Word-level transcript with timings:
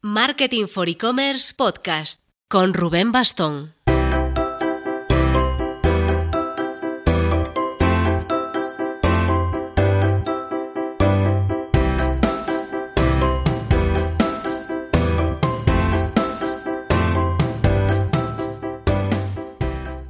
Marketing 0.00 0.66
for 0.68 0.88
E-Commerce 0.88 1.52
Podcast 1.56 2.22
con 2.46 2.72
Rubén 2.72 3.10
Bastón. 3.10 3.74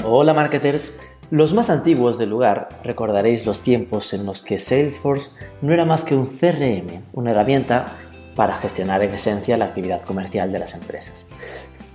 Hola 0.05 0.34
marketers, 0.34 1.00
los 1.30 1.55
más 1.55 1.70
antiguos 1.70 2.18
del 2.18 2.29
lugar 2.29 2.68
recordaréis 2.84 3.46
los 3.46 3.62
tiempos 3.62 4.12
en 4.12 4.27
los 4.27 4.43
que 4.43 4.59
Salesforce 4.59 5.32
no 5.62 5.73
era 5.73 5.86
más 5.86 6.05
que 6.05 6.14
un 6.14 6.27
CRM, 6.27 7.05
una 7.14 7.30
herramienta 7.30 7.86
para 8.39 8.55
gestionar 8.55 9.02
en 9.02 9.12
esencia 9.12 9.57
la 9.57 9.64
actividad 9.64 10.02
comercial 10.02 10.52
de 10.52 10.61
las 10.61 10.73
empresas. 10.75 11.27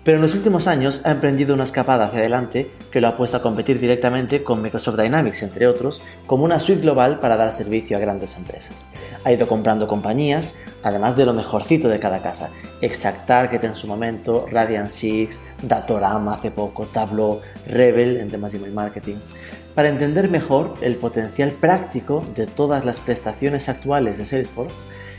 Pero 0.04 0.18
en 0.18 0.22
los 0.22 0.36
últimos 0.36 0.68
años 0.68 1.00
ha 1.06 1.12
emprendido 1.12 1.54
una 1.54 1.64
escapada 1.64 2.04
hacia 2.04 2.20
adelante 2.20 2.70
que 2.92 3.00
lo 3.00 3.08
ha 3.08 3.16
puesto 3.16 3.38
a 3.38 3.42
competir 3.42 3.80
directamente 3.80 4.44
con 4.44 4.62
Microsoft 4.62 5.00
Dynamics, 5.00 5.42
entre 5.44 5.68
otros, 5.68 6.02
como 6.28 6.44
una 6.44 6.60
suite 6.60 6.82
global 6.82 7.22
para 7.22 7.38
dar 7.38 7.54
servicio 7.54 7.96
a 7.96 8.02
grandes 8.02 8.36
empresas. 8.36 8.84
Ha 9.24 9.32
ido 9.32 9.48
comprando 9.48 9.88
compañías, 9.88 10.58
además 10.84 11.16
de 11.16 11.24
lo 11.24 11.34
mejorcito 11.34 11.88
de 11.88 12.00
cada 12.00 12.22
casa, 12.22 12.50
ExactTarget 12.82 13.64
en 13.64 13.76
su 13.76 13.88
momento, 13.88 14.46
Radiant 14.52 14.90
Six, 14.90 15.40
Datorama 15.62 16.34
hace 16.34 16.52
poco, 16.52 16.88
Tableau, 16.88 17.40
Rebel 17.66 18.18
en 18.18 18.28
temas 18.28 18.52
de 18.52 18.58
email 18.58 18.74
marketing. 18.74 19.16
Para 19.76 19.88
entender 19.88 20.30
mejor 20.30 20.74
el 20.82 20.98
potencial 20.98 21.52
práctico 21.52 22.22
de 22.36 22.48
todas 22.48 22.84
las 22.84 23.00
prestaciones 23.00 23.70
actuales 23.70 24.18
de 24.18 24.26
Salesforce, 24.26 24.76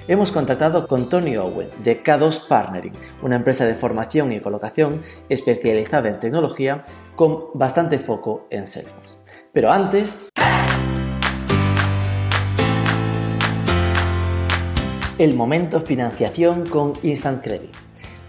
hemos 0.09 0.33
contactado 0.33 0.87
con 0.87 1.09
Tony 1.09 1.37
Owen 1.37 1.71
de 1.83 2.03
K2 2.03 2.47
Partnering, 2.47 2.93
una 3.23 3.37
empresa 3.37 3.67
de 3.67 3.75
formación 3.75 4.33
y 4.33 4.41
colocación 4.41 5.03
especializada 5.29 6.09
en 6.09 6.21
tecnología 6.21 6.85
con 7.17 7.47
bastante 7.55 7.99
foco 7.99 8.47
en 8.51 8.67
Salesforce. 8.67 9.17
Pero 9.53 9.73
antes... 9.73 10.31
El 15.17 15.37
momento 15.37 15.81
financiación 15.81 16.67
con 16.69 16.93
Instant 17.05 17.43
Credit. 17.43 17.71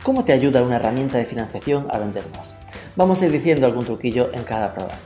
¿Cómo 0.03 0.23
te 0.23 0.33
ayuda 0.33 0.61
una 0.61 0.75
herramienta 0.75 1.17
de 1.17 1.25
financiación 1.25 1.87
a 1.89 1.97
vender 1.97 2.23
más? 2.35 2.55
Vamos 2.95 3.21
a 3.21 3.25
ir 3.25 3.31
diciendo 3.31 3.65
algún 3.65 3.85
truquillo 3.85 4.29
en 4.33 4.43
cada 4.43 4.71
programa. 4.71 4.99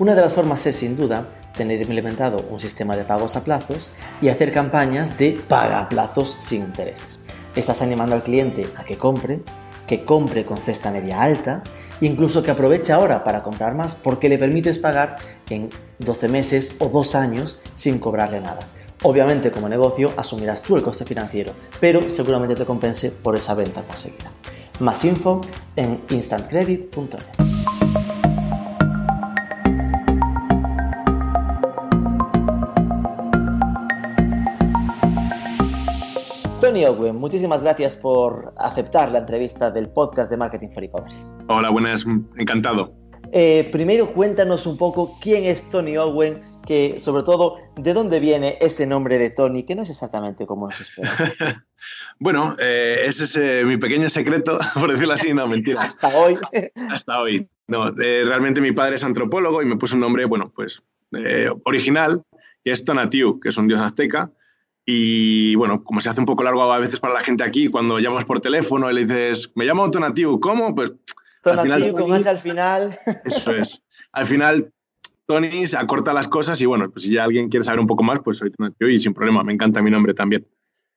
Una 0.00 0.16
de 0.16 0.22
las 0.22 0.32
formas 0.32 0.66
es 0.66 0.74
sin 0.74 0.96
duda 0.96 1.28
tener 1.60 1.82
implementado 1.82 2.42
un 2.48 2.58
sistema 2.58 2.96
de 2.96 3.04
pagos 3.04 3.36
a 3.36 3.44
plazos 3.44 3.90
y 4.22 4.30
hacer 4.30 4.50
campañas 4.50 5.18
de 5.18 5.38
paga 5.46 5.80
a 5.80 5.88
plazos 5.90 6.38
sin 6.38 6.62
intereses. 6.62 7.22
Estás 7.54 7.82
animando 7.82 8.14
al 8.14 8.22
cliente 8.22 8.66
a 8.78 8.84
que 8.84 8.96
compre, 8.96 9.42
que 9.86 10.02
compre 10.02 10.46
con 10.46 10.56
cesta 10.56 10.90
media 10.90 11.20
alta, 11.20 11.62
incluso 12.00 12.42
que 12.42 12.50
aproveche 12.50 12.94
ahora 12.94 13.22
para 13.22 13.42
comprar 13.42 13.74
más 13.74 13.94
porque 13.94 14.30
le 14.30 14.38
permites 14.38 14.78
pagar 14.78 15.18
en 15.50 15.68
12 15.98 16.28
meses 16.28 16.76
o 16.78 16.88
2 16.88 17.14
años 17.14 17.60
sin 17.74 17.98
cobrarle 17.98 18.40
nada. 18.40 18.60
Obviamente 19.02 19.50
como 19.50 19.68
negocio 19.68 20.14
asumirás 20.16 20.62
tú 20.62 20.76
el 20.76 20.82
coste 20.82 21.04
financiero, 21.04 21.52
pero 21.78 22.08
seguramente 22.08 22.54
te 22.54 22.64
compense 22.64 23.10
por 23.10 23.36
esa 23.36 23.54
venta 23.54 23.82
conseguida. 23.82 24.30
Más 24.78 25.04
info 25.04 25.42
en 25.76 26.00
instantcredit.net. 26.08 27.49
Tony 36.70 36.84
Owen, 36.84 37.16
muchísimas 37.16 37.62
gracias 37.62 37.96
por 37.96 38.54
aceptar 38.56 39.10
la 39.10 39.18
entrevista 39.18 39.72
del 39.72 39.88
podcast 39.88 40.30
de 40.30 40.36
Marketing 40.36 40.68
for 40.68 40.84
E-Commerce. 40.84 41.26
Hola, 41.48 41.68
buenas, 41.68 42.06
encantado. 42.36 42.94
Eh, 43.32 43.68
primero 43.72 44.12
cuéntanos 44.12 44.66
un 44.66 44.78
poco 44.78 45.18
quién 45.20 45.46
es 45.46 45.68
Tony 45.68 45.96
Owen, 45.96 46.40
que 46.64 47.00
sobre 47.00 47.24
todo 47.24 47.56
de 47.74 47.92
dónde 47.92 48.20
viene 48.20 48.56
ese 48.60 48.86
nombre 48.86 49.18
de 49.18 49.30
Tony, 49.30 49.64
que 49.64 49.74
no 49.74 49.82
es 49.82 49.90
exactamente 49.90 50.46
como 50.46 50.68
nos 50.68 50.80
espera. 50.80 51.10
bueno, 52.20 52.54
eh, 52.60 53.02
ese 53.04 53.24
es 53.24 53.36
eh, 53.36 53.64
mi 53.66 53.76
pequeño 53.76 54.08
secreto, 54.08 54.56
por 54.78 54.92
decirlo 54.92 55.14
así, 55.14 55.34
no, 55.34 55.48
mentira. 55.48 55.82
Hasta 55.82 56.16
hoy. 56.16 56.38
Hasta 56.88 57.20
hoy. 57.20 57.48
No, 57.66 57.90
realmente 57.90 58.60
mi 58.60 58.70
padre 58.70 58.94
es 58.94 59.02
antropólogo 59.02 59.60
y 59.60 59.66
me 59.66 59.74
puso 59.74 59.96
un 59.96 60.02
nombre, 60.02 60.24
bueno, 60.24 60.52
pues 60.54 60.84
original, 61.64 62.22
y 62.62 62.70
es 62.70 62.84
Tonatiu, 62.84 63.40
que 63.40 63.48
es 63.48 63.56
un 63.56 63.66
dios 63.66 63.80
azteca, 63.80 64.30
y 64.92 65.54
bueno, 65.54 65.84
como 65.84 66.00
se 66.00 66.08
hace 66.08 66.20
un 66.20 66.26
poco 66.26 66.42
largo 66.42 66.62
a 66.72 66.78
veces 66.78 66.98
para 66.98 67.14
la 67.14 67.20
gente 67.20 67.44
aquí, 67.44 67.68
cuando 67.68 67.98
llamas 67.98 68.24
por 68.24 68.40
teléfono 68.40 68.90
y 68.90 68.94
le 68.94 69.04
dices, 69.04 69.52
me 69.54 69.64
llamo 69.64 69.90
Tonatiu, 69.90 70.40
¿cómo? 70.40 70.74
Pues. 70.74 70.92
Tonatiu 71.42 71.94
con 71.94 72.12
H 72.12 72.28
al 72.28 72.38
final. 72.38 72.98
Eso 73.24 73.52
es. 73.52 73.82
Al 74.12 74.26
final, 74.26 74.72
Tony 75.26 75.66
se 75.66 75.76
acorta 75.76 76.12
las 76.12 76.28
cosas 76.28 76.60
y 76.60 76.66
bueno, 76.66 76.90
pues 76.90 77.04
si 77.04 77.14
ya 77.14 77.24
alguien 77.24 77.48
quiere 77.48 77.64
saber 77.64 77.80
un 77.80 77.86
poco 77.86 78.02
más, 78.02 78.20
pues 78.24 78.38
soy 78.38 78.50
Tonatiu 78.50 78.88
y 78.88 78.98
sin 78.98 79.14
problema, 79.14 79.44
me 79.44 79.52
encanta 79.52 79.80
mi 79.80 79.90
nombre 79.90 80.12
también. 80.12 80.46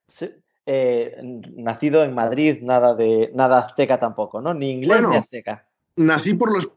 Sí. 0.08 0.30
Eh, 0.66 1.16
nacido 1.56 2.02
en 2.04 2.14
Madrid, 2.14 2.58
nada 2.62 2.94
de 2.94 3.30
nada 3.34 3.58
azteca 3.58 3.98
tampoco, 3.98 4.40
¿no? 4.40 4.54
Ni 4.54 4.70
inglés 4.70 5.06
ni 5.06 5.16
azteca. 5.16 5.68
Nací 5.96 6.34
por 6.34 6.52
los 6.52 6.70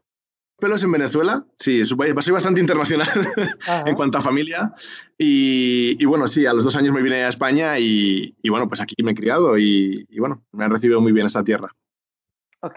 pelos 0.58 0.82
en 0.82 0.92
Venezuela, 0.92 1.44
sí, 1.56 1.84
soy 1.84 2.32
bastante 2.32 2.60
internacional 2.60 3.08
en 3.86 3.94
cuanto 3.94 4.18
a 4.18 4.22
familia. 4.22 4.72
Y, 5.16 6.04
bueno, 6.04 6.26
sí, 6.28 6.46
a 6.46 6.52
los 6.52 6.64
dos 6.64 6.76
años 6.76 6.92
me 6.92 7.02
vine 7.02 7.24
a 7.24 7.28
España 7.28 7.78
y, 7.78 8.34
bueno, 8.48 8.68
pues 8.68 8.80
aquí 8.80 8.94
me 9.02 9.12
he 9.12 9.14
criado 9.14 9.58
y, 9.58 10.06
y, 10.08 10.18
bueno, 10.18 10.44
me 10.52 10.64
han 10.64 10.70
recibido 10.70 11.00
muy 11.00 11.12
bien 11.12 11.26
esta 11.26 11.44
tierra. 11.44 11.74
Ok, 12.60 12.76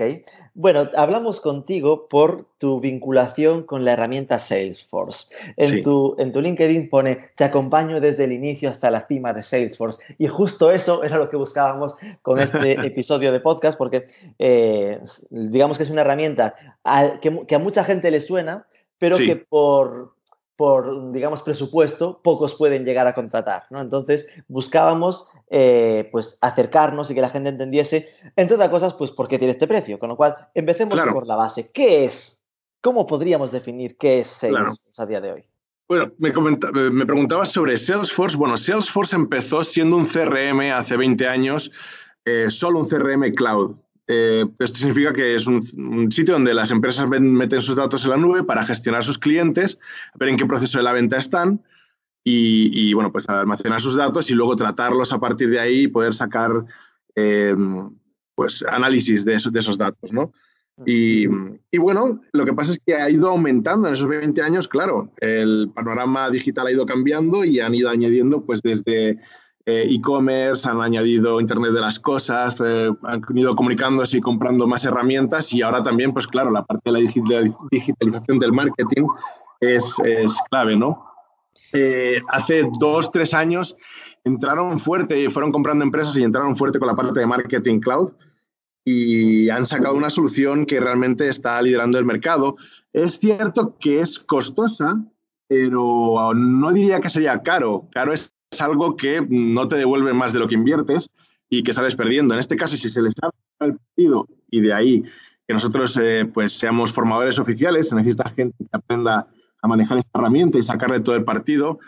bueno, 0.53 0.91
hablamos 0.95 1.41
contigo 1.41 2.07
por 2.07 2.45
tu 2.59 2.79
vinculación 2.79 3.63
con 3.63 3.83
la 3.83 3.93
herramienta 3.93 4.37
Salesforce. 4.37 5.33
En, 5.57 5.69
Sí. 5.69 5.81
tu, 5.81 6.15
en 6.19 6.31
tu 6.31 6.39
LinkedIn 6.39 6.87
pone, 6.87 7.17
te 7.35 7.45
acompaño 7.45 7.99
desde 7.99 8.25
el 8.25 8.31
inicio 8.31 8.69
hasta 8.69 8.91
la 8.91 9.07
cima 9.07 9.33
de 9.33 9.41
Salesforce. 9.41 10.03
Y 10.19 10.27
justo 10.27 10.71
eso 10.71 11.03
era 11.03 11.17
lo 11.17 11.31
que 11.31 11.35
buscábamos 11.37 11.95
con 12.21 12.37
este 12.39 12.73
episodio 12.85 13.31
de 13.31 13.39
podcast, 13.39 13.75
porque 13.75 14.05
eh, 14.37 14.99
digamos 15.31 15.77
que 15.77 15.83
es 15.83 15.89
una 15.89 16.01
herramienta 16.01 16.53
a- 16.83 17.19
que, 17.19 17.45
que 17.47 17.55
a 17.55 17.59
mucha 17.59 17.83
gente 17.83 18.11
le 18.11 18.21
suena, 18.21 18.67
pero 18.99 19.15
Sí. 19.17 19.25
que 19.25 19.35
por, 19.35 20.13
por, 20.55 21.11
digamos, 21.11 21.41
presupuesto, 21.41 22.21
pocos 22.21 22.53
pueden 22.55 22.85
llegar 22.85 23.07
a 23.07 23.13
contratar, 23.13 23.63
¿no? 23.71 23.81
Entonces, 23.81 24.27
buscábamos, 24.47 25.27
eh, 25.49 26.07
pues, 26.11 26.37
acercarnos 26.41 27.09
y 27.09 27.15
que 27.15 27.21
la 27.21 27.29
gente 27.29 27.49
entendiese, 27.49 28.07
entre 28.35 28.55
otras 28.55 28.69
cosas, 28.69 28.93
pues, 28.93 29.09
por 29.11 29.27
qué 29.27 29.37
tiene 29.39 29.53
este 29.53 29.67
precio. 29.67 29.97
Con 29.97 30.09
lo 30.09 30.17
cual, 30.17 30.35
empecemos 30.53 30.93
Claro. 30.95 31.13
por 31.13 31.25
la 31.25 31.35
base. 31.35 31.71
¿Qué 31.71 32.05
es? 32.05 32.43
¿Cómo 32.81 33.07
podríamos 33.07 33.51
definir 33.51 33.97
qué 33.97 34.19
es 34.19 34.37
Claro. 34.39 34.65
Salesforce 34.65 35.01
a 35.01 35.05
día 35.05 35.21
de 35.21 35.31
hoy? 35.31 35.43
Bueno, 35.87 36.11
me, 36.19 36.31
comenta- 36.31 36.71
me 36.71 37.05
preguntabas 37.05 37.51
sobre 37.51 37.77
Salesforce. 37.77 38.37
Bueno, 38.37 38.55
Salesforce 38.57 39.15
empezó 39.15 39.63
siendo 39.63 39.97
un 39.97 40.07
CRM 40.07 40.71
hace 40.71 40.95
20 40.95 41.27
años, 41.27 41.71
eh, 42.23 42.47
solo 42.49 42.79
un 42.79 42.87
CRM 42.87 43.31
cloud. 43.33 43.75
Eh, 44.13 44.45
esto 44.59 44.77
significa 44.77 45.13
que 45.13 45.35
es 45.35 45.47
un, 45.47 45.61
un 45.77 46.11
sitio 46.11 46.33
donde 46.33 46.53
las 46.53 46.69
empresas 46.71 47.07
ven- 47.09 47.33
meten 47.33 47.61
sus 47.61 47.75
datos 47.77 48.03
en 48.03 48.09
la 48.11 48.17
nube 48.17 48.43
para 48.43 48.65
gestionar 48.65 49.03
sus 49.05 49.17
clientes, 49.17 49.79
ver 50.15 50.27
en 50.29 50.35
qué 50.37 50.45
proceso 50.45 50.77
de 50.79 50.83
la 50.83 50.91
venta 50.91 51.17
están 51.17 51.63
y, 52.23 52.71
y, 52.73 52.93
bueno, 52.93 53.11
pues 53.11 53.29
almacenar 53.29 53.79
sus 53.79 53.95
datos 53.95 54.29
y 54.29 54.33
luego 54.33 54.55
tratarlos 54.57 55.13
a 55.13 55.19
partir 55.19 55.49
de 55.49 55.59
ahí 55.59 55.83
y 55.83 55.87
poder 55.87 56.13
sacar 56.13 56.51
eh, 57.15 57.55
pues 58.35 58.63
análisis 58.69 59.23
de, 59.23 59.35
esos- 59.35 59.53
de 59.53 59.59
esos 59.59 59.77
datos, 59.77 60.11
¿no? 60.11 60.33
Y, 60.85 61.25
y 61.71 61.77
bueno, 61.77 62.21
lo 62.33 62.43
que 62.43 62.53
pasa 62.53 62.71
es 62.71 62.79
que 62.83 62.95
ha 62.95 63.07
ido 63.09 63.29
aumentando 63.29 63.87
en 63.87 63.93
esos 63.93 64.07
20 64.07 64.41
años, 64.41 64.67
claro, 64.67 65.11
el 65.17 65.69
panorama 65.75 66.29
digital 66.31 66.65
ha 66.67 66.71
ido 66.71 66.85
cambiando 66.87 67.45
y 67.45 67.59
han 67.59 67.75
ido 67.75 67.89
añadiendo 67.89 68.43
pues 68.45 68.61
desde 68.63 69.19
e-commerce, 69.65 70.67
han 70.67 70.81
añadido 70.81 71.39
Internet 71.39 71.71
de 71.71 71.81
las 71.81 71.99
Cosas, 71.99 72.55
eh, 72.65 72.89
han 73.03 73.21
ido 73.35 73.55
comunicándose 73.55 74.17
y 74.17 74.21
comprando 74.21 74.67
más 74.67 74.85
herramientas 74.85 75.53
y 75.53 75.61
ahora 75.61 75.83
también, 75.83 76.13
pues 76.13 76.27
claro, 76.27 76.51
la 76.51 76.63
parte 76.63 76.81
de 76.85 76.91
la 76.91 76.99
digital- 76.99 77.55
digitalización 77.71 78.39
del 78.39 78.53
marketing 78.53 79.05
es, 79.59 79.95
es 80.03 80.33
clave, 80.49 80.75
¿no? 80.75 81.05
Eh, 81.73 82.21
hace 82.27 82.67
dos, 82.79 83.11
tres 83.11 83.33
años 83.33 83.77
entraron 84.23 84.77
fuerte 84.79 85.19
y 85.19 85.29
fueron 85.29 85.51
comprando 85.51 85.85
empresas 85.85 86.17
y 86.17 86.23
entraron 86.23 86.57
fuerte 86.57 86.79
con 86.79 86.87
la 86.87 86.95
parte 86.95 87.19
de 87.19 87.25
marketing 87.25 87.79
cloud 87.79 88.11
y 88.83 89.49
han 89.49 89.65
sacado 89.65 89.95
una 89.95 90.09
solución 90.09 90.65
que 90.65 90.79
realmente 90.79 91.27
está 91.29 91.61
liderando 91.61 91.97
el 91.99 92.05
mercado. 92.05 92.55
Es 92.93 93.19
cierto 93.19 93.77
que 93.79 93.99
es 93.99 94.19
costosa, 94.19 95.03
pero 95.47 96.33
no 96.33 96.71
diría 96.71 96.99
que 96.99 97.09
sería 97.09 97.41
caro. 97.41 97.87
Caro 97.91 98.11
es 98.11 98.33
algo 98.59 98.97
que 98.97 99.25
no 99.29 99.67
te 99.67 99.77
devuelve 99.77 100.13
más 100.13 100.33
de 100.33 100.39
lo 100.39 100.47
que 100.47 100.55
inviertes 100.55 101.09
y 101.49 101.63
que 101.63 101.71
sales 101.71 101.95
perdiendo. 101.95 102.33
En 102.33 102.39
este 102.39 102.57
caso, 102.57 102.75
si 102.75 102.89
se 102.89 103.01
les 103.01 103.13
ha 103.21 103.29
el 103.65 103.77
partido 103.77 104.27
y 104.49 104.61
de 104.61 104.73
ahí 104.73 105.03
que 105.47 105.53
nosotros 105.53 105.97
eh, 106.01 106.29
pues 106.31 106.51
seamos 106.51 106.91
formadores 106.91 107.39
oficiales, 107.39 107.89
se 107.89 107.95
necesita 107.95 108.29
gente 108.29 108.55
que 108.59 108.69
aprenda 108.71 109.27
a 109.61 109.67
manejar 109.67 109.99
esta 109.99 110.19
herramienta 110.19 110.57
y 110.57 110.63
sacarle 110.63 110.99
todo 110.99 111.15
el 111.15 111.23
partido, 111.23 111.79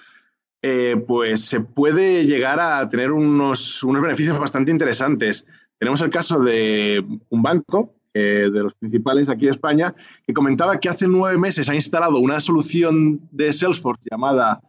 eh, 0.61 1.03
pues 1.07 1.41
se 1.41 1.59
puede 1.59 2.25
llegar 2.25 2.59
a 2.59 2.87
tener 2.87 3.11
unos, 3.11 3.83
unos 3.83 4.01
beneficios 4.01 4.39
bastante 4.39 4.71
interesantes. 4.71 5.45
Tenemos 5.79 5.99
el 6.01 6.09
caso 6.09 6.39
de 6.39 7.03
un 7.29 7.41
banco, 7.41 7.95
de 8.13 8.51
los 8.51 8.75
principales 8.75 9.27
aquí 9.27 9.45
de 9.45 9.51
España, 9.51 9.95
que 10.27 10.35
comentaba 10.35 10.79
que 10.79 10.87
hace 10.87 11.07
nueve 11.07 11.35
meses 11.39 11.67
ha 11.67 11.73
instalado 11.73 12.19
una 12.19 12.39
solución 12.41 13.27
de 13.31 13.51
Salesforce 13.51 14.07
llamada 14.11 14.61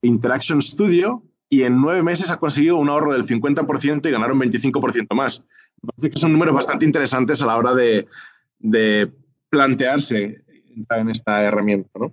Interaction 0.00 0.62
Studio 0.62 1.22
y 1.48 1.62
en 1.62 1.80
nueve 1.80 2.02
meses 2.02 2.30
ha 2.30 2.38
conseguido 2.38 2.76
un 2.76 2.88
ahorro 2.88 3.12
del 3.12 3.26
50% 3.26 4.06
y 4.06 4.10
ganaron 4.10 4.38
25% 4.38 5.14
más. 5.14 5.44
Parece 5.80 6.10
que 6.10 6.18
son 6.18 6.32
números 6.32 6.54
bastante 6.54 6.84
interesantes 6.84 7.40
a 7.42 7.46
la 7.46 7.56
hora 7.56 7.74
de, 7.74 8.06
plantearse 9.48 10.44
en 10.90 11.08
esta 11.08 11.44
herramienta, 11.44 11.90
¿no? 11.98 12.12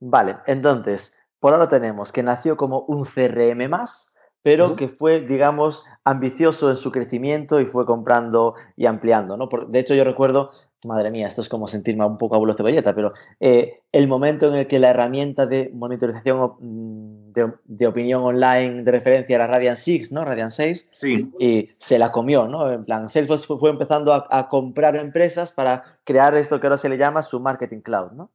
Vale, 0.00 0.38
entonces, 0.46 1.16
por 1.38 1.52
ahora 1.52 1.68
tenemos 1.68 2.10
que 2.10 2.24
nació 2.24 2.56
como 2.56 2.80
un 2.80 3.04
CRM 3.04 3.68
más, 3.68 4.14
pero 4.42 4.74
que 4.74 4.88
fue, 4.88 5.20
digamos, 5.20 5.84
ambicioso 6.04 6.68
en 6.68 6.76
su 6.76 6.90
crecimiento 6.90 7.60
y 7.60 7.66
fue 7.66 7.86
comprando 7.86 8.56
y 8.76 8.86
ampliando, 8.86 9.36
¿no? 9.36 9.48
de 9.68 9.78
hecho, 9.78 9.94
yo 9.94 10.02
recuerdo 10.02 10.50
madre 10.84 11.10
mía, 11.10 11.26
esto 11.26 11.40
es 11.40 11.48
como 11.48 11.66
sentirme 11.68 12.04
un 12.04 12.18
poco 12.18 12.34
abuelo 12.34 12.54
cebolleta, 12.54 12.94
pero 12.94 13.12
eh, 13.40 13.82
el 13.92 14.08
momento 14.08 14.48
en 14.48 14.54
el 14.54 14.66
que 14.66 14.78
la 14.78 14.90
herramienta 14.90 15.46
de 15.46 15.70
monitorización 15.72 16.54
mm, 16.60 17.32
de, 17.32 17.86
opinión 17.86 18.22
online 18.22 18.82
de 18.82 18.90
referencia 18.90 19.36
era 19.36 19.46
Radiant 19.46 19.78
6, 19.78 20.12
¿no? 20.12 20.24
Radiant 20.24 20.50
6, 20.50 20.88
sí. 20.90 21.30
y 21.38 21.70
se 21.78 21.98
la 21.98 22.10
comió, 22.10 22.48
¿no? 22.48 22.70
En 22.70 22.84
plan, 22.84 23.08
Salesforce 23.08 23.46
fue, 23.46 23.70
empezando 23.70 24.12
a, 24.12 24.48
comprar 24.48 24.96
empresas 24.96 25.52
para 25.52 25.84
crear 26.04 26.34
esto 26.34 26.60
que 26.60 26.66
ahora 26.66 26.76
se 26.76 26.88
le 26.88 26.98
llama 26.98 27.22
su 27.22 27.40
marketing 27.40 27.80
cloud, 27.80 28.12
¿no? 28.12 28.30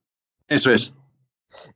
Eso 0.47 0.71
es. 0.71 0.94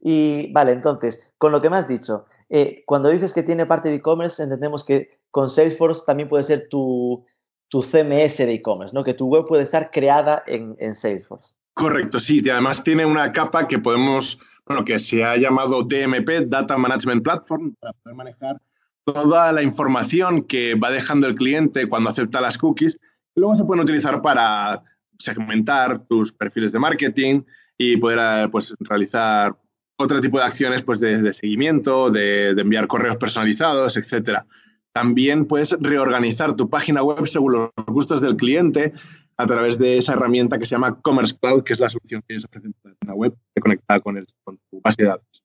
Y 0.01 0.51
vale, 0.53 0.71
entonces, 0.71 1.33
con 1.38 1.51
lo 1.51 1.62
que 1.62 1.69
me 1.69 1.77
has 1.77 1.88
dicho, 1.88 2.25
eh, 2.50 2.83
cuando 2.85 3.09
dices 3.09 3.33
que 3.33 3.44
tiene 3.44 3.65
parte 3.65 3.89
de 3.89 3.95
e-commerce, 3.95 4.41
entendemos 4.41 4.83
que 4.83 5.21
con 5.31 5.50
Salesforce 5.50 6.03
también 6.06 6.27
puede 6.27 6.44
ser 6.44 6.68
tu, 6.69 7.25
tu 7.71 7.81
CMS 7.81 8.38
de 8.39 8.53
e-commerce, 8.53 8.94
¿no? 8.94 9.01
Que 9.01 9.13
tu 9.13 9.27
web 9.27 9.45
puede 9.47 9.63
estar 9.63 9.91
creada 9.91 10.44
en, 10.45 10.75
Salesforce. 10.94 11.56
Correcto, 11.73 12.19
sí. 12.19 12.41
Y 12.44 12.50
además 12.50 12.83
tiene 12.83 13.06
una 13.06 13.31
capa 13.31 13.65
que 13.65 13.79
podemos, 13.79 14.38
bueno, 14.65 14.83
que 14.83 15.00
se 15.00 15.23
ha 15.23 15.38
llamado 15.38 15.81
DMP, 15.81 16.47
Data 16.47 16.77
Management 16.77 17.23
Platform, 17.23 17.73
para 17.79 17.94
poder 17.94 18.15
manejar 18.15 18.62
toda 19.06 19.53
la 19.53 19.63
información 19.63 20.44
que 20.44 20.75
va 20.75 20.91
dejando 20.91 21.27
el 21.27 21.35
cliente 21.35 21.88
cuando 21.88 22.09
acepta 22.09 22.41
las 22.41 22.57
cookies. 22.57 22.97
Luego 23.35 23.56
se 23.56 23.63
pueden 23.63 23.83
utilizar 23.83 24.21
para 24.21 24.83
segmentar 25.18 26.06
tus 26.07 26.33
perfiles 26.33 26.73
de 26.73 26.79
marketing 26.79 27.44
y 27.77 27.95
poder 27.95 28.51
pues, 28.51 28.75
realizar 28.81 29.56
otro 29.95 30.19
tipo 30.19 30.39
de 30.39 30.44
acciones 30.44 30.81
pues, 30.81 31.00
de, 31.00 31.33
seguimiento, 31.33 32.09
de, 32.09 32.53
de, 32.53 32.62
enviar 32.62 32.88
correos 32.88 33.15
personalizados, 33.15 33.95
etcétera. 33.95 34.45
También 34.93 35.45
puedes 35.45 35.71
reorganizar 35.79 36.55
tu 36.55 36.69
página 36.69 37.03
web 37.03 37.27
según 37.27 37.53
los 37.53 37.69
gustos 37.88 38.21
del 38.21 38.35
cliente 38.35 38.93
a 39.38 39.45
través 39.45 39.77
de 39.77 39.97
esa 39.97 40.13
herramienta 40.13 40.59
que 40.59 40.65
se 40.65 40.71
llama 40.71 40.99
Commerce 41.01 41.35
Cloud, 41.39 41.63
que 41.63 41.73
es 41.73 41.79
la 41.79 41.89
solución 41.89 42.21
que 42.27 42.33
ellos 42.33 42.45
ofrecen 42.45 42.73
para 42.81 42.95
una 43.03 43.13
web 43.13 43.33
conectada 43.61 43.99
con, 43.99 44.17
el, 44.17 44.27
con 44.43 44.59
tu 44.69 44.81
base 44.81 45.03
de 45.03 45.09
datos. 45.09 45.43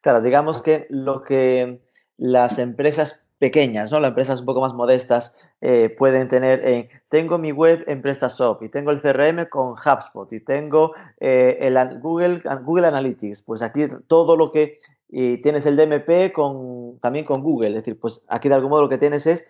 Claro, 0.00 0.20
digamos 0.20 0.62
que 0.62 0.86
lo 0.90 1.22
que 1.22 1.80
las 2.16 2.58
empresas 2.58 3.24
pequeñas, 3.38 3.92
¿no? 3.92 4.00
las 4.00 4.10
empresas 4.10 4.40
un 4.40 4.46
poco 4.46 4.60
más 4.60 4.72
modestas 4.72 5.36
eh, 5.60 5.90
pueden 5.90 6.28
tener 6.28 6.66
en, 6.66 6.88
tengo 7.08 7.36
mi 7.36 7.52
web 7.52 7.84
en 7.86 8.00
PrestaShop 8.00 8.62
y 8.62 8.68
tengo 8.68 8.90
el 8.90 9.00
CRM 9.00 9.48
con 9.48 9.72
HubSpot 9.72 10.32
y 10.32 10.40
tengo 10.40 10.94
eh, 11.20 11.58
el 11.60 12.00
Google, 12.00 12.42
Google 12.62 12.86
Analytics, 12.86 13.42
pues 13.42 13.62
aquí 13.62 13.86
todo 14.08 14.36
lo 14.36 14.50
que 14.50 14.78
y 15.16 15.38
tienes 15.38 15.64
el 15.64 15.76
DMP 15.76 16.32
con, 16.32 16.98
también 16.98 17.24
con 17.24 17.40
Google. 17.40 17.68
Es 17.68 17.74
decir, 17.76 17.96
pues 18.00 18.24
aquí 18.28 18.48
de 18.48 18.56
algún 18.56 18.70
modo 18.70 18.82
lo 18.82 18.88
que 18.88 18.98
tienes 18.98 19.28
es 19.28 19.46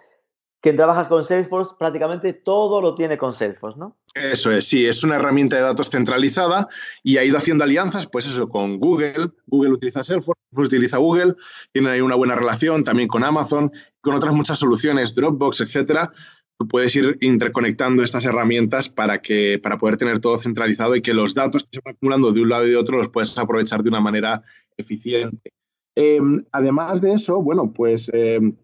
quien 0.61 0.77
trabaja 0.77 1.09
con 1.09 1.25
Salesforce 1.25 1.75
prácticamente 1.79 2.35
todo 2.35 2.83
lo 2.83 2.95
tiene 2.95 3.17
con 3.17 3.33
Salesforce, 3.33 3.79
¿no? 3.79 3.97
Eso 4.15 4.53
es, 4.53 4.67
sí, 4.67 4.85
es 4.85 5.03
una 5.05 5.17
herramienta 5.17 5.57
de 5.57 5.63
datos 5.63 5.89
centralizada 5.89 6.69
y 7.03 7.17
ha 7.17 7.25
ido 7.25 7.39
haciendo 7.39 7.65
alianzas, 7.65 8.07
pues 8.07 8.27
eso, 8.27 8.47
con 8.51 8.79
Google. 8.79 9.31
Google 9.47 9.73
utiliza 9.73 10.05
Salesforce, 10.05 10.41
utiliza 10.55 10.99
Google, 10.99 11.35
tiene 11.73 11.91
ahí 11.91 12.03
una 12.03 12.15
buena 12.15 12.35
relación 12.35 12.85
también 12.85 13.09
con 13.09 13.25
Amazon, 13.25 13.73
con 14.03 14.15
otras 14.15 14.35
muchas 14.35 14.59
soluciones, 14.59 15.15
Dropbox, 15.15 15.63
etcétera. 15.63 16.13
Tú 16.59 16.69
puedes 16.69 16.95
ir 16.95 17.19
interconectando 17.21 18.03
estas 18.03 18.25
herramientas 18.25 18.89
para, 18.89 19.21
que, 19.21 19.59
para 19.59 19.79
poder 19.79 19.97
tener 19.97 20.21
todo 20.21 20.39
centralizado 20.39 20.95
y 20.95 21.03
que 21.03 21.15
los 21.15 21.35
datos 21.35 21.65
que 21.65 21.71
se 21.73 21.81
van 21.85 21.95
acumulando 21.95 22.33
de 22.33 22.43
un 22.43 22.49
lado 22.49 22.67
y 22.67 22.71
de 22.71 22.77
otro 22.77 22.99
los 22.99 23.09
puedes 23.09 23.37
aprovechar 23.37 23.83
de 23.83 23.89
una 23.89 24.01
manera 24.01 24.43
eficiente. 24.77 25.53
Em, 25.97 26.45
además 26.53 27.01
de 27.01 27.13
eso, 27.13 27.43
bueno, 27.43 27.73
pues 27.73 28.11
em, 28.13 28.57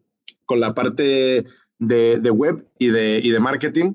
con 0.47 0.61
la 0.61 0.75
parte 0.75 1.45
de, 1.79 2.31
web 2.31 2.67
y 2.79 2.89
de, 2.89 3.21
de 3.21 3.41
marketing, 3.41 3.95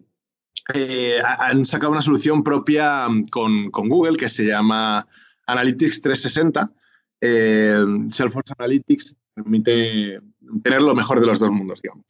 eh, 0.74 1.20
han 1.22 1.64
sacado 1.66 1.92
una 1.92 2.02
solución 2.02 2.44
propia 2.44 3.08
mm, 3.08 3.28
con, 3.28 3.70
Google 3.72 4.18
que 4.18 4.30
se 4.30 4.46
llama 4.46 5.08
Analytics 5.48 6.02
360. 6.02 6.72
Em, 7.22 8.10
Salesforce 8.10 8.54
Analytics 8.58 9.16
permite 9.34 10.20
tener 10.64 10.82
lo 10.82 10.96
mejor 10.96 11.20
de 11.20 11.28
los 11.28 11.40
dos 11.40 11.52
mundos, 11.52 11.82
digamos. 11.82 12.06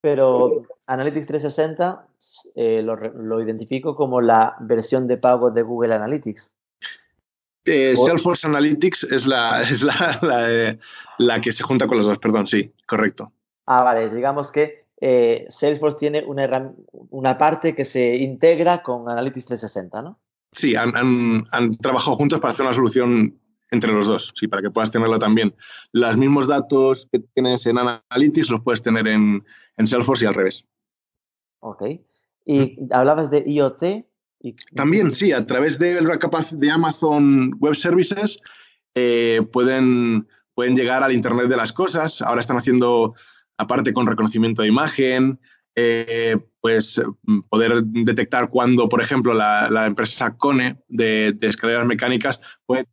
Pero 0.00 0.62
Analytics 0.86 1.26
360 1.26 2.06
eh, 2.54 2.82
lo, 2.82 2.96
lo, 2.96 3.42
identifico 3.42 3.94
como 3.94 4.20
la 4.20 4.56
versión 4.60 5.06
de 5.06 5.16
pago 5.16 5.50
de 5.50 5.62
Google 5.62 5.94
Analytics. 5.94 6.54
Eh, 7.66 7.94
Salesforce 7.96 8.46
Analytics 8.46 9.04
es, 9.04 9.26
la, 9.26 9.62
es 9.70 9.82
la, 9.82 10.78
la, 11.18 11.40
que 11.40 11.52
se 11.52 11.62
junta 11.62 11.86
con 11.86 11.98
los 11.98 12.06
dos, 12.06 12.18
perdón, 12.18 12.46
sí, 12.46 12.72
correcto. 12.86 13.32
Ah, 13.66 13.82
vale, 13.82 14.08
digamos 14.08 14.50
que 14.50 14.86
eh, 15.00 15.46
Salesforce 15.48 15.98
tiene 15.98 16.24
una, 16.24 16.72
una 17.10 17.38
parte 17.38 17.74
que 17.74 17.84
se 17.84 18.16
integra 18.16 18.82
con 18.82 19.08
Analytics 19.08 19.46
360, 19.46 20.02
¿no? 20.02 20.18
Sí, 20.52 20.74
han, 20.74 20.92
han, 21.52 21.76
trabajado 21.76 22.16
juntos 22.16 22.40
para 22.40 22.52
hacer 22.52 22.66
una 22.66 22.74
solución 22.74 23.38
entre 23.70 23.92
los 23.92 24.06
dos, 24.06 24.32
sí, 24.34 24.48
para 24.48 24.62
que 24.62 24.70
puedas 24.70 24.90
tenerlo 24.90 25.18
también. 25.18 25.54
Los 25.92 26.16
mismos 26.16 26.48
datos 26.48 27.08
que 27.12 27.20
tienes 27.34 27.64
en 27.66 27.78
Analytics 27.78 28.50
los 28.50 28.62
puedes 28.62 28.82
tener 28.82 29.06
en, 29.08 29.44
en 29.76 29.86
Salesforce 29.86 30.24
y 30.24 30.28
al 30.28 30.34
revés. 30.34 30.66
Ok. 31.60 31.82
Y 32.46 32.76
hablabas 32.92 33.30
de 33.30 33.44
IoT, 33.46 33.82
también, 34.74 35.12
sí, 35.12 35.32
a 35.32 35.46
través 35.46 35.78
de, 35.78 36.00
de 36.00 36.70
Amazon 36.70 37.52
Web 37.58 37.74
Services 37.74 38.40
eh, 38.94 39.42
pueden, 39.52 40.26
pueden 40.54 40.74
llegar 40.74 41.02
al 41.02 41.12
Internet 41.12 41.48
de 41.48 41.56
las 41.56 41.72
cosas. 41.72 42.22
Ahora 42.22 42.40
están 42.40 42.56
haciendo, 42.56 43.14
aparte 43.58 43.92
con 43.92 44.06
reconocimiento 44.06 44.62
de 44.62 44.68
imagen, 44.68 45.38
eh, 45.76 46.38
pues 46.60 47.00
poder 47.50 47.84
detectar 47.84 48.48
cuando, 48.48 48.88
por 48.88 49.02
ejemplo, 49.02 49.34
la, 49.34 49.86
empresa 49.86 50.36
Cone 50.36 50.82
de, 50.88 51.36
escaleras 51.42 51.86
mecánicas 51.86 52.40
puede 52.64 52.86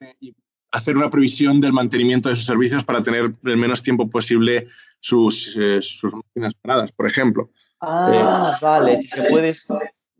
eh, 0.00 0.32
hacer 0.72 0.96
una 0.96 1.10
previsión 1.10 1.60
del 1.60 1.72
mantenimiento 1.72 2.28
de 2.28 2.36
sus 2.36 2.46
servicios 2.46 2.84
para 2.84 3.02
tener 3.02 3.34
el 3.44 3.56
menos 3.56 3.82
tiempo 3.82 4.08
posible 4.08 4.68
sus, 5.00 5.56
sus 5.80 6.12
máquinas 6.12 6.54
paradas, 6.54 6.92
por 6.92 7.06
ejemplo. 7.06 7.50
Ah, 7.80 8.58
vale, 8.60 9.08
que 9.12 9.22
puedes 9.30 9.66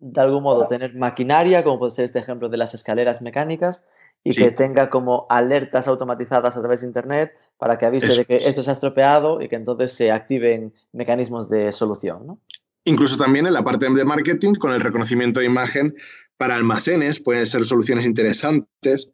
de 0.00 0.20
algún 0.20 0.42
modo 0.42 0.66
tener 0.66 0.94
maquinaria, 0.94 1.62
como 1.62 1.78
puede 1.78 1.92
ser 1.92 2.06
este 2.06 2.18
ejemplo 2.18 2.49
de 2.49 2.56
las 2.56 2.75
escaleras 2.75 3.20
mecánicas, 3.20 3.84
y 4.25 4.32
que 4.34 4.50
tenga 4.50 4.90
como 4.90 5.26
alertas 5.30 5.88
automatizadas 5.88 6.56
a 6.56 6.60
través 6.60 6.80
de 6.80 6.87
Internet 6.87 7.32
para 7.58 7.78
que 7.78 7.87
avise 7.87 8.14
de 8.14 8.25
que 8.25 8.37
esto 8.37 8.62
se 8.62 8.70
ha 8.70 8.72
estropeado 8.75 9.40
y 9.40 9.49
que 9.49 9.56
entonces 9.56 9.92
se 9.92 10.10
activen 10.10 10.75
mecanismos 10.92 11.49
de 11.49 11.72
solución. 11.72 12.38
Incluso 12.84 13.16
también 13.16 13.46
en 13.46 13.54
la 13.54 13.64
parte 13.64 13.88
de 13.88 14.04
marketing, 14.04 14.54
con 14.54 14.72
el 14.72 14.80
reconocimiento 14.80 15.40
de 15.40 15.46
imagen 15.46 15.94
para 16.37 16.56
almacenes, 16.56 17.20
pueden 17.20 17.46
ser 17.46 17.64
soluciones 17.64 18.04
interesantes. 18.04 19.10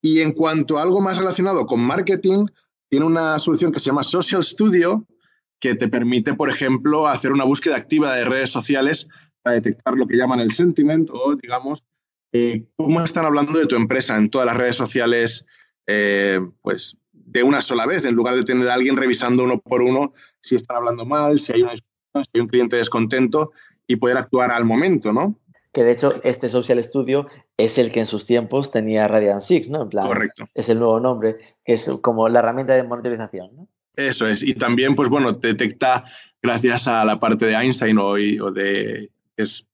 Y 0.00 0.20
en 0.20 0.32
cuanto 0.32 0.78
a 0.78 0.82
algo 0.82 1.00
más 1.00 1.18
relacionado 1.18 1.66
con 1.66 1.80
marketing, 1.80 2.46
tiene 2.88 3.06
una 3.06 3.38
solución 3.38 3.72
que 3.72 3.80
se 3.80 3.86
llama 3.86 4.02
Social 4.02 4.44
Studio, 4.44 5.06
que 5.60 5.74
te 5.74 5.88
permite, 5.88 6.34
por 6.34 6.50
ejemplo, 6.50 7.08
hacer 7.08 7.32
una 7.32 7.44
búsqueda 7.44 7.76
activa 7.76 8.14
de 8.14 8.24
redes 8.24 8.50
sociales 8.50 9.08
detectar 9.50 9.94
lo 9.94 10.06
que 10.06 10.16
llaman 10.16 10.40
el 10.40 10.52
sentiment 10.52 11.10
o, 11.12 11.36
digamos, 11.36 11.84
eh, 12.32 12.66
cómo 12.76 13.02
están 13.02 13.24
hablando 13.24 13.58
de 13.58 13.66
tu 13.66 13.76
empresa 13.76 14.16
en 14.16 14.30
todas 14.30 14.46
las 14.46 14.56
redes 14.56 14.76
sociales, 14.76 15.46
eh, 15.86 16.40
pues 16.62 16.98
de 17.12 17.42
una 17.42 17.62
sola 17.62 17.86
vez, 17.86 18.04
en 18.04 18.14
lugar 18.14 18.34
de 18.34 18.44
tener 18.44 18.68
a 18.68 18.74
alguien 18.74 18.96
revisando 18.96 19.44
uno 19.44 19.60
por 19.60 19.82
uno 19.82 20.12
si 20.40 20.54
están 20.56 20.78
hablando 20.78 21.04
mal, 21.04 21.40
si 21.40 21.52
hay, 21.52 21.62
un 21.62 22.48
cliente 22.48 22.76
descontento 22.76 23.52
y 23.86 23.96
poder 23.96 24.16
actuar 24.16 24.50
al 24.50 24.64
momento, 24.64 25.12
¿no? 25.12 25.38
Que 25.78 25.84
de 25.84 25.92
hecho 25.92 26.20
este 26.24 26.48
Social 26.48 26.82
Studio 26.82 27.28
es 27.56 27.78
el 27.78 27.92
que 27.92 28.00
en 28.00 28.06
sus 28.06 28.26
tiempos 28.26 28.72
tenía 28.72 29.06
Radiant 29.06 29.42
Six, 29.42 29.70
¿no? 29.70 29.88
Correcto. 29.88 30.48
Es 30.52 30.68
el 30.68 30.80
nuevo 30.80 30.98
nombre, 30.98 31.36
que 31.64 31.74
es 31.74 31.88
como 32.02 32.28
la 32.28 32.40
herramienta 32.40 32.74
de 32.74 32.82
monitorización, 32.82 33.54
¿no? 33.54 33.68
Eso 33.94 34.26
es. 34.26 34.42
Y 34.42 34.54
también, 34.54 34.96
pues 34.96 35.08
bueno, 35.08 35.30
detecta 35.34 36.04
gracias 36.42 36.88
a 36.88 37.04
la 37.04 37.20
parte 37.20 37.46
de 37.46 37.54
Einstein 37.54 37.96
o, 37.96 38.14
o 38.14 38.50
de 38.50 39.12
es 39.36 39.68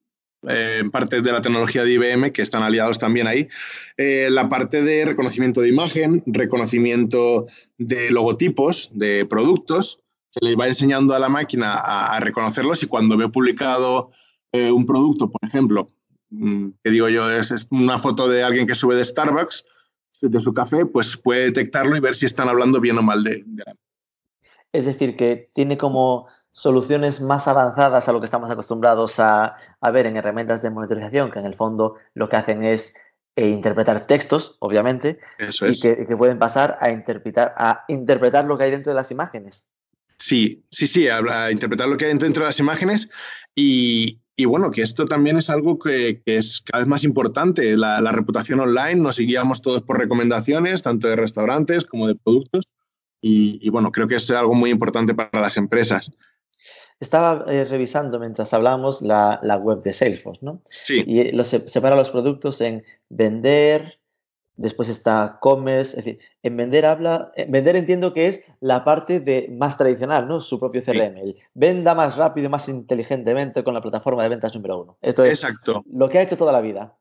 eh, 0.46 0.82
parte 0.92 1.23
de 1.23 1.32
la 1.32 1.40
tecnología 1.40 1.84
de 1.84 1.92
IBM, 1.94 2.32
que 2.32 2.42
están 2.42 2.62
aliados 2.62 2.99
también 2.99 3.26
ahí. 3.26 3.49
Eh, 3.96 4.28
la 4.30 4.50
parte 4.50 4.82
de 4.82 5.06
reconocimiento 5.06 5.62
de 5.62 5.70
imagen, 5.70 6.23
reconocimiento 6.26 7.46
de 7.78 8.11
logotipos 8.11 8.90
de 8.92 9.25
productos, 9.25 10.00
se 10.28 10.44
le 10.44 10.54
va 10.54 10.66
enseñando 10.66 11.14
a 11.14 11.18
la 11.18 11.30
máquina 11.30 11.76
a, 11.78 12.20
reconocerlos 12.20 12.82
y 12.82 12.88
cuando 12.88 13.16
ve 13.16 13.30
publicado 13.30 14.11
eh, 14.52 14.70
un 14.70 14.87
producto, 14.87 15.30
por 15.30 15.49
ejemplo, 15.49 15.88
que 16.82 16.90
digo 16.90 17.08
yo, 17.08 17.30
es, 17.30 17.68
una 17.70 17.98
foto 17.98 18.28
de 18.28 18.42
alguien 18.42 18.66
que 18.66 18.74
sube 18.74 18.96
de 18.96 19.04
Starbucks, 19.04 19.64
de 20.20 20.40
su 20.40 20.54
café, 20.54 20.86
pues 20.86 21.16
puede 21.16 21.46
detectarlo 21.46 21.96
y 21.96 22.00
ver 22.00 22.14
si 22.14 22.26
están 22.26 22.48
hablando 22.48 22.80
bien 22.80 22.96
o 22.98 23.02
mal 23.02 23.22
de, 23.22 23.42
de 23.46 23.64
Es 24.72 24.86
decir, 24.86 25.16
que 25.16 25.50
tiene 25.52 25.76
como 25.76 26.28
soluciones 26.54 27.20
más 27.20 27.48
avanzadas 27.48 28.08
a 28.08 28.12
lo 28.12 28.20
que 28.20 28.26
estamos 28.26 28.48
acostumbrados 28.50 29.18
a, 29.18 29.56
ver 29.92 30.06
en 30.06 30.16
herramientas 30.16 30.62
de 30.62 30.70
monitorización, 30.70 31.30
que 31.30 31.40
en 31.40 31.46
el 31.46 31.54
fondo 31.54 31.96
lo 32.14 32.28
que 32.28 32.36
hacen 32.36 32.62
es 32.62 32.96
eh, 33.34 33.48
interpretar 33.48 34.06
textos, 34.06 34.56
obviamente, 34.60 35.18
y 35.38 35.80
que, 35.80 36.16
pueden 36.16 36.38
pasar 36.38 36.78
a 36.80 36.90
interpretar, 36.90 37.54
a 37.58 37.84
interpretar 37.88 38.44
lo 38.44 38.56
que 38.56 38.64
hay 38.64 38.70
dentro 38.70 38.92
de 38.92 38.96
las 38.96 39.10
imágenes. 39.10 39.68
Sí, 40.16 40.64
sí, 40.70 40.86
sí, 40.86 41.08
a, 41.08 41.50
interpretar 41.50 41.88
lo 41.88 41.96
que 41.96 42.06
hay 42.06 42.16
dentro 42.16 42.44
de 42.44 42.48
las 42.48 42.60
imágenes 42.60 43.10
y, 43.56 44.20
bueno, 44.44 44.70
que 44.72 44.82
esto 44.82 45.06
también 45.06 45.36
es 45.36 45.48
algo 45.50 45.78
que, 45.78 46.20
es 46.26 46.60
cada 46.60 46.82
vez 46.82 46.88
más 46.88 47.04
importante. 47.04 47.76
La, 47.76 48.00
reputación 48.10 48.60
online, 48.60 48.96
nos 48.96 49.18
guiamos 49.18 49.62
todos 49.62 49.82
por 49.82 49.98
recomendaciones, 49.98 50.82
tanto 50.82 51.08
de 51.08 51.16
restaurantes 51.16 51.84
como 51.84 52.08
de 52.08 52.16
productos. 52.16 52.64
Y, 53.20 53.58
y, 53.62 53.70
bueno, 53.70 53.92
creo 53.92 54.08
que 54.08 54.16
es 54.16 54.30
algo 54.30 54.54
muy 54.54 54.70
importante 54.70 55.14
para 55.14 55.40
las 55.40 55.56
empresas. 55.56 56.10
Estaba 57.00 57.44
eh, 57.48 57.64
revisando 57.64 58.18
mientras 58.18 58.54
hablábamos 58.54 59.02
la, 59.02 59.38
web 59.62 59.82
de 59.82 59.92
Salesforce, 59.92 60.44
¿no? 60.44 60.62
Sí. 60.66 61.02
Y 61.06 61.20
eh, 61.20 61.30
los, 61.32 61.48
separa 61.48 61.96
los 61.96 62.10
productos 62.10 62.60
en 62.60 62.84
vender, 63.08 63.98
después 64.56 64.88
está 64.88 65.38
commerce, 65.40 65.99
es 65.99 66.04
decir, 66.04 66.18
en 66.42 66.56
vender 66.56 66.87
habla, 66.87 67.32
vender 67.49 67.76
entiendo 67.76 68.12
que 68.12 68.28
es 68.28 68.44
la 68.61 68.84
parte 68.84 69.20
de 69.20 69.49
más 69.50 69.76
tradicional, 69.76 70.28
¿no? 70.28 70.40
Su 70.40 70.58
propio 70.58 70.82
CRM. 70.82 71.34
venda 71.54 71.94
más 71.94 72.16
rápido, 72.16 72.49
más 72.50 72.68
inteligentemente 72.68 73.64
con 73.64 73.75
la 73.75 73.82
plataforma 73.82 74.23
de 74.23 74.28
ventas 74.28 74.54
número 74.54 74.80
uno. 74.80 74.99
Esto 75.00 75.25
es 75.25 75.42
Exacto. 75.42 75.84
lo 75.90 76.08
que 76.08 76.18
ha 76.18 76.23
hecho 76.23 76.37
toda 76.37 76.52
la 76.52 76.61
vida. 76.61 76.96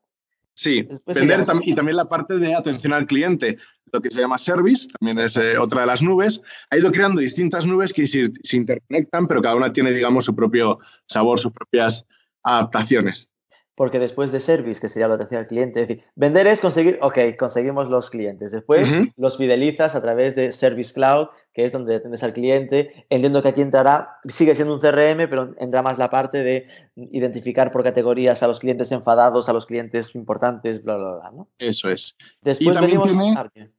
Sí, 0.52 0.86
vender 1.06 1.44
y 1.64 1.74
también 1.74 1.96
la 1.96 2.08
parte 2.08 2.34
de 2.34 2.54
atención 2.54 2.92
al 2.92 3.06
cliente, 3.06 3.56
lo 3.92 4.00
que 4.00 4.10
se 4.10 4.20
llama 4.20 4.38
service, 4.38 4.88
también 4.88 5.18
es 5.18 5.36
eh, 5.36 5.58
otra 5.58 5.80
de 5.80 5.88
las 5.88 6.00
nubes. 6.00 6.42
Ha 6.70 6.78
ido 6.78 6.92
creando 6.92 7.20
distintas 7.20 7.66
nubes 7.66 7.92
que 7.92 8.06
se, 8.06 8.30
se, 8.42 8.56
interconectan, 8.56 9.26
pero 9.26 9.42
cada 9.42 9.56
una 9.56 9.72
tiene, 9.72 9.90
digamos, 9.90 10.24
su 10.24 10.34
propio 10.34 10.78
sabor, 11.06 11.40
sus 11.40 11.52
propias 11.52 12.06
adaptaciones 12.44 13.28
porque 13.74 13.98
después 13.98 14.30
de 14.30 14.38
service, 14.38 14.80
que 14.80 14.88
sería 14.88 15.08
la 15.08 15.14
atención 15.14 15.40
al 15.40 15.46
cliente, 15.48 15.82
es 15.82 15.88
decir, 15.88 16.04
vender 16.14 16.46
es 16.46 16.60
conseguir, 16.60 16.98
ok, 17.02 17.18
conseguimos 17.38 17.88
los 17.88 18.08
clientes. 18.08 18.52
Después 18.52 18.88
los 19.16 19.36
fidelizas 19.36 19.96
a 19.96 20.02
través 20.02 20.36
de 20.36 20.52
Service 20.52 20.94
Cloud, 20.94 21.28
que 21.52 21.64
es 21.64 21.72
donde 21.72 21.96
atendes 21.96 22.22
al 22.22 22.32
cliente. 22.32 23.06
Entiendo 23.10 23.42
que 23.42 23.48
aquí 23.48 23.62
entrará, 23.62 24.18
sigue 24.28 24.54
siendo 24.54 24.74
un 24.74 24.80
CRM, 24.80 25.28
pero 25.28 25.54
entra 25.58 25.82
más 25.82 25.98
la 25.98 26.08
parte 26.08 26.44
de 26.44 26.66
identificar 26.94 27.72
por 27.72 27.82
categorías 27.82 28.42
a 28.42 28.46
los 28.46 28.60
clientes 28.60 28.92
enfadados, 28.92 29.48
a 29.48 29.52
los 29.52 29.66
clientes 29.66 30.14
importantes, 30.14 30.82
bla, 30.82 30.96
bla, 30.96 31.16
bla. 31.16 31.30
¿no? 31.32 31.48
Eso 31.58 31.90
es. 31.90 32.16
Después 32.42 32.80
venimos. 32.80 33.12
Tiene, 33.12 33.70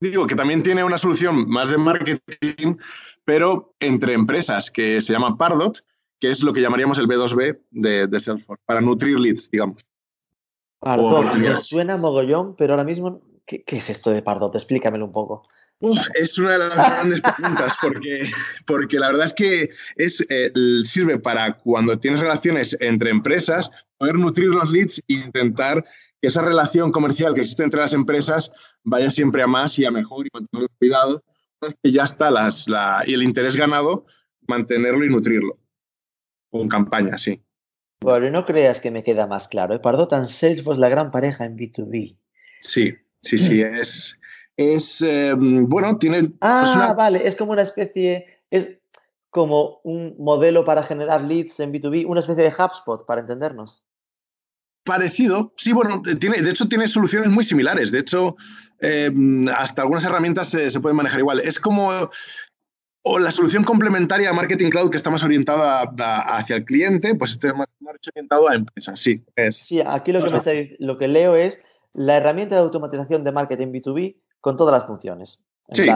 digo 0.00 0.26
que 0.26 0.34
también 0.34 0.62
tiene 0.62 0.84
una 0.84 0.98
solución 0.98 1.48
más 1.48 1.70
de 1.70 1.78
marketing, 1.78 2.76
pero 3.24 3.74
entre 3.80 4.12
empresas, 4.12 4.70
que 4.70 5.00
se 5.00 5.12
llama 5.12 5.38
Pardot 5.38 5.82
que 6.20 6.30
es 6.30 6.42
lo 6.42 6.52
que 6.52 6.60
llamaríamos 6.60 6.98
el 6.98 7.08
B2B 7.08 7.60
de, 7.70 8.20
Salesforce, 8.20 8.62
para 8.66 8.80
nutrir 8.80 9.18
leads, 9.18 9.50
digamos. 9.50 9.84
Pardot, 10.78 11.56
suena 11.56 11.96
mogollón, 11.96 12.54
pero 12.56 12.74
ahora 12.74 12.84
mismo, 12.84 13.22
¿qué, 13.46 13.64
es 13.66 13.90
esto 13.90 14.10
de 14.10 14.22
Pardot? 14.22 14.54
Explícamelo 14.54 15.06
un 15.06 15.12
poco. 15.12 15.48
es 16.14 16.38
una 16.38 16.52
de 16.52 16.58
las 16.58 16.74
grandes 16.74 17.20
preguntas 17.20 17.76
porque, 17.80 18.30
porque 18.66 18.98
la 18.98 19.08
verdad 19.08 19.26
es 19.26 19.34
que 19.34 19.70
es, 19.96 20.24
eh, 20.28 20.52
sirve 20.84 21.18
para 21.18 21.58
cuando 21.58 21.98
tienes 21.98 22.20
relaciones 22.20 22.76
entre 22.80 23.10
empresas, 23.10 23.70
poder 23.96 24.16
nutrir 24.16 24.48
los 24.48 24.70
leads 24.70 24.98
e 25.08 25.14
intentar 25.14 25.84
que 26.20 26.28
esa 26.28 26.42
relación 26.42 26.92
comercial 26.92 27.34
que 27.34 27.40
existe 27.40 27.62
entre 27.62 27.80
las 27.80 27.94
empresas 27.94 28.52
vaya 28.84 29.10
siempre 29.10 29.42
a 29.42 29.46
más 29.46 29.78
y 29.78 29.84
a 29.84 29.90
mejor 29.90 30.26
y 30.26 30.30
mantener 30.32 30.68
cuidado. 30.78 31.22
Que 31.82 31.92
ya 31.92 32.04
está 32.04 32.30
las, 32.30 32.68
la, 32.68 33.04
y 33.06 33.12
el 33.12 33.22
interés 33.22 33.54
ganado, 33.54 34.06
mantenerlo 34.46 35.04
y 35.04 35.10
nutrirlo. 35.10 35.59
Con 36.50 36.68
campaña, 36.68 37.16
sí. 37.18 37.42
Bueno, 38.00 38.30
no 38.30 38.46
creas 38.46 38.80
que 38.80 38.90
me 38.90 39.02
queda 39.02 39.26
más 39.26 39.46
claro. 39.48 39.74
¿eh? 39.74 39.78
Pardot 39.78 40.12
and 40.12 40.26
Salesforce, 40.26 40.80
la 40.80 40.88
gran 40.88 41.10
pareja 41.10 41.44
en 41.44 41.56
B2B. 41.56 42.16
Sí, 42.60 42.94
sí, 43.20 43.38
sí. 43.38 43.62
Es, 43.62 44.18
es 44.56 45.02
em, 45.02 45.68
bueno, 45.68 45.98
tiene... 45.98 46.22
Ah, 46.40 46.94
vale, 46.96 47.26
es 47.26 47.36
como 47.36 47.52
una 47.52 47.62
especie, 47.62 48.26
es 48.50 48.78
como 49.30 49.80
un 49.84 50.16
modelo 50.18 50.64
para 50.64 50.82
generar 50.82 51.22
leads 51.22 51.60
en 51.60 51.72
B2B, 51.72 52.04
una 52.06 52.20
especie 52.20 52.42
de 52.42 52.50
HubSpot, 52.50 53.06
para 53.06 53.20
entendernos. 53.20 53.84
Parecido, 54.84 55.52
sí, 55.56 55.72
bueno, 55.72 56.02
tiene, 56.18 56.40
de 56.40 56.50
hecho 56.50 56.68
tiene 56.68 56.88
soluciones 56.88 57.30
muy 57.30 57.44
similares. 57.44 57.92
De 57.92 58.00
hecho, 58.00 58.36
em, 58.80 59.46
hasta 59.48 59.82
algunas 59.82 60.04
herramientas 60.04 60.48
se, 60.48 60.70
se, 60.70 60.80
pueden 60.80 60.96
manejar 60.96 61.20
igual. 61.20 61.40
Es 61.40 61.60
como 61.60 62.10
o 63.02 63.18
la 63.18 63.32
solución 63.32 63.64
complementaria 63.64 64.30
a 64.30 64.32
Marketing 64.32 64.70
Cloud 64.70 64.90
que 64.90 64.96
está 64.96 65.10
más 65.10 65.22
orientada 65.22 65.82
hacia 66.36 66.56
el 66.56 66.64
cliente, 66.64 67.14
pues 67.14 67.32
está 67.32 67.54
más, 67.54 67.68
orientado 68.12 68.48
a 68.48 68.54
empresas, 68.54 69.00
sí. 69.00 69.24
Es. 69.36 69.56
Sí, 69.56 69.80
aquí 69.84 70.12
lo 70.12 70.22
que, 70.22 70.30
me 70.30 70.76
lo 70.78 70.98
que 70.98 71.08
leo 71.08 71.34
es 71.34 71.64
la 71.92 72.16
herramienta 72.16 72.56
de 72.56 72.60
automatización 72.62 73.24
de 73.24 73.32
marketing 73.32 73.68
B2B 73.68 74.16
con 74.40 74.56
todas 74.56 74.72
las 74.72 74.86
funciones. 74.86 75.42
sí. 75.72 75.86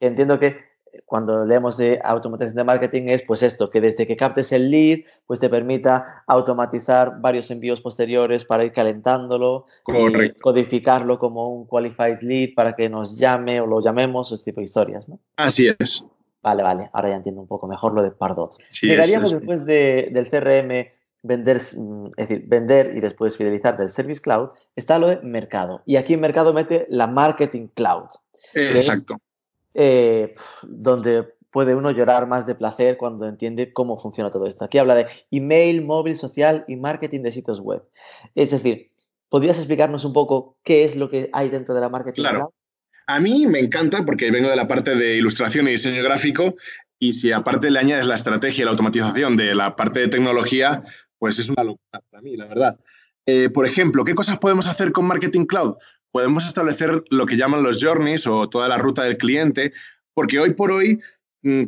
entiendo 0.00 0.38
que 0.38 0.72
cuando 1.06 1.44
leemos 1.46 1.76
de 1.76 2.00
automatización 2.02 2.56
de 2.56 2.64
marketing 2.64 3.02
es 3.08 3.22
pues 3.22 3.42
esto, 3.42 3.70
que 3.70 3.80
desde 3.80 4.06
que 4.06 4.16
captes 4.16 4.52
el 4.52 4.70
lead, 4.70 5.00
pues 5.26 5.40
te 5.40 5.48
permita 5.48 6.22
automatizar 6.26 7.20
varios 7.20 7.50
envíos 7.50 7.80
posteriores 7.80 8.44
para 8.44 8.64
ir 8.64 8.72
calentándolo, 8.72 9.66
y 9.86 10.32
codificarlo 10.40 11.18
como 11.18 11.54
un 11.54 11.66
qualified 11.66 12.20
lead 12.20 12.50
para 12.54 12.74
que 12.74 12.88
nos 12.88 13.18
llame 13.18 13.60
o 13.60 13.66
lo 13.66 13.80
llamemos, 13.80 14.32
ese 14.32 14.44
tipo 14.44 14.60
de 14.60 14.64
historias, 14.64 15.08
¿no? 15.08 15.18
Así 15.36 15.74
es. 15.78 16.04
Vale, 16.42 16.62
vale, 16.62 16.90
ahora 16.92 17.10
ya 17.10 17.16
entiendo 17.16 17.40
un 17.40 17.46
poco 17.46 17.68
mejor 17.68 17.94
lo 17.94 18.02
de 18.02 18.10
Pardot. 18.10 18.56
Llegaríamos 18.80 19.30
después 19.30 19.64
del 19.64 20.28
CRM 20.28 20.90
vender, 21.22 21.60
mm, 21.76 22.06
es 22.16 22.28
decir, 22.28 22.44
vender 22.48 22.96
y 22.96 23.00
después 23.00 23.36
fidelizar 23.36 23.76
del 23.76 23.90
Service 23.90 24.20
Cloud, 24.20 24.50
está 24.74 24.98
lo 24.98 25.08
de 25.08 25.20
mercado. 25.22 25.82
Y 25.86 25.96
aquí 25.96 26.14
en 26.14 26.20
mercado 26.20 26.52
mete 26.52 26.86
la 26.90 27.06
Marketing 27.06 27.68
Cloud. 27.68 28.08
Exacto. 28.54 29.18
Eh, 29.74 30.34
donde 30.64 31.32
puede 31.50 31.74
uno 31.74 31.90
llorar 31.90 32.26
más 32.26 32.46
de 32.46 32.54
placer 32.54 32.96
cuando 32.96 33.28
entiende 33.28 33.72
cómo 33.72 33.98
funciona 33.98 34.30
todo 34.30 34.46
esto. 34.46 34.64
Aquí 34.64 34.78
habla 34.78 34.94
de 34.94 35.06
email, 35.30 35.84
móvil, 35.84 36.16
social 36.16 36.64
y 36.66 36.76
marketing 36.76 37.20
de 37.22 37.30
sitios 37.30 37.60
web. 37.60 37.84
Es 38.34 38.50
decir, 38.50 38.90
¿podrías 39.28 39.58
explicarnos 39.58 40.04
un 40.04 40.12
poco 40.12 40.56
qué 40.64 40.84
es 40.84 40.96
lo 40.96 41.08
que 41.08 41.30
hay 41.32 41.50
dentro 41.50 41.74
de 41.74 41.80
la 41.82 41.88
Marketing 41.88 42.22
Cloud? 42.22 42.50
A 43.06 43.20
mí 43.20 43.46
me 43.46 43.58
encanta 43.58 44.04
porque 44.04 44.30
vengo 44.30 44.48
de 44.48 44.56
la 44.56 44.68
parte 44.68 44.94
de 44.94 45.16
ilustración 45.16 45.68
y 45.68 45.72
diseño 45.72 46.02
gráfico 46.02 46.56
y 46.98 47.14
si 47.14 47.32
aparte 47.32 47.70
le 47.70 47.78
añades 47.78 48.06
la 48.06 48.14
estrategia 48.14 48.62
y 48.62 48.64
la 48.64 48.70
automatización 48.70 49.36
de 49.36 49.54
la 49.54 49.74
parte 49.74 50.00
de 50.00 50.08
tecnología, 50.08 50.82
pues 51.18 51.38
es 51.38 51.48
una 51.48 51.64
locura 51.64 52.00
para 52.10 52.22
mí, 52.22 52.36
la 52.36 52.46
verdad. 52.46 52.78
Eh, 53.26 53.48
por 53.50 53.66
ejemplo, 53.66 54.04
¿qué 54.04 54.14
cosas 54.14 54.38
podemos 54.38 54.66
hacer 54.66 54.92
con 54.92 55.06
Marketing 55.06 55.46
Cloud? 55.46 55.74
Podemos 56.10 56.46
establecer 56.46 57.02
lo 57.10 57.26
que 57.26 57.36
llaman 57.36 57.62
los 57.62 57.82
journeys 57.82 58.26
o 58.26 58.48
toda 58.48 58.68
la 58.68 58.78
ruta 58.78 59.02
del 59.02 59.16
cliente, 59.16 59.72
porque 60.14 60.38
hoy 60.38 60.54
por 60.54 60.70
hoy 60.70 61.00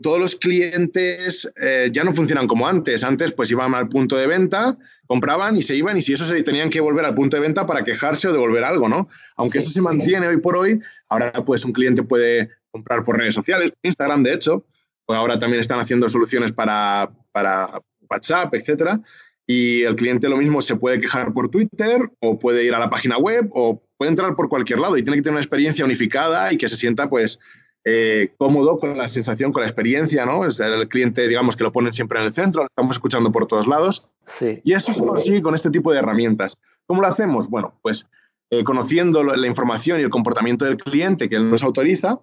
todos 0.03 0.21
los 0.21 0.37
clientes 0.37 1.51
eh, 1.61 1.91
ya 1.93 2.05
no 2.05 2.13
funcionan 2.13 2.47
como 2.47 2.69
antes. 2.69 3.03
Antes 3.03 3.33
pues 3.33 3.51
iban 3.51 3.75
al 3.75 3.89
punto 3.89 4.17
de 4.17 4.29
venta, 4.29 4.79
compraban 5.07 5.57
y 5.57 5.63
se 5.63 5.75
iban 5.75 5.97
y 5.97 6.03
si 6.03 6.13
eso 6.13 6.25
se 6.25 6.41
tenían 6.45 6.71
que 6.71 6.81
volver 6.81 7.05
al 7.05 7.15
punto 7.15 7.37
de 7.37 7.43
venta 7.43 7.67
para 7.67 7.83
quejarse 7.83 8.29
o 8.29 8.33
devolver 8.33 8.63
algo, 8.63 8.89
¿no? 8.89 9.09
Aunque 9.37 9.59
eso 9.59 9.71
se 9.71 9.83
mantiene 9.83 10.29
hoy 10.29 10.37
por 10.37 10.57
hoy, 10.57 10.81
ahora 11.09 11.33
pues 11.45 11.65
un 11.65 11.73
cliente 11.73 12.05
puede 12.05 12.51
comprar 12.71 13.03
por 13.03 13.19
redes 13.19 13.35
sociales, 13.35 13.73
Instagram 13.83 14.23
de 14.23 14.35
hecho, 14.35 14.65
pues 15.07 15.19
ahora 15.19 15.39
también 15.39 15.61
están 15.61 15.81
haciendo 15.81 16.09
soluciones 16.09 16.53
para, 16.53 17.11
para 17.33 17.81
WhatsApp, 18.09 18.55
etcétera. 18.55 19.01
Y 19.47 19.83
el 19.83 19.97
cliente 19.97 20.29
lo 20.29 20.39
mismo 20.39 20.63
se 20.63 20.77
puede 20.77 21.01
quejar 21.01 21.33
por 21.35 21.51
Twitter 21.51 22.11
o 22.21 22.39
puede 22.39 22.65
ir 22.65 22.75
a 22.75 22.79
la 22.79 22.89
página 22.89 23.19
web 23.19 23.51
o 23.53 23.83
puede 23.99 24.11
entrar 24.11 24.35
por 24.37 24.49
cualquier 24.49 24.79
lado 24.79 24.97
y 24.97 25.03
tiene 25.03 25.17
que 25.17 25.23
tener 25.23 25.35
una 25.35 25.43
experiencia 25.43 25.85
unificada 25.85 26.53
y 26.53 26.57
que 26.57 26.69
se 26.69 26.77
sienta 26.77 27.11
pues 27.11 27.41
eh, 27.85 28.33
cómodo 28.39 28.79
con 28.79 28.97
la 28.97 29.09
sensación, 29.09 29.53
con 29.53 29.61
la 29.63 29.69
experiencia, 29.69 30.25
¿no? 30.25 30.47
Es 30.47 30.59
el 30.61 30.89
cliente, 30.89 31.29
digamos, 31.29 31.55
que 31.55 31.65
lo 31.65 31.73
ponen 31.73 31.93
siempre 31.93 32.19
en 32.19 32.27
el 32.27 32.33
centro, 32.33 32.63
lo 32.63 32.67
estamos 32.67 32.97
escuchando 32.97 33.31
por 33.31 33.47
todos 33.47 33.67
lados. 33.67 34.09
Sí. 34.27 34.61
Y 34.65 34.73
eso 34.73 34.93
se 34.95 35.05
consigue 35.05 35.43
con 35.43 35.55
este 35.55 35.71
tipo 35.71 35.93
de 35.93 35.99
herramientas. 35.99 36.57
¿Cómo 36.87 37.03
lo 37.03 37.09
hacemos? 37.09 37.49
Bueno, 37.49 37.79
pues 37.83 38.07
eh, 38.51 38.65
conociendo 38.65 39.23
la 39.23 39.47
información 39.47 40.01
y 40.01 40.03
el 40.03 40.11
comportamiento 40.11 40.65
del 40.65 40.77
cliente 40.77 41.29
que 41.29 41.37
él 41.37 41.51
nos 41.51 41.63
autoriza 41.63 42.21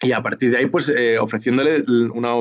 y 0.00 0.12
a 0.12 0.22
partir 0.22 0.50
de 0.50 0.58
ahí, 0.58 0.66
pues 0.66 0.88
eh, 0.88 1.18
ofreciéndole 1.18 1.82
una, 2.12 2.34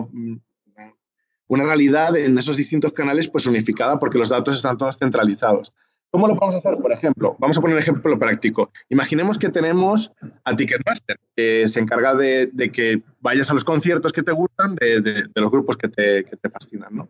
una 1.47 1.63
realidad 1.63 2.15
en 2.17 2.37
esos 2.37 2.57
distintos 2.57 2.93
canales, 2.93 3.27
pues 3.27 3.45
unificada 3.45 3.99
porque 3.99 4.17
los 4.17 4.29
datos 4.29 4.55
están 4.55 4.77
todos 4.77 4.97
centralizados. 4.97 5.73
¿Cómo 6.15 6.29
lo 6.29 6.37
podemos 6.37 6.55
hacer? 6.55 6.77
Por 6.77 6.93
ejemplo, 6.93 7.35
vamos 7.39 7.57
a 7.57 7.61
poner 7.61 7.75
un 7.75 7.81
ejemplo 7.81 8.17
práctico. 8.17 8.71
Imaginemos 8.87 9.37
que 9.37 9.49
tenemos 9.49 10.13
a 10.45 10.55
Ticketmaster, 10.55 11.19
que 11.35 11.67
se 11.67 11.81
encarga 11.81 12.15
de, 12.15 12.49
que 12.71 13.01
vayas 13.19 13.51
a 13.51 13.53
los 13.53 13.65
conciertos 13.65 14.13
que 14.13 14.23
te 14.23 14.31
gustan 14.31 14.75
de, 14.75 15.25
los 15.35 15.51
grupos 15.51 15.75
que 15.75 15.89
te, 15.89 16.23
fascinan. 16.49 16.95
¿no? 16.95 17.09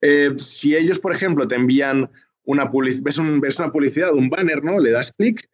Eh, 0.00 0.36
si 0.38 0.74
ellos, 0.74 0.98
por 0.98 1.12
ejemplo, 1.12 1.46
te 1.46 1.54
envían 1.54 2.10
una 2.44 2.64
ves, 2.72 3.02
ves 3.02 3.58
una 3.58 3.70
publicidad, 3.70 4.14
un 4.14 4.30
banner, 4.30 4.64
¿no? 4.64 4.80
le 4.80 4.90
das 4.90 5.12
clic 5.12 5.50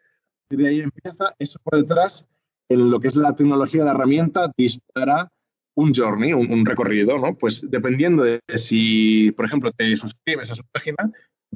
y 0.50 0.54
de 0.54 0.68
ahí 0.68 0.80
empieza 0.82 1.34
eso 1.40 1.58
por 1.64 1.80
detrás, 1.80 2.28
en 2.68 2.88
lo 2.88 3.00
que 3.00 3.08
es 3.08 3.16
la 3.16 3.34
tecnología 3.34 3.80
de 3.80 3.86
la 3.86 3.94
herramienta, 3.94 4.52
dispara 4.56 5.28
un 5.74 5.92
journey, 5.92 6.34
un, 6.34 6.64
recorrido, 6.64 7.18
¿no? 7.18 7.34
Pues 7.34 7.68
dependiendo 7.68 8.22
de 8.22 8.40
si, 8.54 9.32
por 9.32 9.46
ejemplo, 9.46 9.72
te 9.72 9.96
suscribes 9.96 10.50
a 10.50 10.54
su 10.54 10.62
página, 10.70 11.10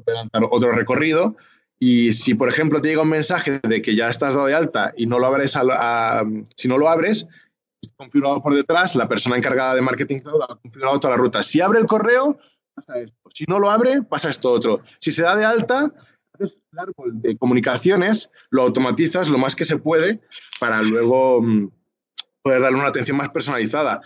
dar 0.05 0.43
otro 0.49 0.71
recorrido. 0.71 1.35
Y 1.79 2.13
si, 2.13 2.33
por 2.33 2.49
ejemplo, 2.49 2.81
te 2.81 2.89
llega 2.89 3.03
un 3.03 3.09
mensaje 3.09 3.59
de 3.61 3.81
que 3.81 3.95
ya 3.95 4.09
estás 4.09 4.33
dado 4.33 4.47
de 4.47 4.55
alta 4.55 4.93
y 4.97 5.05
no 5.05 5.19
lo 5.19 5.27
abres, 5.27 5.55
a, 5.55 6.23
si 6.55 6.67
no 6.67 6.77
lo 6.77 6.89
abres, 6.89 7.27
configurado 7.95 8.41
por 8.41 8.55
detrás, 8.55 8.95
la 8.95 9.07
persona 9.07 9.37
encargada 9.37 9.75
de 9.75 9.81
Marketing 9.81 10.19
Cloud 10.19 10.41
ha 10.41 10.55
configurado 10.55 10.99
toda 10.99 11.15
la 11.15 11.21
ruta. 11.21 11.43
Si 11.43 11.61
abre 11.61 11.79
el 11.79 11.85
correo, 11.85 12.39
pasa 12.73 12.99
esto. 12.99 13.29
Si 13.33 13.45
no 13.47 13.59
lo 13.59 13.69
abre, 13.69 14.01
pasa 14.01 14.29
esto 14.29 14.51
otro. 14.51 14.81
Si 14.99 15.11
se 15.11 15.23
da 15.23 15.35
de 15.35 15.45
alta, 15.45 15.93
haces 16.33 16.59
el 16.71 16.79
árbol 16.79 17.21
de 17.21 17.37
comunicaciones, 17.37 18.31
lo 18.49 18.63
automatizas 18.63 19.29
lo 19.29 19.37
más 19.37 19.55
que 19.55 19.65
se 19.65 19.77
puede 19.77 20.21
para 20.59 20.81
luego 20.81 21.41
mm, 21.41 21.69
poder 22.41 22.61
darle 22.61 22.79
una 22.79 22.89
atención 22.89 23.17
más 23.17 23.29
personalizada. 23.29 24.01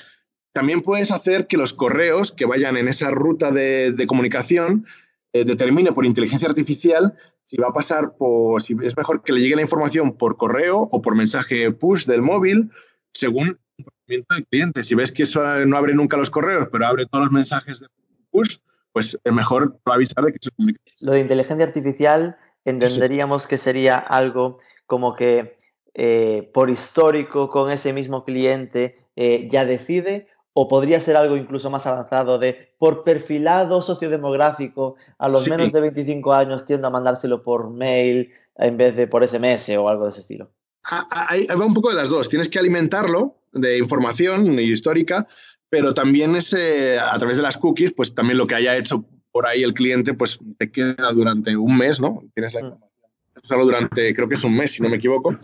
También 0.54 0.82
puedes 0.82 1.12
hacer 1.12 1.48
que 1.48 1.56
los 1.56 1.74
correos 1.74 2.34
que 2.34 2.46
vayan 2.46 2.76
en 2.76 2.90
esa 2.90 3.10
ruta 3.10 3.52
de, 3.52 3.94
de 3.94 4.08
comunicación 4.08 4.86
eh, 5.34 5.46
determine 5.46 5.92
por 5.92 6.06
inteligencia 6.06 6.48
artificial 6.48 7.14
si 7.46 7.58
va 7.58 7.68
a 7.68 7.74
pasar 7.74 8.16
por, 8.18 8.62
si 8.62 8.76
es 8.82 8.96
mejor 8.96 9.24
que 9.24 9.34
le 9.34 9.42
llegue 9.42 9.58
la 9.58 9.62
información 9.62 10.16
por 10.16 10.38
correo 10.38 10.88
o 10.92 11.02
por 11.02 11.16
mensaje 11.16 11.72
push 11.72 12.06
del 12.06 12.22
móvil, 12.22 12.72
según 13.14 13.48
el 13.48 13.58
comportamiento 13.76 14.36
del 14.36 14.46
cliente. 14.48 14.84
Si 14.84 14.96
ves 14.96 15.12
que 15.12 15.24
eso 15.24 15.44
no 15.66 15.78
abre 15.78 15.94
nunca 15.94 16.16
los 16.16 16.30
correos, 16.30 16.70
pero 16.72 16.86
abre 16.86 17.06
todos 17.06 17.26
los 17.26 17.34
mensajes 17.34 17.82
de 17.82 17.88
push, 18.30 18.58
pues 18.94 19.18
es 19.22 19.34
mejor 19.34 19.78
avisar 19.86 20.24
de 20.24 20.32
que 20.32 20.40
se 20.42 20.52
comunica. 20.52 20.80
Lo 21.00 21.12
de 21.12 21.20
inteligencia 21.20 21.66
artificial 21.66 22.38
entenderíamos 22.64 23.48
que 23.48 23.58
sería 23.58 23.98
algo 23.98 24.60
como 24.86 25.16
que 25.16 25.58
eh, 25.94 26.50
por 26.54 26.70
histórico 26.70 27.50
con 27.50 27.70
ese 27.70 27.92
mismo 27.92 28.24
cliente 28.24 28.96
eh, 29.18 29.50
ya 29.52 29.66
decide 29.66 30.28
o 30.54 30.68
podría 30.68 31.00
ser 31.00 31.16
algo 31.16 31.38
incluso 31.38 31.70
más 31.70 31.88
avanzado 31.88 32.38
de 32.38 32.74
por 32.78 33.04
perfilado 33.04 33.82
sociodemográfico, 33.82 34.96
a 35.18 35.30
los 35.30 35.48
menos 35.48 35.72
de 35.72 35.82
25 35.82 36.34
años 36.34 36.66
tiendo 36.66 36.88
a 36.88 36.92
mandárselo 36.92 37.42
por 37.42 37.70
mail 37.70 38.32
en 38.56 38.78
vez 38.78 38.96
de 38.96 39.08
por 39.08 39.28
SMS 39.28 39.70
o 39.78 39.88
algo 39.88 40.06
de 40.06 40.10
ese 40.10 40.22
estilo. 40.22 40.52
Ahí 40.84 41.46
va 41.48 41.66
un 41.66 41.74
poco 41.74 41.90
de 41.90 41.96
las 41.96 42.10
dos. 42.10 42.28
Tienes 42.28 42.50
que 42.50 42.60
alimentarlo 42.60 43.38
de 43.54 43.78
información 43.78 44.60
histórica, 44.60 45.28
pero 45.70 45.94
también 45.94 46.36
ese, 46.36 47.00
a 47.00 47.18
través 47.18 47.38
de 47.38 47.44
las 47.44 47.58
cookies, 47.58 47.94
pues 47.94 48.14
también 48.14 48.38
lo 48.38 48.48
que 48.48 48.56
haya 48.56 48.76
hecho 48.76 49.06
por 49.32 49.46
ahí 49.46 49.64
el 49.64 49.74
cliente, 49.74 50.14
pues 50.14 50.40
te 50.58 50.72
queda 50.72 51.12
durante 51.14 51.56
un 51.56 51.78
mes, 51.78 52.02
¿no? 52.02 52.24
Tienes 52.34 52.54
la 52.54 52.62
mm. 52.62 52.66
información. 52.66 53.66
durante, 53.66 54.14
creo 54.14 54.28
que 54.28 54.36
es 54.36 54.44
un 54.44 54.58
mes, 54.58 54.74
si 54.74 54.84
no 54.84 54.90
me 54.90 54.98
equivoco. 54.98 55.38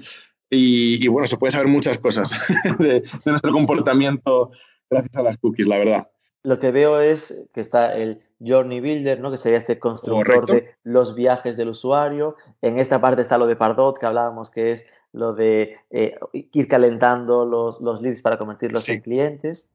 Y, 0.50 1.08
bueno, 1.08 1.28
se 1.28 1.38
puede 1.38 1.52
saber 1.52 1.68
muchas 1.68 1.98
cosas 1.98 2.32
de, 2.80 3.02
de 3.02 3.04
nuestro 3.26 3.52
comportamiento 3.52 4.52
gracias 4.90 5.16
a 5.16 5.24
las 5.24 5.38
cookies, 5.38 5.68
la 5.68 5.78
verdad. 5.78 6.08
Lo 6.44 6.60
que 6.60 6.72
veo 6.72 7.02
es 7.02 7.48
que 7.54 7.60
está 7.60 7.96
el 7.96 8.22
Journey 8.40 8.80
Builder, 8.80 9.20
¿no? 9.20 9.32
que 9.32 9.38
sería 9.38 9.58
este 9.58 9.80
constructor 9.80 10.46
de 10.46 10.76
los 10.84 11.16
viajes 11.16 11.58
del 11.58 11.70
usuario. 11.70 12.36
En 12.62 12.80
esta 12.80 13.02
parte 13.02 13.22
está 13.22 13.38
lo 13.38 13.48
de 13.48 13.56
Pardot, 13.56 13.98
que 13.98 14.06
hablábamos, 14.06 14.50
que 14.50 14.72
es 14.72 14.86
lo 15.12 15.34
de 15.34 15.76
eh, 15.90 16.16
ir 16.34 16.68
calentando 16.68 17.46
los, 17.46 17.82
los, 17.82 18.02
leads 18.02 18.22
para 18.22 18.38
convertirlos 18.38 18.88
en 18.88 19.02
clientes. 19.02 19.68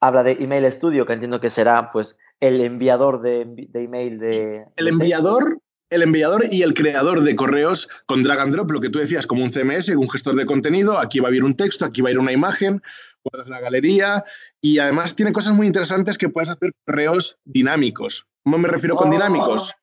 Habla 0.00 0.22
de 0.22 0.32
Email 0.32 0.70
Studio, 0.72 1.06
que 1.06 1.12
entiendo 1.12 1.40
que 1.40 1.50
será 1.50 1.88
pues, 1.92 2.18
el 2.40 2.60
enviador 2.60 3.20
de, 3.20 3.44
de 3.46 3.84
email 3.84 4.18
de... 4.18 4.64
El 4.76 4.88
enviador 4.88 5.60
el 5.90 6.02
enviador 6.02 6.46
y 6.50 6.62
el 6.62 6.74
creador 6.74 7.22
de 7.22 7.36
correos 7.36 7.88
con 8.06 8.24
drag 8.24 8.40
and 8.40 8.52
drop, 8.52 8.70
lo 8.70 8.80
que 8.80 8.88
tú 8.88 8.98
decías, 8.98 9.26
como 9.26 9.44
un 9.44 9.52
CMS, 9.52 9.90
un 9.90 10.10
gestor 10.10 10.34
de 10.34 10.44
contenido. 10.44 10.98
Aquí 10.98 11.20
va 11.20 11.28
a 11.28 11.34
ir 11.34 11.44
un 11.44 11.56
texto, 11.56 11.84
aquí 11.84 12.02
va 12.02 12.08
a 12.08 12.12
ir 12.12 12.18
una 12.18 12.32
imagen, 12.32 12.82
guardas 13.30 13.48
la 13.48 13.60
galería 13.60 14.24
y 14.60 14.78
además 14.78 15.14
tiene 15.14 15.32
cosas 15.32 15.54
muy 15.54 15.66
interesantes 15.66 16.18
que 16.18 16.28
puedes 16.28 16.50
hacer 16.50 16.72
correos 16.84 17.38
dinámicos. 17.44 18.26
¿Cómo 18.44 18.58
me 18.58 18.68
refiero 18.68 18.96
con 18.96 19.10
dinámicos? 19.10 19.74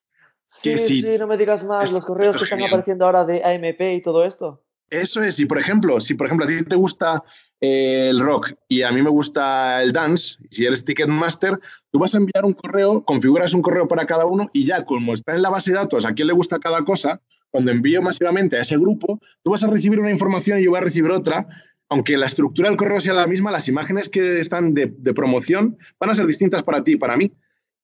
Sí, 0.46 0.78
sí, 0.78 1.04
no 1.18 1.26
me 1.26 1.36
digas 1.36 1.64
más, 1.64 1.92
los 1.92 2.04
correos 2.04 2.36
que 2.36 2.44
están 2.44 2.62
apareciendo 2.62 3.06
ahora 3.06 3.24
de 3.24 3.42
AMP 3.44 3.80
y 3.96 4.02
todo 4.02 4.24
esto. 4.24 4.62
Eso 4.90 5.22
es, 5.22 5.36
si 5.36 5.46
por 5.46 5.58
ejemplo, 5.58 6.00
si 6.00 6.14
por 6.14 6.26
ejemplo 6.26 6.46
a 6.46 6.48
ti 6.48 6.62
te 6.62 6.76
gusta 6.76 7.24
eh, 7.60 8.08
el 8.10 8.20
rock 8.20 8.52
y 8.68 8.82
a 8.82 8.92
mí 8.92 9.02
me 9.02 9.10
gusta 9.10 9.82
el 9.82 9.92
dance, 9.92 10.38
si 10.50 10.64
eres 10.64 10.84
Ticketmaster, 10.84 11.58
tú 11.90 11.98
vas 11.98 12.14
a 12.14 12.18
enviar 12.18 12.44
un 12.44 12.52
correo, 12.52 13.04
configuras 13.04 13.54
un 13.54 13.62
correo 13.62 13.88
para 13.88 14.06
cada 14.06 14.26
uno 14.26 14.48
y 14.52 14.64
ya 14.64 14.84
como 14.84 15.14
está 15.14 15.34
en 15.34 15.42
la 15.42 15.50
base 15.50 15.72
de 15.72 15.78
datos 15.78 16.04
a 16.04 16.14
quién 16.14 16.28
le 16.28 16.34
gusta 16.34 16.60
cada 16.60 16.84
cosa, 16.84 17.20
cuando 17.50 17.70
envío 17.70 18.02
masivamente 18.02 18.56
a 18.56 18.60
ese 18.60 18.76
grupo, 18.76 19.20
tú 19.42 19.52
vas 19.52 19.64
a 19.64 19.68
recibir 19.68 20.00
una 20.00 20.10
información 20.10 20.58
y 20.58 20.64
yo 20.64 20.70
voy 20.70 20.78
a 20.78 20.82
recibir 20.82 21.10
otra 21.10 21.46
aunque 21.88 22.16
la 22.16 22.26
estructura 22.26 22.68
del 22.68 22.78
correo 22.78 23.00
sea 23.00 23.14
la 23.14 23.26
misma, 23.26 23.50
las 23.50 23.68
imágenes 23.68 24.08
que 24.08 24.40
están 24.40 24.74
de, 24.74 24.88
promoción 25.14 25.78
van 25.98 26.10
a 26.10 26.14
ser 26.14 26.26
distintas 26.26 26.62
para 26.62 26.82
ti 26.82 26.92
y 26.92 26.96
para 26.96 27.16
mí. 27.16 27.32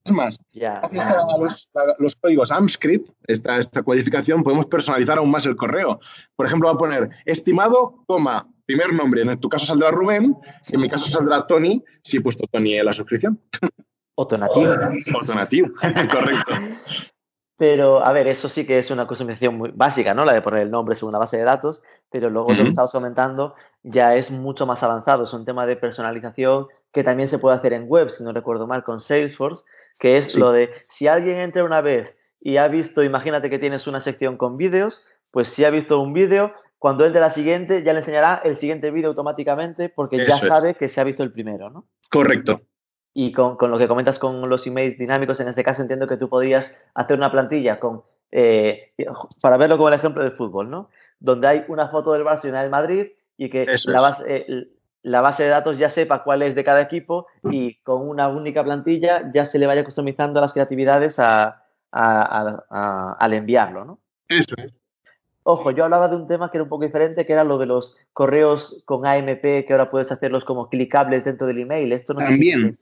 Es 0.03 0.13
más, 0.13 0.39
gracias 0.55 1.11
a 1.11 1.95
los, 1.99 2.17
códigos 2.17 2.51
AMScript, 2.51 3.11
esta, 3.27 3.59
esta 3.59 3.83
codificación, 3.83 4.43
podemos 4.43 4.65
personalizar 4.67 5.19
aún 5.19 5.31
más 5.31 5.45
el 5.45 5.57
correo. 5.57 6.01
Por 6.37 6.47
ejemplo, 6.47 6.69
va 6.69 6.75
a 6.75 6.79
poner 6.79 7.11
estimado, 7.27 8.03
coma, 8.07 8.49
primer 8.65 8.95
nombre, 8.95 9.23
en 9.23 9.41
tu 9.41 9.51
caso 9.51 9.67
saldrá 9.67 9.91
Rubén, 9.91 10.37
en 10.69 10.81
mi 10.81 10.89
caso 10.89 11.07
saldrá 11.07 11.47
Tony, 11.47 11.85
si 12.03 12.17
he 12.17 12.21
puesto 12.23 12.47
Tony 12.51 12.75
en 12.75 12.87
la 12.87 12.95
suscripción. 12.95 13.39
O 14.15 14.27
Tonativo. 14.27 14.73
O 15.15 15.25
Tonativo, 15.25 15.69
correcto. 16.11 16.55
Pero, 17.61 18.03
a 18.03 18.11
ver, 18.15 18.27
eso 18.27 18.49
sí 18.49 18.67
que 18.67 18.79
es 18.79 18.91
una 18.91 19.07
customización 19.07 19.59
muy 19.59 19.71
básica, 19.75 20.15
¿no? 20.15 20.25
La 20.25 20.33
de 20.33 20.41
poner 20.41 20.63
el 20.63 20.71
nombre 20.71 20.97
según 20.97 21.11
una 21.11 21.19
base 21.19 21.37
de 21.37 21.45
datos, 21.45 21.83
pero 22.11 22.31
luego 22.31 22.55
lo 22.55 22.63
que 22.63 22.71
estamos 22.71 22.91
comentando 22.91 23.55
ya 23.83 24.17
es 24.17 24.31
mucho 24.31 24.65
más 24.65 24.83
avanzado. 24.83 25.25
Es 25.25 25.35
un 25.35 25.45
tema 25.45 25.67
de 25.67 25.77
personalización 25.77 26.69
que 26.91 27.05
también 27.05 27.29
se 27.29 27.39
puede 27.39 27.57
hacer 27.57 27.75
en 27.75 27.87
web, 27.87 28.09
si 28.09 28.25
no 28.25 28.33
recuerdo 28.33 28.67
mal, 28.67 28.83
con 28.83 29.03
Salesforce, 29.03 29.63
que 29.99 30.17
es 30.17 30.37
lo 30.37 30.53
de 30.53 30.71
si 30.85 31.07
alguien 31.07 31.37
entra 31.37 31.63
una 31.63 31.83
vez 31.83 32.17
y 32.41 32.57
ha 32.57 32.67
visto, 32.67 33.03
imagínate 33.03 33.51
que 33.51 33.59
tienes 33.59 33.87
una 33.87 34.01
sección 34.01 34.39
con 34.39 34.57
vídeos, 34.57 35.07
pues 35.31 35.49
si 35.49 35.67
ha 35.67 35.71
visto 35.71 36.01
un 36.01 36.15
vídeo, 36.15 36.55
cuando 36.79 37.05
entre 37.05 37.21
la 37.21 37.29
siguiente 37.29 37.83
ya 37.83 37.93
le 37.93 37.99
enseñará 37.99 38.41
el 38.43 38.57
siguiente 38.57 38.91
vídeo 38.91 39.11
automáticamente 39.11 39.91
porque 39.91 40.17
ya 40.27 40.39
sabe 40.39 40.77
que 40.77 40.89
se 40.89 40.99
ha 40.99 41.05
visto 41.05 41.23
el 41.23 41.31
primero, 41.31 41.69
¿no? 41.69 41.85
Correcto. 42.11 42.63
Y 43.13 43.33
con, 43.33 43.57
lo 43.61 43.79
que 43.79 43.89
comentas 43.89 44.19
con 44.19 44.49
los 44.49 44.67
emails 44.67 44.97
dinámicos, 44.97 45.41
en 45.41 45.49
este 45.49 45.65
caso 45.65 45.83
entiendo 45.83 46.07
que 46.07 46.17
tú 46.17 46.29
podías 46.29 46.89
hacer 46.95 47.17
una 47.17 47.31
plantilla 47.31 47.81
con, 47.81 48.03
eh, 48.31 48.91
para 49.43 49.57
verlo 49.57 49.77
como 49.77 49.89
el 49.89 49.95
ejemplo 49.95 50.23
del 50.23 50.33
fútbol, 50.33 50.71
¿no? 50.71 50.91
Donde 51.19 51.49
hay 51.49 51.65
una 51.69 51.89
foto 51.89 52.13
del 52.13 52.25
Barça 52.25 52.45
y 52.45 52.49
una 52.49 52.63
del 52.63 52.71
Madrid 52.71 53.09
y 53.37 53.51
que 53.51 53.67
la 53.87 54.01
base, 54.01 54.25
eh, 54.29 54.69
la 55.03 55.21
base, 55.21 55.43
de 55.43 55.49
datos 55.49 55.79
ya 55.79 55.89
sepa 55.89 56.23
cuál 56.23 56.43
es 56.43 56.55
de 56.55 56.63
cada 56.63 56.83
equipo 56.83 57.27
y 57.45 57.77
con 57.83 58.09
una 58.09 58.29
única 58.29 58.63
plantilla 58.63 59.31
ya 59.33 59.45
se 59.45 59.59
le 59.59 59.67
vaya 59.67 59.85
customizando 59.85 60.41
las 60.41 60.53
creatividades 60.53 61.19
a, 61.19 61.65
al 61.91 63.33
enviarlo, 63.33 63.85
¿no? 63.85 64.01
Eso 64.29 64.55
es. 64.59 64.80
Ojo, 65.43 65.71
yo 65.71 65.85
hablaba 65.85 66.09
de 66.09 66.17
un 66.17 66.27
tema 66.27 66.51
que 66.51 66.59
era 66.59 66.65
un 66.65 66.69
poco 66.69 66.85
diferente, 66.85 67.25
que 67.25 67.33
era 67.33 67.45
lo 67.45 67.59
de 67.59 67.67
los 67.67 67.97
correos 68.13 68.83
con 68.85 69.07
AMP, 69.07 69.43
que 69.43 69.69
ahora 69.71 69.91
puedes 69.91 70.13
hacerlos 70.13 70.45
como 70.45 70.69
clicables 70.69 71.25
dentro 71.25 71.47
del 71.47 71.59
email. 71.59 71.93
Esto 71.93 72.13
no 72.13 72.21
También. 72.21 72.79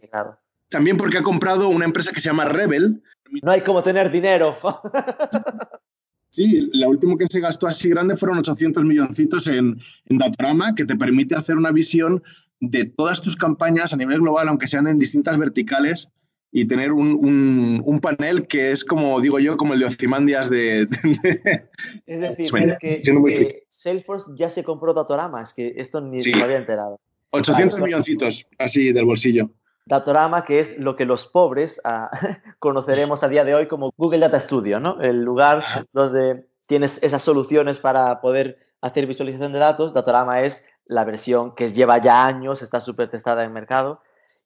También 0.69 0.97
porque 0.97 1.19
ha 1.19 1.23
comprado 1.23 1.69
una 1.69 1.85
empresa 1.85 2.13
que 2.13 2.21
se 2.21 2.29
llama 2.29 2.47
Rebel. 2.47 3.03
No 3.43 3.53
hay 3.53 3.61
como 3.61 3.83
tener 3.83 4.11
dinero. 4.11 4.57
sí, 6.31 6.69
la 6.75 6.89
última 6.89 7.17
que 7.17 7.27
se 7.27 7.41
gastó 7.41 7.69
así 7.69 7.89
grande 7.89 8.17
fueron 8.17 8.39
800 8.39 8.85
milloncitos 8.85 9.47
en, 9.47 9.79
en 10.07 10.19
Datorama, 10.19 10.75
que 10.75 10.85
te 10.85 10.97
permite 10.97 11.37
hacer 11.37 11.57
una 11.57 11.71
visión 11.71 12.23
de 12.61 12.87
todas 12.87 13.23
tus 13.23 13.37
campañas 13.37 13.93
a 13.93 13.97
nivel 13.97 14.21
global, 14.21 14.49
aunque 14.49 14.67
sean 14.67 14.89
en 14.89 14.99
distintas 14.99 15.39
verticales, 15.39 16.11
y 16.51 16.67
tener 16.67 16.93
un, 16.93 17.83
un, 17.85 18.01
panel 18.01 18.47
que 18.47 18.73
es 18.73 18.85
como, 18.85 19.21
digo 19.21 19.39
yo, 19.39 19.57
como 19.57 19.75
el 19.75 19.81
de 19.81 19.87
Ozymandias 19.87 20.49
de... 20.49 20.89
es 22.07 22.21
decir, 22.21 22.77
que, 22.81 23.67
Salesforce 23.69 24.31
ya 24.35 24.49
se 24.49 24.65
compró 24.65 24.95
Datorama, 24.95 25.43
es 25.43 25.53
que 25.53 25.75
esto 25.77 26.01
ni 26.01 26.21
se 26.21 26.35
me 26.35 26.43
había 26.43 26.57
enterado. 26.57 26.99
800 27.31 27.79
milloncitos 27.81 28.47
así 28.59 28.93
del 28.93 29.05
bolsillo. 29.05 29.51
Datorama, 29.85 30.45
que 30.45 30.61
es 30.61 30.79
lo 30.79 30.97
que 30.97 31.05
los 31.05 31.27
pobres 31.27 31.81
ah, 31.85 32.11
conoceremos 32.59 33.23
a 33.23 33.29
día 33.29 33.45
de 33.45 33.55
hoy 33.55 33.69
como 33.69 33.93
Google 33.97 34.21
Data 34.21 34.41
Studio, 34.41 34.81
¿no? 34.81 35.01
El 35.01 35.23
lugar 35.23 35.63
donde 35.93 36.47
tienes 36.67 37.03
esas 37.03 37.23
soluciones 37.23 37.79
para 37.79 38.21
poder 38.21 38.59
hacer 38.81 39.07
visualización 39.07 39.53
de 39.53 39.59
datos. 39.59 39.93
Datorama 39.93 40.43
es 40.43 40.65
la 40.87 41.05
versión 41.05 41.55
que 41.55 41.69
lleva 41.69 41.99
ya 41.99 42.27
años, 42.27 42.63
está 42.63 42.81
súper 42.81 43.09
testada 43.11 43.43
en 43.43 43.49
el 43.49 43.55
mercado 43.55 44.01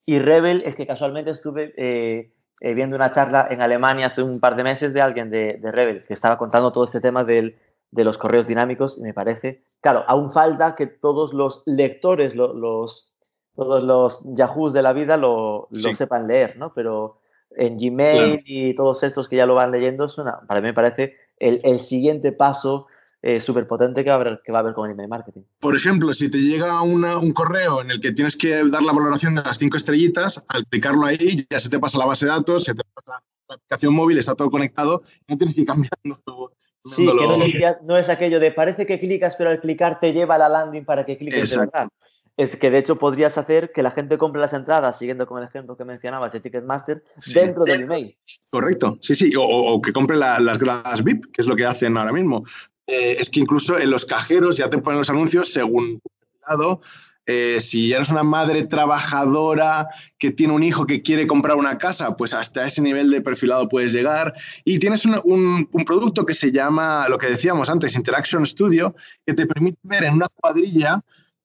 y 0.05 0.19
Rebel 0.19 0.62
es 0.65 0.77
que 0.77 0.87
casualmente 0.87 1.31
estuve 1.31 1.73
eh, 1.77 2.33
eh, 2.61 2.75
viendo 2.75 2.97
una 2.97 3.11
charla 3.11 3.47
en 3.51 3.61
Alemania 3.61 4.07
hace 4.07 4.23
un 4.23 4.41
par 4.41 4.57
de 4.57 4.65
meses 4.65 4.93
de 4.93 5.01
alguien 5.01 5.31
de, 5.31 5.59
de 5.61 5.73
Rebel 5.73 6.03
que 6.03 6.15
estaba 6.15 6.38
contando 6.38 6.73
todo 6.73 6.85
este 6.85 7.01
tema 7.01 7.25
del, 7.25 7.57
de 7.93 8.05
los 8.05 8.19
correos 8.19 8.47
dinámicos 8.47 8.99
y 8.99 9.03
me 9.03 9.15
parece, 9.15 9.62
claro, 9.81 10.05
aún 10.09 10.31
falta 10.31 10.75
que 10.75 10.87
todos 10.87 11.33
los 11.33 11.62
lectores, 11.67 12.35
los, 12.35 13.12
todos 13.55 13.83
los 13.85 14.23
Yahoos 14.25 14.73
de 14.73 14.83
la 14.83 14.93
vida 14.93 15.17
lo, 15.17 15.69
sepan 15.73 16.27
leer, 16.27 16.57
¿no? 16.57 16.73
Pero 16.75 17.19
en 17.51 17.77
Gmail 17.77 18.43
y 18.47 18.75
todos 18.75 19.03
estos 19.03 19.29
que 19.29 19.37
ya 19.37 19.47
lo 19.47 19.55
van 19.55 19.71
leyendo, 19.71 20.07
para 20.49 20.61
mí 20.61 20.69
me 20.69 20.75
parece 20.75 21.17
el, 21.38 21.61
el 21.65 21.79
siguiente 21.79 22.33
paso 22.33 22.87
eh, 23.25 23.41
súper 23.41 23.69
potente 23.69 24.03
que 24.03 24.11
va, 24.11 24.17
a 24.17 24.21
haber, 24.21 24.41
que 24.45 24.51
va 24.51 24.59
a 24.59 24.63
haber 24.63 24.75
con 24.75 24.87
el 24.87 24.95
email 24.95 25.09
marketing. 25.09 25.43
Por 25.61 25.77
ejemplo, 25.77 26.13
si 26.13 26.29
te 26.29 26.39
llega 26.39 26.83
un 26.83 27.33
correo 27.33 27.81
en 27.81 27.93
el 27.93 28.01
que 28.01 28.11
tienes 28.11 28.37
que 28.37 28.69
dar 28.69 28.83
la 28.83 28.93
valoración 28.93 29.37
de 29.37 29.43
las 29.43 29.59
cinco 29.59 29.77
estrellitas, 29.77 30.45
al 30.49 30.67
clicarlo 30.67 31.07
ahí 31.07 31.47
ya 31.49 31.61
se 31.61 31.69
te 31.69 31.79
pasa 31.79 31.99
la 31.99 32.07
base 32.07 32.27
de 32.27 32.33
datos, 32.33 32.65
se 32.65 32.75
te 32.75 32.83
pasa 32.93 33.23
la 33.49 33.55
aplicación 33.55 33.95
móvil, 33.95 34.19
está 34.19 34.35
todo 34.35 34.51
conectado, 34.51 35.03
no 35.29 35.39
tienes 35.39 35.55
que 35.55 35.61
ir 35.61 35.67
cambiando 35.67 36.21
todo. 36.25 36.53
Sí, 36.85 37.07
que 37.07 37.77
no, 37.85 37.97
es 37.97 38.09
aquello 38.09 38.41
de 38.41 38.51
parece 38.51 38.87
que 38.87 38.99
clicas, 38.99 39.37
pero 39.37 39.51
al 39.51 39.61
clicar 39.61 40.01
te 40.01 40.13
lleva 40.13 40.35
a 40.35 40.39
la 40.39 40.49
landing 40.49 40.85
para 40.85 41.07
que 41.07 41.17
cliques 41.17 41.51
de 41.51 41.59
verdad. 41.59 41.89
Es 42.37 42.57
que 42.57 42.71
de 42.73 42.79
hecho 42.79 42.97
podrías 42.97 43.39
hacer 43.39 43.71
que 43.71 43.85
la 43.85 43.93
gente 43.93 44.19
compre 44.19 44.41
las 44.41 44.53
entradas, 44.53 44.99
siguiendo 44.99 45.29
con 45.29 45.39
el 45.39 45.45
ejemplo 45.45 45.77
que 45.77 45.85
mencionabas 45.85 46.33
de 46.33 46.41
Ticketmaster, 46.41 47.05
dentro 47.33 47.63
del 47.63 47.83
email. 47.83 48.17
Correcto, 48.51 48.99
sí, 49.01 49.15
sí, 49.15 49.33
o, 49.39 49.81
que 49.81 49.93
compre 49.93 50.17
las 50.17 50.59
gradas 50.59 51.05
VIP, 51.05 51.27
que 51.27 51.43
es 51.43 51.47
lo 51.47 51.55
que 51.55 51.67
hacen 51.67 51.97
ahora 51.97 52.13
mismo. 52.13 52.45
Eh, 52.87 53.16
es 53.18 53.31
que 53.31 53.40
incluso 53.40 53.79
en 53.79 53.90
los 53.90 54.05
cajeros 54.05 54.57
ya 54.57 54.68
te 54.68 54.79
ponen 54.79 54.99
los 54.99 55.11
anuncios 55.11 55.53
según 55.53 56.01
lado. 56.49 56.81
Eh, 57.25 57.61
si 57.61 57.92
eres 57.92 58.11
una 58.11 58.25
madre 58.25 58.64
trabajadora 58.64 59.87
que 60.18 60.33
tiene 60.33 60.55
un 60.55 60.64
hijo 60.64 60.87
que 60.87 61.03
quiere 61.03 61.27
comprar 61.29 61.57
una 61.57 61.79
casa, 61.79 62.16
pues 62.16 62.35
hasta 62.35 62.66
ese 62.66 62.83
nivel 62.83 63.11
de 63.11 63.21
perfilado 63.21 63.68
puedes 63.68 63.92
llegar. 63.92 64.35
Y 64.64 64.81
tienes 64.81 65.05
un, 65.07 65.68
producto 65.87 66.27
que 66.27 66.35
se 66.35 66.51
llama, 66.51 67.09
lo 67.09 67.18
que 67.18 67.29
decíamos 67.29 67.71
antes, 67.71 67.95
Interaction 67.95 68.45
Studio, 68.45 68.95
que 69.25 69.35
te 69.35 69.47
permite 69.47 69.79
ver 69.85 70.05
en 70.05 70.14
una 70.14 70.27
cuadrilla 70.35 71.01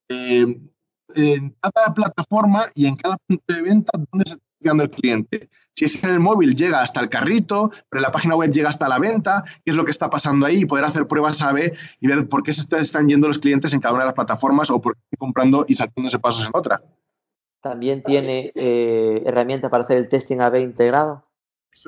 eh, 0.10 0.60
en 1.15 1.56
cada 1.62 1.93
plataforma 1.93 2.65
y 2.73 2.88
en 2.88 2.95
cada 2.95 3.17
punto 3.28 3.43
de 3.47 3.62
venta 3.62 3.91
dónde 4.12 4.32
se 4.32 4.38
llegando 4.60 4.84
el 4.84 4.89
cliente. 4.89 5.50
Si 5.76 5.86
es 5.86 6.04
en 6.04 6.10
el 6.10 6.20
móvil, 6.20 6.56
llega 6.56 6.82
hasta 6.82 7.00
el 7.00 7.10
carrito, 7.10 7.70
pero 7.89 8.00
en 8.00 8.02
la 8.02 8.12
página 8.12 8.36
web 8.36 8.52
llega 8.52 8.70
hasta 8.70 8.88
la 8.88 8.98
venta, 8.98 9.43
qué 9.63 9.72
es 9.72 9.76
lo 9.76 9.86
que 9.86 9.91
está 9.91 10.10
pasando 10.10 10.46
ahí, 10.46 10.62
y 10.62 10.65
poder 10.65 10.86
hacer 10.86 11.08
pruebas 11.08 11.41
A-B 11.41 11.72
y 12.00 12.08
ver 12.08 12.28
por 12.28 12.41
qué 12.41 12.52
se 12.54 12.65
están 12.78 13.08
yendo 13.08 13.28
los 13.28 13.38
clientes 13.38 13.74
en 13.74 13.80
cada 13.80 13.93
una 13.93 14.04
de 14.04 14.08
las 14.08 14.15
plataformas 14.15 14.72
o 14.72 14.82
por 14.82 14.96
qué 14.96 15.02
están 15.04 15.17
comprando 15.20 15.65
y 15.67 15.76
saltándose 15.76 16.20
pasos 16.20 16.48
en 16.48 16.52
otra. 16.54 16.82
También 17.62 18.02
tiene 18.02 18.52
eh, 18.56 19.24
herramienta 19.26 19.70
para 19.70 19.84
hacer 19.84 19.98
el 19.98 20.10
testing 20.10 20.39
A-B 20.39 20.62
integrado. 20.62 21.24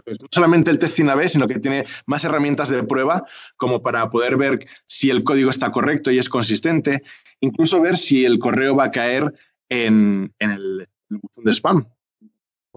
No 0.06 0.28
solamente 0.30 0.70
el 0.70 0.78
testing 0.78 1.08
A-B, 1.08 1.28
sino 1.30 1.48
que 1.48 1.60
tiene 1.60 1.86
más 2.06 2.24
herramientas 2.24 2.70
de 2.70 2.84
prueba 2.84 3.26
como 3.58 3.82
para 3.82 4.10
poder 4.10 4.38
ver 4.38 4.60
si 4.86 5.10
el 5.10 5.24
código 5.24 5.50
está 5.50 5.72
correcto 5.72 6.12
y 6.12 6.20
es 6.20 6.30
consistente, 6.30 7.02
incluso 7.40 7.82
ver 7.82 7.98
si 7.98 8.24
el 8.24 8.38
correo 8.38 8.76
va 8.76 8.86
a 8.86 8.92
caer 8.92 9.34
en, 9.68 10.32
en 10.38 10.52
el 10.52 10.88
botón 11.10 11.44
de 11.44 11.52
spam. 11.54 11.88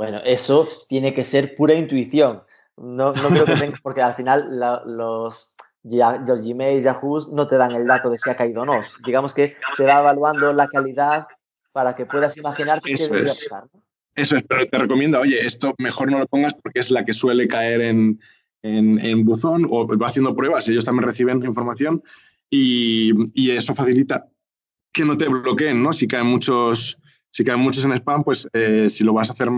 Bueno, 0.03 0.19
eso 0.25 0.69
tiene 0.89 1.15
que 1.15 1.23
ser 1.23 1.55
pura 1.55 1.75
intuición. 1.75 2.43
No, 2.77 3.13
no 3.13 3.29
creo 3.29 3.45
que 3.45 3.55
tengas, 3.55 3.81
porque 3.81 4.03
al 4.03 4.17
final 4.17 4.59
los, 4.59 5.55
los 5.85 6.43
Gmail, 6.43 6.83
Yahoo 6.83 7.21
no 7.31 7.47
te 7.47 7.57
dan 7.57 7.71
el 7.71 7.87
dato 7.87 8.11
de 8.11 8.19
si 8.19 8.29
ha 8.29 8.35
caído 8.35 8.63
o 8.63 8.67
no. 8.67 8.83
Digamos 9.07 9.33
que 9.33 9.55
te 9.77 9.85
va 9.85 10.01
evaluando 10.01 10.53
la 10.53 10.67
calidad 10.67 11.29
para 11.71 11.95
que 11.95 12.05
puedas 12.05 12.37
imaginar 12.37 12.81
qué 12.83 12.97
debería 12.97 13.29
pasar. 13.29 13.69
Eso 14.17 14.37
es, 14.37 14.43
pero 14.43 14.67
te 14.67 14.77
recomiendo, 14.77 15.21
oye, 15.21 15.47
esto 15.47 15.73
mejor 15.79 16.11
no 16.11 16.19
lo 16.19 16.27
pongas 16.27 16.55
porque 16.55 16.81
es 16.81 16.91
la 16.91 17.05
que 17.05 17.15
suele 17.15 17.47
caer 17.47 17.83
en, 17.83 18.19
en, 18.65 19.25
buzón 19.25 19.69
o 19.71 19.87
va 19.87 20.09
haciendo 20.09 20.35
pruebas, 20.35 20.69
ellos 20.69 20.85
también 20.85 21.09
reciben 21.09 21.45
información 21.45 22.03
y, 22.51 23.13
y, 23.41 23.53
eso 23.53 23.73
facilita 23.73 24.27
que 24.91 25.05
no 25.05 25.17
te 25.17 25.29
bloqueen, 25.29 25.81
¿no? 25.81 25.93
Si 25.93 26.09
caen 26.09 26.27
muchos, 26.27 26.99
si 27.33 27.45
caen 27.45 27.61
muchos 27.61 27.85
en 27.85 27.93
spam, 27.95 28.23
pues 28.23 28.47
eh, 28.53 28.89
si 28.91 29.03
lo 29.03 29.15
vas 29.15 29.31
a 29.31 29.33
hacer, 29.33 29.49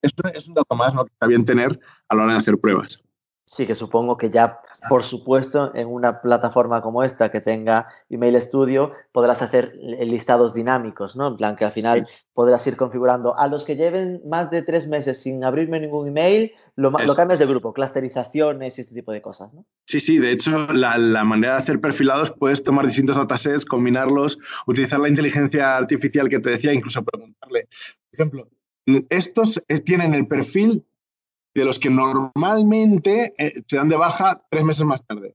esto 0.00 0.28
es 0.32 0.46
un 0.46 0.54
dato 0.54 0.74
más 0.74 0.94
¿no? 0.94 1.04
que 1.04 1.12
está 1.12 1.26
bien 1.26 1.44
tener 1.44 1.78
a 2.08 2.14
la 2.14 2.22
hora 2.22 2.32
de 2.34 2.38
hacer 2.38 2.58
pruebas. 2.58 3.02
Sí, 3.48 3.64
que 3.64 3.76
supongo 3.76 4.16
que 4.16 4.28
ya, 4.28 4.60
por 4.88 5.04
supuesto, 5.04 5.72
en 5.72 5.86
una 5.86 6.20
plataforma 6.20 6.82
como 6.82 7.04
esta 7.04 7.30
que 7.30 7.40
tenga 7.40 7.86
Email 8.10 8.40
Studio, 8.40 8.90
podrás 9.12 9.40
hacer 9.40 9.72
listados 9.76 10.52
dinámicos, 10.52 11.14
¿no? 11.14 11.28
En 11.28 11.36
plan 11.36 11.54
que 11.54 11.64
al 11.64 11.70
final 11.70 12.08
podrás 12.34 12.66
ir 12.66 12.76
configurando 12.76 13.38
a 13.38 13.46
los 13.46 13.64
que 13.64 13.76
lleven 13.76 14.20
más 14.26 14.50
de 14.50 14.62
tres 14.62 14.88
meses 14.88 15.22
sin 15.22 15.44
abrirme 15.44 15.78
ningún 15.78 16.08
email, 16.08 16.54
lo, 16.74 16.90
lo 16.90 17.14
cambias 17.14 17.38
de 17.38 17.46
grupo, 17.46 17.72
clusterizaciones 17.72 18.78
y 18.78 18.80
este 18.80 18.94
tipo 18.96 19.12
de 19.12 19.22
cosas, 19.22 19.54
¿no? 19.54 19.64
Sí, 19.86 20.00
sí, 20.00 20.18
de 20.18 20.32
hecho, 20.32 20.66
la, 20.72 20.98
la, 20.98 21.22
manera 21.22 21.54
de 21.54 21.60
hacer 21.60 21.80
perfilados 21.80 22.32
puedes 22.32 22.64
tomar 22.64 22.84
distintos 22.84 23.16
datasets, 23.16 23.64
combinarlos, 23.64 24.40
utilizar 24.66 24.98
la 24.98 25.08
inteligencia 25.08 25.76
artificial 25.76 26.28
que 26.28 26.40
te 26.40 26.50
decía, 26.50 26.72
incluso 26.72 27.04
preguntarle, 27.04 27.68
por 28.10 28.14
ejemplo, 28.14 28.48
estos 29.08 29.62
tienen 29.84 30.14
el 30.14 30.26
perfil 30.26 30.84
de 31.60 31.64
los 31.64 31.78
que 31.78 31.88
normalmente 31.88 33.34
eh, 33.38 33.62
se 33.66 33.76
dan 33.76 33.88
de 33.88 33.96
baja 33.96 34.42
tres 34.50 34.62
meses 34.62 34.84
más 34.84 35.04
tarde. 35.06 35.34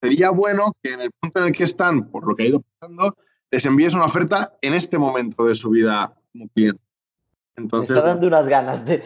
Sería 0.00 0.30
bueno 0.30 0.72
que 0.82 0.92
en 0.92 1.00
el 1.00 1.10
punto 1.12 1.38
en 1.38 1.46
el 1.46 1.52
que 1.52 1.64
están, 1.64 2.10
por 2.10 2.28
lo 2.28 2.34
que 2.34 2.42
ha 2.42 2.46
ido 2.46 2.62
pasando, 2.62 3.16
les 3.50 3.64
envíes 3.64 3.94
una 3.94 4.06
oferta 4.06 4.56
en 4.60 4.74
este 4.74 4.98
momento 4.98 5.44
de 5.44 5.54
su 5.54 5.70
vida 5.70 6.14
como 6.32 6.48
cliente. 6.48 6.82
Entonces, 7.56 7.90
Me 7.90 7.96
está 7.96 8.08
dando 8.08 8.26
unas 8.26 8.48
ganas 8.48 8.84
de, 8.84 8.98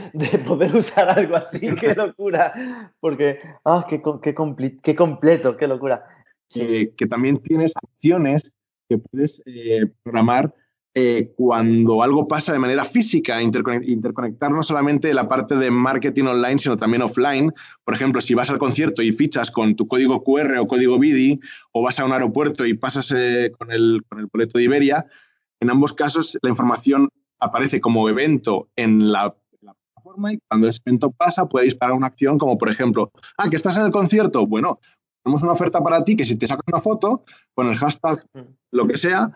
poder 0.46 0.74
usar 0.74 1.10
algo 1.10 1.36
así, 1.36 1.74
qué 1.80 1.94
locura, 1.94 2.54
porque, 2.98 3.38
ah, 3.64 3.86
qué, 3.86 4.02
qué, 4.22 4.34
qué, 4.82 4.94
completo, 4.96 5.56
qué 5.56 5.68
locura. 5.68 6.04
Sí. 6.48 6.92
que 6.96 7.06
también 7.06 7.38
tienes 7.38 7.72
acciones 7.76 8.50
que 8.88 8.98
puedes 8.98 9.40
eh, 9.46 9.86
programar 10.02 10.52
eh, 10.94 11.32
cuando 11.36 12.02
algo 12.02 12.26
pasa 12.26 12.52
de 12.52 12.58
manera 12.58 12.84
física, 12.84 13.40
interconectar 13.40 14.50
no 14.50 14.62
solamente 14.62 15.14
la 15.14 15.28
parte 15.28 15.54
de 15.56 15.70
marketing 15.70 16.24
online, 16.24 16.58
sino 16.58 16.76
también 16.76 17.02
offline. 17.02 17.52
Por 17.84 17.94
ejemplo, 17.94 18.20
si 18.20 18.34
vas 18.34 18.50
al 18.50 18.58
concierto 18.58 19.00
y 19.00 19.12
fichas 19.12 19.52
con 19.52 19.76
tu 19.76 19.86
código 19.86 20.24
QR 20.24 20.58
o 20.58 20.66
código 20.66 20.98
BIDI, 20.98 21.38
o 21.72 21.82
vas 21.82 22.00
a 22.00 22.04
un 22.04 22.12
aeropuerto 22.12 22.66
y 22.66 22.74
pasas 22.74 23.12
eh, 23.16 23.52
con, 23.56 23.70
el, 23.70 24.02
con 24.08 24.18
el 24.18 24.26
boleto 24.26 24.58
de 24.58 24.64
Iberia, 24.64 25.06
en 25.60 25.70
ambos 25.70 25.92
casos 25.92 26.36
la 26.42 26.50
información 26.50 27.08
aparece 27.38 27.80
como 27.80 28.08
evento 28.08 28.68
en 28.76 29.12
la, 29.12 29.34
plataforma 29.60 30.32
y 30.32 30.38
cuando 30.48 30.68
ese 30.68 30.80
evento 30.84 31.10
pasa 31.10 31.46
puede 31.46 31.66
disparar 31.66 31.94
una 31.94 32.06
acción 32.06 32.38
como, 32.38 32.56
por 32.58 32.70
ejemplo, 32.70 33.12
ah, 33.36 33.48
que 33.48 33.56
estás 33.56 33.76
en 33.76 33.84
el 33.84 33.92
concierto, 33.92 34.46
bueno, 34.46 34.80
tenemos 35.22 35.42
una 35.42 35.52
oferta 35.52 35.82
para 35.82 36.02
ti 36.02 36.16
que 36.16 36.24
si 36.24 36.36
te 36.36 36.46
sacas 36.46 36.64
una 36.66 36.80
foto 36.80 37.24
con 37.54 37.68
el 37.68 37.76
hashtag, 37.76 38.24
mm. 38.32 38.40
lo 38.72 38.86
que 38.86 38.96
sea, 38.96 39.32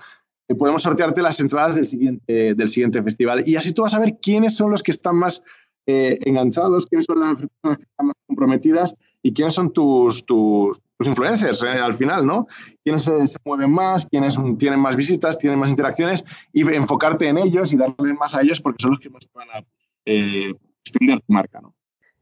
podemos 0.59 0.83
sortearte 0.83 1.23
las 1.23 1.41
entradas 1.41 1.77
del 1.77 1.87
siguiente, 1.87 2.55
del 2.55 2.69
siguiente 2.69 3.03
festival. 3.03 3.45
Y 3.47 3.57
así 3.57 3.73
tú 3.73 3.83
vas 3.83 3.95
a 3.95 3.99
ver 3.99 4.19
quiénes 4.21 4.57
son 4.57 4.71
los 4.71 4.83
que 4.83 4.91
están 4.91 5.17
más 5.17 5.43
eh, 5.87 6.19
enganchados, 6.23 6.87
quiénes 6.87 7.05
son 7.05 7.21
las 7.21 7.35
personas 7.35 7.79
que 7.79 7.85
están 7.85 8.07
más 8.07 8.17
comprometidas 8.27 8.97
y 9.23 9.35
quiénes 9.35 9.55
son 9.55 9.71
tus, 9.71 10.25
tus, 10.25 10.81
influencers 11.01 11.63
eh, 11.63 11.69
al 11.69 11.95
final, 11.97 12.25
¿no? 12.25 12.47
Quiénes 12.83 13.03
se, 13.03 13.13
mueven 13.45 13.71
más, 13.71 14.07
quiénes 14.07 14.39
tienen 14.59 14.81
más 14.81 14.97
visitas, 14.97 15.37
tienen 15.37 15.59
más 15.59 15.69
interacciones 15.69 16.25
y 16.53 16.63
enfocarte 16.73 17.29
en 17.29 17.37
ellos 17.37 17.73
y 17.73 17.77
darles 17.77 18.19
más 18.19 18.35
a 18.35 18.41
ellos 18.41 18.61
porque 18.63 18.81
son 18.81 18.93
los 18.93 19.01
que 19.01 19.11
más 19.11 19.29
van 19.35 19.49
a 19.51 19.65
eh, 20.07 20.55
extender 20.81 21.21
tu 21.21 21.33
marca, 21.33 21.61
¿no? 21.61 21.74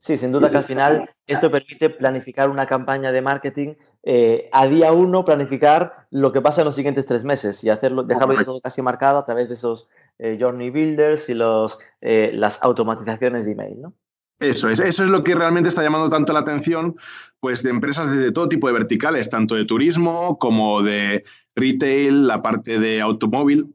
Sí, 0.03 0.17
sin 0.17 0.33
duda 0.33 0.51
que 0.51 0.57
al 0.57 0.65
final 0.65 1.09
esto 1.29 1.49
permite 1.49 1.89
planificar 1.89 2.51
una 2.51 2.67
campaña 2.67 3.13
de 3.13 3.23
marketing 3.23 3.75
eh, 4.03 4.49
a 4.51 4.67
día 4.67 4.93
uno, 4.93 5.25
planificar 5.25 6.09
lo 6.11 6.33
que 6.33 6.41
pasa 6.41 6.63
en 6.63 6.65
los 6.65 6.75
siguientes 6.75 7.07
tres 7.07 7.23
meses 7.23 7.63
y 7.63 7.71
hacerlo, 7.71 8.03
dejarlo 8.03 8.45
todo 8.45 8.61
casi 8.61 8.83
marcado 8.83 9.19
a 9.19 9.25
través 9.25 9.47
de 9.47 9.55
esos 9.55 9.89
eh, 10.19 10.37
journey 10.41 10.71
builders 10.71 11.29
y 11.29 11.35
los, 11.35 11.79
eh, 12.01 12.33
las 12.35 12.61
automatizaciones 12.65 13.45
de 13.45 13.53
email, 13.53 13.81
¿no? 13.81 13.95
Eso 14.41 14.69
es, 14.69 14.81
eso 14.81 15.05
es 15.05 15.11
lo 15.11 15.23
que 15.23 15.37
realmente 15.37 15.69
está 15.69 15.85
llamando 15.85 16.11
tanto 16.11 16.33
la 16.33 16.41
atención 16.41 16.97
pues, 17.39 17.63
de 17.63 17.71
empresas 17.71 18.13
de 18.13 18.33
todo 18.33 18.49
tipo 18.49 18.67
de 18.67 18.73
verticales, 18.73 19.31
tanto 19.31 19.55
de 19.55 19.67
turismo 19.67 20.37
como 20.37 20.83
de 20.83 21.23
retail, 21.55 22.27
la 22.27 22.43
parte 22.43 22.81
de 22.81 23.01
automóvil, 23.01 23.73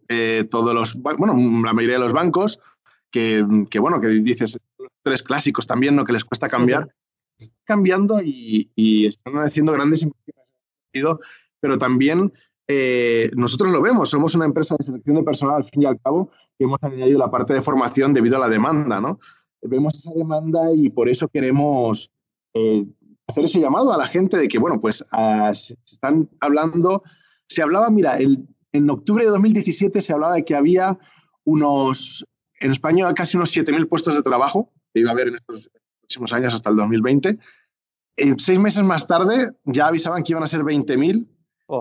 todos 0.50 0.74
los, 0.74 1.02
bueno, 1.02 1.36
la 1.64 1.72
mayoría 1.72 1.96
de 1.96 2.04
los 2.04 2.12
bancos, 2.12 2.60
que, 3.12 3.46
que 3.70 3.80
bueno, 3.80 4.02
que 4.02 4.08
dices, 4.08 4.58
tres 5.08 5.24
clásicos 5.24 5.66
también, 5.66 5.96
¿no? 5.96 6.04
Que 6.04 6.14
les 6.14 6.26
cuesta 6.26 6.50
cambiar. 6.50 6.94
Están 7.40 7.56
cambiando 7.66 8.22
y, 8.22 9.06
están 9.06 9.36
haciendo 9.38 9.72
grandes 9.72 10.08
pero 11.60 11.78
también 11.78 12.34
eh, 12.68 13.32
nosotros 13.36 13.72
lo 13.72 13.82
vemos, 13.82 14.10
somos 14.10 14.36
una 14.36 14.46
empresa 14.46 14.76
de 14.78 14.84
selección 14.84 15.16
de 15.16 15.24
personal 15.24 15.58
al 15.58 15.64
fin 15.64 15.84
y 15.84 15.86
al 15.86 16.00
cabo 16.00 16.32
que 16.58 16.66
hemos 16.66 16.80
añadido 16.82 17.20
la 17.20 17.32
parte 17.32 17.54
de 17.54 17.62
formación 17.62 18.14
debido 18.14 18.38
a 18.38 18.40
la 18.40 18.50
demanda, 18.50 19.00
¿no? 19.00 19.20
Vemos 19.62 19.96
esa 19.96 20.12
demanda 20.14 20.74
y 20.76 20.90
por 20.90 21.08
eso 21.08 21.28
queremos 21.28 22.12
eh, 22.54 22.86
hacer 23.28 23.46
ese 23.46 23.60
llamado 23.60 23.94
a 23.94 23.98
la 23.98 24.08
gente 24.08 24.38
de 24.38 24.48
que, 24.48 24.60
bueno, 24.60 24.80
pues 24.80 25.06
se 25.54 25.78
están 25.86 26.30
hablando, 26.40 27.04
se 27.48 27.62
hablaba, 27.62 27.90
mira, 27.90 28.18
el, 28.18 28.48
en 28.72 28.90
octubre 28.90 29.24
de 29.24 29.30
2017 29.32 30.02
se 30.02 30.14
hablaba 30.14 30.36
de 30.36 30.46
que 30.46 30.56
había 30.56 30.98
unos, 31.44 32.26
en 32.60 32.72
España 32.72 33.14
casi 33.14 33.38
unos 33.38 33.56
7.000 33.56 33.88
puestos 33.88 34.16
de 34.16 34.24
trabajo 34.24 34.72
que 34.98 35.02
iba 35.02 35.12
a 35.12 35.14
haber 35.14 35.28
en 35.30 35.36
estos 35.36 35.70
próximos 36.02 36.34
años 36.34 36.54
hasta 36.54 36.70
el 36.70 36.76
2020. 36.76 37.38
seis 38.38 38.60
meses 38.60 38.84
más 38.84 39.08
tarde 39.08 39.52
ya 39.64 39.88
avisaban 39.88 40.24
que 40.24 40.34
iban 40.34 40.44
a 40.44 40.48
ser 40.48 40.62
20.000 40.62 41.28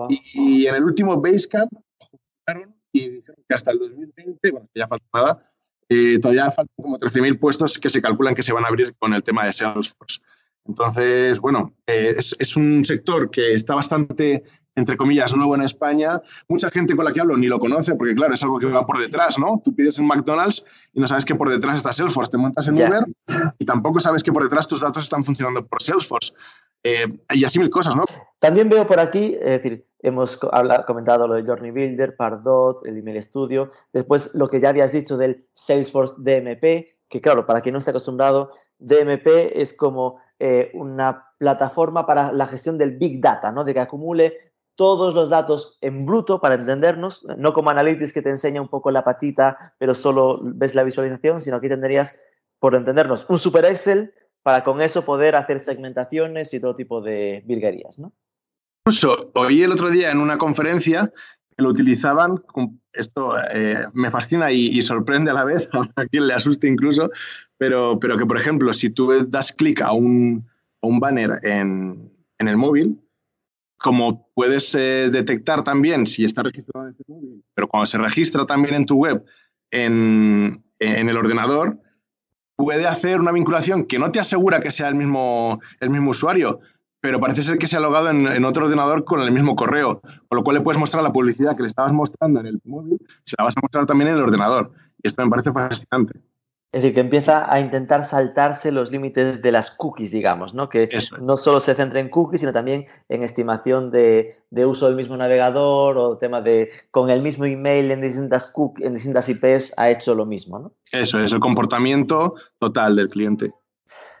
y, 0.09 0.67
en 0.67 0.75
el 0.75 0.83
último 0.83 1.19
Basecamp 1.19 1.71
y 2.93 3.09
dijeron 3.09 3.43
que 3.47 3.55
hasta 3.55 3.71
el 3.71 3.79
2020, 3.79 4.51
bueno, 4.51 4.69
ya 4.73 4.87
falta 4.87 5.05
nada, 5.13 5.51
eh, 5.89 6.19
todavía 6.19 6.51
faltan 6.51 6.75
como 6.75 6.99
13.000 6.99 7.39
puestos 7.39 7.77
que 7.77 7.89
se 7.89 8.01
calculan 8.01 8.35
que 8.35 8.43
se 8.43 8.53
van 8.53 8.65
a 8.65 8.67
abrir 8.67 8.95
con 8.97 9.13
el 9.13 9.23
tema 9.23 9.45
de 9.45 9.53
Salesforce. 9.53 10.21
Entonces, 10.65 11.39
bueno, 11.39 11.73
eh, 11.87 12.15
es, 12.17 12.35
es, 12.39 12.57
un 12.57 12.83
sector 12.83 13.31
que 13.31 13.53
está 13.53 13.75
bastante, 13.75 14.43
entre 14.77 14.95
comillas, 14.95 15.35
nuevo 15.35 15.55
en 15.55 15.63
España. 15.63 16.21
Mucha 16.47 16.69
gente 16.69 16.95
con 16.95 17.03
la 17.03 17.11
que 17.11 17.19
hablo 17.19 17.35
ni 17.35 17.47
lo 17.47 17.59
conoce 17.59 17.95
porque, 17.95 18.13
claro, 18.13 18.35
es 18.35 18.43
algo 18.43 18.59
que 18.59 18.67
va 18.67 18.85
por 18.85 18.99
detrás, 18.99 19.37
¿no? 19.39 19.59
Tú 19.63 19.75
pides 19.75 19.97
un 19.97 20.07
McDonald's 20.07 20.63
y 20.93 20.99
no 20.99 21.07
sabes 21.07 21.25
que 21.25 21.33
por 21.33 21.49
detrás 21.49 21.77
está 21.77 21.91
Salesforce. 21.91 22.31
Te 22.31 22.37
montas 22.37 22.67
en 22.67 22.75
Uber 22.75 23.05
y 23.57 23.65
tampoco 23.65 23.99
sabes 23.99 24.21
que 24.21 24.31
por 24.31 24.43
detrás 24.43 24.67
tus 24.67 24.81
datos 24.81 25.03
están 25.03 25.25
funcionando 25.25 25.65
por 25.65 25.81
Salesforce. 25.81 26.31
Eh, 26.83 27.11
y 27.33 27.43
así 27.43 27.57
mil 27.57 27.71
cosas, 27.71 27.95
¿no? 27.95 28.05
También 28.37 28.69
veo 28.69 28.85
por 28.85 28.99
aquí, 28.99 29.35
es 29.41 29.63
decir, 29.63 29.87
hemos 29.99 30.37
comentado 30.85 31.27
lo 31.27 31.33
de 31.33 31.43
Journey 31.43 31.71
Builder, 31.71 32.15
Pardot, 32.15 32.85
el 32.85 32.97
Email 32.99 33.21
Studio, 33.23 33.71
después 33.91 34.29
lo 34.35 34.47
que 34.47 34.61
ya 34.61 34.69
habías 34.69 34.91
dicho 34.91 35.17
del 35.17 35.47
Salesforce 35.53 36.15
DMP, 36.19 36.85
que 37.09 37.19
claro, 37.19 37.47
para 37.47 37.61
quien 37.61 37.73
no 37.73 37.79
esté 37.79 37.89
acostumbrado, 37.89 38.51
DMP 38.77 39.27
es 39.55 39.73
como 39.73 40.19
eh, 40.39 40.69
una 40.75 41.25
plataforma 41.39 42.05
para 42.05 42.31
la 42.31 42.47
gestión 42.47 42.77
del 42.77 42.97
Big 42.97 43.21
Data, 43.21 43.51
¿no? 43.51 43.63
De 43.63 43.73
que 43.73 43.79
acumule 43.79 44.46
todos 44.77 45.13
los 45.15 45.29
datos 45.29 45.77
en 45.81 46.05
bruto 46.05 46.39
para 46.39 46.55
entendernos, 46.55 47.25
no 47.37 47.51
como 47.51 47.71
Analytics 47.71 48.13
que 48.13 48.21
te 48.21 48.29
enseña 48.29 48.61
un 48.61 48.69
poco 48.69 48.91
la 48.91 49.03
patita, 49.03 49.57
pero 49.79 49.95
solo 49.95 50.39
ves 50.41 50.75
la 50.75 50.83
visualización, 50.83 51.41
sino 51.41 51.57
aquí 51.57 51.67
tendrías, 51.67 52.17
por 52.59 52.75
entendernos, 52.75 53.25
un 53.27 53.39
Super 53.39 53.65
Excel 53.65 54.13
para 54.43 54.63
con 54.63 54.79
eso 54.81 55.03
poder 55.03 55.35
hacer 55.35 55.59
segmentaciones 55.59 56.53
y 56.53 56.61
todo 56.61 56.75
tipo 56.75 57.01
de 57.01 57.43
virguerías, 57.45 57.99
¿no? 57.99 58.13
Incluso 58.85 59.31
oí 59.33 59.63
el 59.63 59.71
otro 59.73 59.89
día 59.89 60.11
en 60.11 60.19
una 60.19 60.37
conferencia 60.37 61.11
que 61.57 61.63
lo 61.63 61.69
utilizaban, 61.69 62.41
esto 62.93 63.33
eh, 63.51 63.85
me 63.93 64.11
fascina 64.11 64.51
y, 64.51 64.79
sorprende 64.83 65.31
a 65.31 65.33
la 65.33 65.43
vez, 65.43 65.67
a 65.95 66.05
quien 66.05 66.27
le 66.27 66.35
asuste 66.35 66.67
incluso, 66.67 67.09
pero, 67.57 67.99
pero 67.99 68.15
que, 68.17 68.27
por 68.27 68.37
ejemplo, 68.37 68.71
si 68.73 68.91
tú 68.91 69.11
das 69.27 69.51
clic 69.51 69.81
a 69.81 69.91
un, 69.91 70.47
un 70.81 70.99
banner 70.99 71.39
en, 71.43 72.11
en, 72.37 72.47
el 72.47 72.57
móvil, 72.57 73.01
como 73.77 74.29
puedes 74.33 74.73
eh, 74.75 75.09
detectar 75.11 75.63
también 75.63 76.07
si 76.07 76.25
está 76.25 76.43
registrado 76.43 76.87
en 76.87 76.93
ese 76.93 77.03
móvil, 77.07 77.43
pero 77.53 77.67
cuando 77.67 77.85
se 77.85 77.97
registra 77.97 78.45
también 78.45 78.75
en 78.75 78.85
tu 78.85 78.95
web, 78.95 79.23
en, 79.71 80.63
en 80.79 81.09
el 81.09 81.17
ordenador, 81.17 81.79
puede 82.55 82.87
hacer 82.87 83.19
una 83.19 83.31
vinculación 83.31 83.85
que 83.85 83.99
no 83.99 84.11
te 84.11 84.19
asegura 84.19 84.59
que 84.59 84.71
sea 84.71 84.87
el 84.87 84.95
mismo, 84.95 85.61
el 85.79 85.89
mismo 85.89 86.11
usuario, 86.11 86.59
pero 86.99 87.19
parece 87.19 87.43
ser 87.43 87.57
que 87.57 87.67
se 87.67 87.77
ha 87.77 87.79
logado 87.79 88.09
en, 88.09 88.43
otro 88.43 88.65
ordenador 88.65 89.05
con 89.05 89.21
el 89.21 89.31
mismo 89.31 89.55
correo, 89.55 90.01
con 90.01 90.35
lo 90.35 90.43
cual 90.43 90.57
le 90.57 90.63
puedes 90.63 90.79
mostrar 90.79 91.03
la 91.03 91.13
publicidad 91.13 91.55
que 91.55 91.61
le 91.61 91.67
estabas 91.67 91.93
mostrando 91.93 92.39
en 92.39 92.47
el 92.47 92.61
móvil, 92.65 92.99
se 93.23 93.35
la 93.37 93.45
vas 93.45 93.55
a 93.55 93.61
mostrar 93.61 93.85
también 93.85 94.09
en 94.09 94.15
el 94.15 94.23
ordenador. 94.23 94.71
Y 95.01 95.07
esto 95.07 95.23
me 95.23 95.29
parece 95.29 95.51
fascinante. 95.51 96.19
Es 96.73 96.81
decir, 96.81 96.93
que 96.93 96.99
empieza 96.99 97.51
a 97.51 97.61
intentar 97.61 98.03
saltarse 98.03 98.73
los 98.73 98.91
límites 98.91 99.41
de 99.41 99.51
las 99.51 99.71
cookies, 99.71 100.11
digamos, 100.11 100.53
¿no? 100.53 100.67
Que 100.67 100.89
no 101.21 101.37
solo 101.37 101.61
se 101.61 101.73
centra 101.73 102.01
en 102.01 102.09
cookies, 102.09 102.41
sino 102.41 102.51
también 102.51 102.85
en 103.07 103.23
estimación 103.23 103.89
de, 103.89 104.35
uso 104.51 104.87
del 104.87 104.97
mismo 104.97 105.15
navegador 105.15 105.97
o 105.97 106.17
tema 106.17 106.41
de 106.41 106.69
con 106.91 107.09
el 107.09 107.21
mismo 107.21 107.45
email 107.45 107.89
en 107.91 108.01
distintas, 108.01 108.47
cookies, 108.47 108.85
en 108.85 108.95
distintas 108.95 109.29
IPs 109.29 109.73
ha 109.77 109.89
hecho 109.89 110.13
lo 110.13 110.25
mismo, 110.25 110.59
¿no? 110.59 110.73
Eso 110.91 111.19
es 111.19 111.31
el 111.31 111.39
comportamiento 111.39 112.35
total 112.59 112.97
del 112.97 113.09
cliente. 113.09 113.53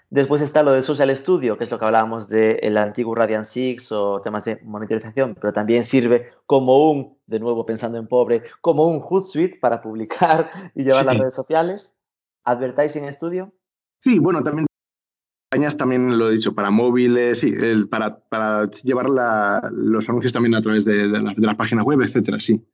Después 0.09 0.41
está 0.41 0.63
lo 0.63 0.71
del 0.71 0.83
Social 0.83 1.13
Studio, 1.17 1.57
que 1.57 1.65
es 1.65 1.71
lo 1.71 1.77
que 1.77 1.83
hablábamos 1.83 2.29
del 2.29 2.77
antiguo 2.77 3.13
Radiant 3.13 3.43
6 3.43 3.91
o 3.91 4.21
temas 4.21 4.45
de 4.45 4.57
monitorización, 4.63 5.35
pero 5.35 5.51
también 5.51 5.83
sirve 5.83 6.27
como 6.45 6.91
un, 6.91 7.17
de 7.25 7.41
nuevo 7.41 7.65
pensando 7.65 7.97
en 7.97 8.07
pobre, 8.07 8.41
como 8.61 8.85
un 8.87 9.01
Hootsuite 9.01 9.59
para 9.59 9.81
publicar 9.81 10.49
y 10.75 10.85
llevar 10.85 11.05
las 11.05 11.17
redes 11.17 11.33
sociales. 11.33 11.93
Advertising 12.47 13.11
Studio. 13.11 13.53
Sí, 14.01 14.19
bueno, 14.19 14.41
también 14.43 14.67
también 15.77 16.17
lo 16.17 16.29
he 16.29 16.33
dicho, 16.33 16.53
para 16.53 16.71
móviles, 16.71 17.39
sí, 17.39 17.53
para, 17.89 18.19
para, 18.19 18.69
llevar 18.83 19.07
los 19.71 20.07
anuncios 20.09 20.33
también 20.33 20.55
a 20.55 20.61
través 20.61 20.85
de, 20.85 21.07
de, 21.07 21.19
la, 21.19 21.55
página 21.55 21.83
web, 21.83 22.01
etcétera, 22.01 22.39
sí. 22.39 22.65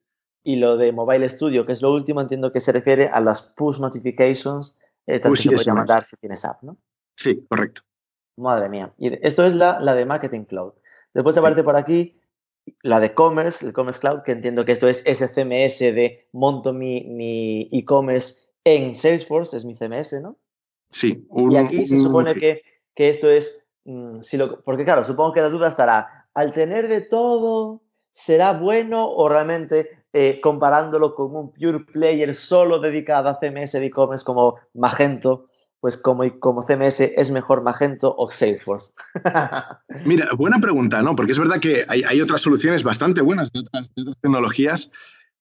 Y 0.43 0.57
lo 0.57 0.75
de 0.75 0.91
Mobile 0.91 1.27
Studio, 1.29 1.65
que 1.65 1.73
es 1.73 1.81
lo 1.81 1.93
último, 1.93 2.19
entiendo 2.19 2.51
que 2.51 2.59
se 2.59 2.71
refiere 2.71 3.07
a 3.07 3.21
las 3.21 3.41
push 3.41 3.79
notifications, 3.79 4.77
estas 5.05 5.31
que 5.31 5.37
se 5.37 5.55
puede 5.55 5.73
mandar 5.73 6.03
si 6.05 6.17
tienes 6.17 6.43
app, 6.43 6.61
¿no? 6.63 6.77
Sí, 7.15 7.45
correcto. 7.47 7.81
Madre 8.37 8.67
mía. 8.67 8.93
Y 8.97 9.13
esto 9.25 9.45
es 9.45 9.53
la, 9.53 9.79
la 9.79 9.93
de 9.93 10.05
Marketing 10.05 10.43
Cloud. 10.43 10.73
Después 11.13 11.37
aparte 11.37 11.63
por 11.63 11.75
aquí 11.75 12.19
la 12.81 12.99
de 12.99 13.13
Commerce, 13.13 13.65
el 13.65 13.73
Commerce 13.73 13.99
Cloud, 13.99 14.23
que 14.23 14.31
entiendo 14.31 14.65
que 14.65 14.71
esto 14.71 14.87
es 14.87 15.03
ese 15.05 15.27
CMS 15.27 15.79
de 15.79 16.27
monto 16.33 16.73
mi 16.73 17.69
e-commerce 17.71 18.52
en 18.63 18.95
Salesforce, 18.95 19.57
es 19.57 19.65
mi 19.65 19.75
CMS, 19.75 20.21
¿no? 20.21 20.37
Sí. 20.89 21.27
y 21.49 21.55
aquí 21.55 21.85
se 21.85 21.97
supone 21.97 22.35
que, 22.35 22.61
que 22.95 23.09
esto 23.09 23.29
es, 23.29 23.65
mm, 23.85 24.21
si 24.21 24.37
lo, 24.37 24.61
porque 24.61 24.85
claro, 24.85 25.03
supongo 25.03 25.33
que 25.33 25.41
la 25.41 25.49
duda 25.49 25.69
estará, 25.69 26.27
al 26.33 26.53
tener 26.53 26.87
de 26.87 27.01
todo, 27.01 27.81
¿será 28.11 28.53
bueno 28.53 29.09
o 29.09 29.27
realmente 29.27 30.03
eh, 30.13 30.39
comparándolo 30.41 31.15
con 31.15 31.35
un 31.35 31.51
pure 31.51 31.79
player 31.79 32.35
solo 32.35 32.79
dedicado 32.79 33.29
a 33.29 33.39
CMS 33.39 33.73
de 33.73 33.85
e-commerce 33.87 34.23
como 34.23 34.57
Magento, 34.75 35.47
pues 35.79 35.97
como, 35.97 36.23
como 36.39 36.61
CMS 36.61 37.01
es 37.01 37.31
mejor 37.31 37.63
Magento 37.63 38.15
o 38.15 38.29
Salesforce? 38.29 38.93
Mira, 40.05 40.29
buena 40.37 40.59
pregunta, 40.59 41.01
¿no? 41.01 41.15
Porque 41.15 41.31
es 41.31 41.39
verdad 41.39 41.59
que 41.59 41.85
hay, 41.87 42.21
otras 42.21 42.41
soluciones 42.41 42.83
bastante 42.83 43.21
buenas 43.21 43.51
de 43.51 43.61
otras, 43.61 43.91
tecnologías. 44.21 44.91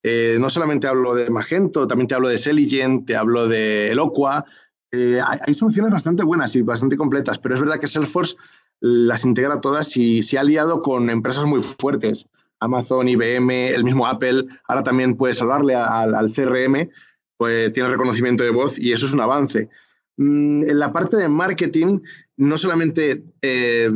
Eh, 0.02 0.36
no 0.40 0.50
solamente 0.50 0.86
hablo 0.86 1.14
de 1.14 1.30
Magento, 1.30 1.86
también 1.86 2.08
te 2.08 2.14
hablo 2.14 2.28
de 2.28 2.38
Selligent, 2.38 3.06
te 3.06 3.16
hablo 3.16 3.46
de 3.46 3.90
Eloqua. 3.90 4.44
Eh, 4.90 5.20
hay, 5.46 5.54
soluciones 5.54 5.92
bastante 5.92 6.22
buenas 6.24 6.54
y 6.56 6.62
bastante 6.62 6.96
completas, 6.96 7.38
pero 7.38 7.54
es 7.54 7.60
verdad 7.60 7.78
que 7.78 7.86
Salesforce 7.88 8.36
las 8.80 9.24
integra 9.24 9.60
todas 9.60 9.96
y 9.96 10.22
se 10.22 10.38
ha 10.38 10.40
aliado 10.40 10.82
con 10.82 11.08
empresas 11.08 11.44
muy 11.44 11.62
fuertes. 11.62 12.26
Amazon, 12.58 13.08
IBM, 13.08 13.68
el 13.74 13.84
mismo 13.84 14.06
Apple, 14.06 14.46
ahora 14.68 14.82
también 14.82 15.16
puede 15.16 15.34
salvarle 15.34 15.74
al, 15.74 16.14
al 16.14 16.32
CRM, 16.32 16.90
pues 17.36 17.72
tiene 17.72 17.88
reconocimiento 17.88 18.44
de 18.44 18.50
voz 18.50 18.78
y 18.78 18.92
eso 18.92 19.06
es 19.06 19.12
un 19.12 19.20
avance. 19.20 19.68
Mm, 20.18 20.68
en 20.68 20.78
la 20.78 20.92
parte 20.92 21.16
de 21.16 21.28
marketing, 21.28 22.00
no 22.36 22.58
solamente 22.58 23.24
eh, 23.40 23.90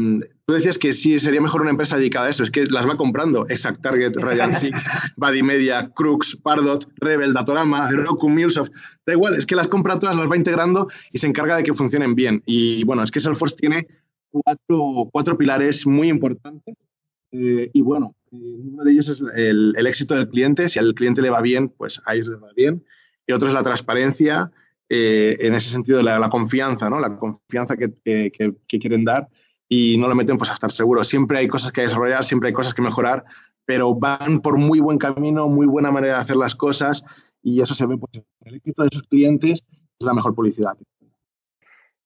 tú 0.46 0.54
decías 0.54 0.78
que 0.78 0.94
sí 0.94 1.18
sería 1.18 1.42
mejor 1.42 1.60
una 1.60 1.70
empresa 1.70 1.98
dedicada 1.98 2.26
a 2.26 2.30
eso, 2.30 2.42
es 2.42 2.50
que 2.50 2.64
las 2.66 2.88
va 2.88 2.96
comprando. 2.96 3.46
Exact 3.48 3.82
Target, 3.82 4.16
Ryan 4.16 4.54
Six, 4.58 4.84
Buddy 5.16 5.42
Media, 5.42 5.90
Crux, 5.94 6.36
Pardot, 6.36 6.88
Rebel, 6.96 7.34
Datorama, 7.34 7.90
Heroku, 7.90 8.28
Mulesoft. 8.30 8.72
Da 9.04 9.12
igual, 9.12 9.34
es 9.34 9.44
que 9.44 9.56
las 9.56 9.68
compra 9.68 9.98
todas, 9.98 10.16
las 10.16 10.30
va 10.30 10.36
integrando 10.36 10.88
y 11.12 11.18
se 11.18 11.26
encarga 11.26 11.56
de 11.56 11.64
que 11.64 11.74
funcionen 11.74 12.14
bien. 12.14 12.42
Y 12.46 12.84
bueno, 12.84 13.02
es 13.02 13.10
que 13.10 13.20
Salesforce 13.20 13.56
tiene 13.56 13.86
cuatro, 14.30 15.36
pilares 15.36 15.86
muy 15.86 16.08
importantes. 16.08 16.76
Eh, 17.32 17.70
y 17.72 17.82
bueno, 17.82 18.14
eh, 18.32 18.36
uno 18.36 18.84
de 18.84 18.92
ellos 18.92 19.08
es 19.08 19.22
el, 19.34 19.74
el, 19.76 19.86
éxito 19.86 20.14
del 20.14 20.28
cliente. 20.28 20.68
Si 20.70 20.78
al 20.78 20.94
cliente 20.94 21.20
le 21.20 21.28
va 21.28 21.42
bien, 21.42 21.68
pues 21.68 22.00
a 22.06 22.14
ellos 22.14 22.28
les 22.28 22.42
va 22.42 22.52
bien. 22.56 22.84
Y 23.26 23.32
otro 23.32 23.48
es 23.48 23.54
la 23.54 23.62
transparencia 23.62 24.52
eh, 24.88 25.36
en 25.40 25.54
ese 25.54 25.70
sentido 25.70 26.00
la, 26.02 26.28
confianza, 26.28 26.88
¿no? 26.88 27.00
La 27.00 27.16
confianza 27.18 27.76
que, 27.76 28.32
quieren 28.68 29.04
dar 29.04 29.28
y 29.68 29.98
no 29.98 30.06
lo 30.08 30.14
meten 30.14 30.38
pues 30.38 30.50
a 30.50 30.54
estar 30.54 30.70
seguros. 30.70 31.08
Siempre 31.08 31.38
hay 31.38 31.48
cosas 31.48 31.72
que 31.72 31.82
desarrollar, 31.82 32.24
siempre 32.24 32.48
hay 32.48 32.52
cosas 32.52 32.72
que 32.72 32.82
mejorar, 32.82 33.24
pero 33.64 33.94
van 33.94 34.40
por 34.40 34.58
muy 34.58 34.80
buen 34.80 34.98
camino, 34.98 35.48
muy 35.48 35.66
buena 35.66 35.90
manera 35.90 36.14
de 36.14 36.20
hacer 36.20 36.36
las 36.36 36.54
cosas 36.54 37.04
y 37.42 37.60
eso 37.60 37.74
se 37.74 37.86
ve 37.86 37.98
pues, 37.98 38.24
el 38.44 38.54
éxito 38.56 38.82
de 38.84 38.88
sus 38.92 39.02
clientes 39.04 39.64
es 39.98 40.06
la 40.06 40.14
mejor 40.14 40.34
publicidad. 40.34 40.76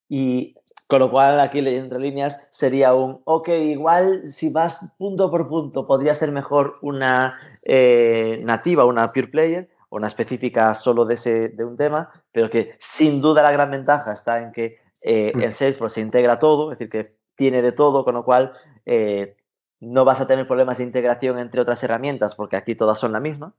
Y 0.08 0.54
con 0.86 1.00
lo 1.00 1.10
cual 1.10 1.38
aquí 1.38 1.60
entre 1.60 2.00
líneas 2.00 2.48
sería 2.50 2.94
un, 2.94 3.20
ok, 3.24 3.48
igual 3.48 4.32
si 4.32 4.50
vas 4.50 4.92
punto 4.98 5.30
por 5.30 5.48
punto 5.48 5.86
podría 5.86 6.14
ser 6.14 6.32
mejor 6.32 6.74
una 6.82 7.38
eh, 7.64 8.40
nativa, 8.44 8.84
una 8.84 9.08
pure 9.12 9.28
player, 9.28 9.68
una 9.90 10.06
específica 10.06 10.74
solo 10.74 11.04
de, 11.04 11.14
ese, 11.14 11.48
de 11.50 11.64
un 11.64 11.76
tema, 11.76 12.10
pero 12.32 12.48
que 12.48 12.72
sin 12.78 13.20
duda 13.20 13.42
la 13.42 13.52
gran 13.52 13.70
ventaja 13.70 14.12
está 14.12 14.42
en 14.42 14.52
que 14.52 14.78
eh, 15.02 15.32
mm. 15.34 15.40
en 15.42 15.52
Salesforce 15.52 15.96
se 15.96 16.00
integra 16.00 16.38
todo, 16.38 16.72
es 16.72 16.78
decir, 16.78 16.90
que 16.90 17.14
tiene 17.34 17.62
de 17.62 17.72
todo, 17.72 18.04
con 18.04 18.14
lo 18.14 18.24
cual 18.24 18.52
eh, 18.86 19.36
no 19.80 20.04
vas 20.04 20.20
a 20.20 20.26
tener 20.26 20.46
problemas 20.46 20.78
de 20.78 20.84
integración 20.84 21.38
entre 21.38 21.60
otras 21.60 21.82
herramientas, 21.82 22.34
porque 22.34 22.56
aquí 22.56 22.74
todas 22.74 22.98
son 22.98 23.12
la 23.12 23.20
misma. 23.20 23.54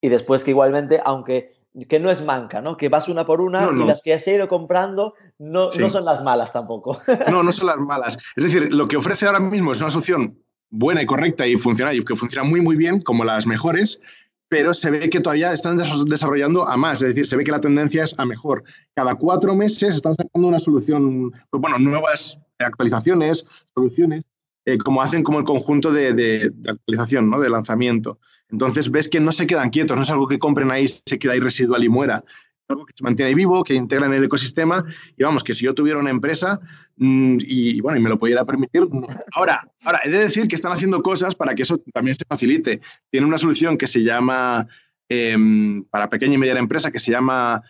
Y 0.00 0.08
después 0.08 0.44
que 0.44 0.50
igualmente, 0.50 1.00
aunque 1.04 1.56
que 1.88 2.00
no 2.00 2.10
es 2.10 2.24
manca, 2.24 2.62
¿no? 2.62 2.76
Que 2.76 2.88
vas 2.88 3.08
una 3.08 3.26
por 3.26 3.42
una 3.42 3.70
y 3.70 3.86
las 3.86 4.00
que 4.02 4.14
has 4.14 4.26
ido 4.26 4.48
comprando 4.48 5.14
no, 5.38 5.68
no 5.78 5.90
son 5.90 6.04
las 6.06 6.22
malas 6.22 6.52
tampoco. 6.52 6.98
No, 7.30 7.42
no 7.42 7.52
son 7.52 7.66
las 7.66 7.76
malas. 7.76 8.18
Es 8.34 8.44
decir, 8.44 8.72
lo 8.72 8.88
que 8.88 8.96
ofrece 8.96 9.26
ahora 9.26 9.40
mismo 9.40 9.72
es 9.72 9.80
una 9.80 9.90
solución 9.90 10.38
buena 10.70 11.02
y 11.02 11.06
correcta 11.06 11.46
y 11.46 11.56
funcional 11.56 11.94
y 11.94 12.04
que 12.04 12.16
funciona 12.16 12.48
muy, 12.48 12.60
muy 12.60 12.76
bien, 12.76 13.00
como 13.02 13.24
las 13.24 13.46
mejores, 13.46 14.00
pero 14.48 14.74
se 14.74 14.90
ve 14.90 15.10
que 15.10 15.20
todavía 15.20 15.52
están 15.52 15.76
desarrollando 16.06 16.68
a 16.68 16.76
más, 16.76 17.02
es 17.02 17.08
decir, 17.08 17.26
se 17.26 17.36
ve 17.36 17.44
que 17.44 17.50
la 17.50 17.60
tendencia 17.60 18.04
es 18.04 18.14
a 18.18 18.24
mejor. 18.24 18.64
Cada 18.94 19.14
cuatro 19.16 19.54
meses 19.54 19.96
están 19.96 20.14
sacando 20.14 20.48
una 20.48 20.60
solución, 20.60 21.32
pues 21.50 21.60
bueno, 21.60 21.78
nuevas 21.78 22.38
actualizaciones, 22.58 23.46
soluciones, 23.74 24.24
eh, 24.64 24.78
como 24.78 25.02
hacen 25.02 25.22
como 25.22 25.38
el 25.38 25.44
conjunto 25.44 25.92
de, 25.92 26.12
de, 26.12 26.52
actualización, 26.68 27.30
¿no? 27.30 27.40
de 27.40 27.50
lanzamiento. 27.50 28.18
Entonces 28.50 28.90
ves 28.90 29.08
que 29.08 29.20
no 29.20 29.32
se 29.32 29.46
quedan 29.46 29.70
quietos, 29.70 29.96
no 29.96 30.02
es 30.02 30.10
algo 30.10 30.28
que 30.28 30.38
compren 30.38 30.70
ahí, 30.70 30.86
se 30.88 31.18
queda 31.18 31.32
ahí 31.32 31.40
residual 31.40 31.82
y 31.84 31.88
muera. 31.88 32.24
Algo 32.68 32.84
que 32.84 32.94
se 32.96 33.04
mantiene 33.04 33.34
vivo, 33.34 33.62
que 33.62 33.74
integra 33.74 34.06
en 34.06 34.14
el 34.14 34.24
ecosistema. 34.24 34.84
Y 35.16 35.22
vamos, 35.22 35.44
que 35.44 35.54
si 35.54 35.64
yo 35.64 35.74
tuviera 35.74 35.98
una 35.98 36.10
empresa 36.10 36.60
mm, 36.96 37.38
y, 37.40 37.80
bueno, 37.80 37.98
y 37.98 38.02
me 38.02 38.08
lo 38.08 38.18
pudiera 38.18 38.44
permitir. 38.44 38.88
Ahora, 39.32 39.68
ahora, 39.84 40.00
he 40.04 40.10
de 40.10 40.18
decir 40.18 40.48
que 40.48 40.56
están 40.56 40.72
haciendo 40.72 41.02
cosas 41.02 41.34
para 41.34 41.54
que 41.54 41.62
eso 41.62 41.78
también 41.92 42.16
se 42.16 42.24
facilite. 42.24 42.80
Tiene 43.10 43.26
una 43.26 43.38
solución 43.38 43.78
que 43.78 43.86
se 43.86 44.02
llama, 44.02 44.66
em, 45.08 45.84
para 45.84 46.08
pequeña 46.08 46.34
y 46.34 46.38
mediana 46.38 46.60
empresa, 46.60 46.90
que 46.90 46.98
se 46.98 47.12
llama 47.12 47.62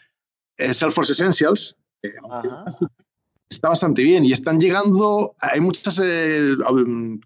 eh, 0.56 0.72
Salesforce 0.72 1.12
Essentials. 1.12 1.76
está 3.48 3.68
bastante 3.68 4.02
bien 4.02 4.24
y 4.24 4.32
están 4.32 4.60
llegando, 4.60 5.36
hay 5.40 5.60
muchas 5.60 6.00
eh, 6.02 6.56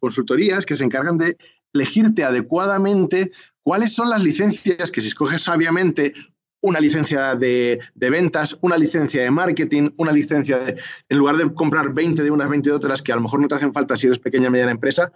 consultorías 0.01 0.67
que 0.67 0.75
se 0.75 0.85
encargan 0.85 1.17
de 1.17 1.37
elegirte 1.73 2.25
adecuadamente 2.25 3.31
cuáles 3.63 3.95
son 3.95 4.11
las 4.11 4.23
licencias 4.23 4.91
que 4.91 5.01
si 5.01 5.09
escoges 5.09 5.43
sabiamente 5.43 6.13
una 6.63 6.81
licencia 6.81 7.35
de, 7.35 7.81
ventas, 7.95 8.59
una 8.61 8.77
licencia 8.77 9.23
de 9.23 9.31
marketing, 9.31 9.91
una 9.97 10.13
licencia 10.13 10.59
de, 10.59 10.77
en 11.09 11.19
lugar 11.19 11.37
de 11.37 11.53
comprar 11.55 11.93
20 11.93 12.23
de 12.23 12.31
unas, 12.31 12.49
20 12.49 12.71
de 12.71 12.77
otras 12.77 13.03
que 13.03 13.13
a 13.13 13.17
lo 13.17 13.23
mejor 13.23 13.41
no 13.41 13.49
te 13.49 13.55
hacen 13.55 13.73
falta 13.73 13.97
si 13.97 14.07
eres 14.07 14.19
pequeña 14.19 14.49
o 14.49 14.51
mediana 14.51 14.73
empresa, 14.73 15.13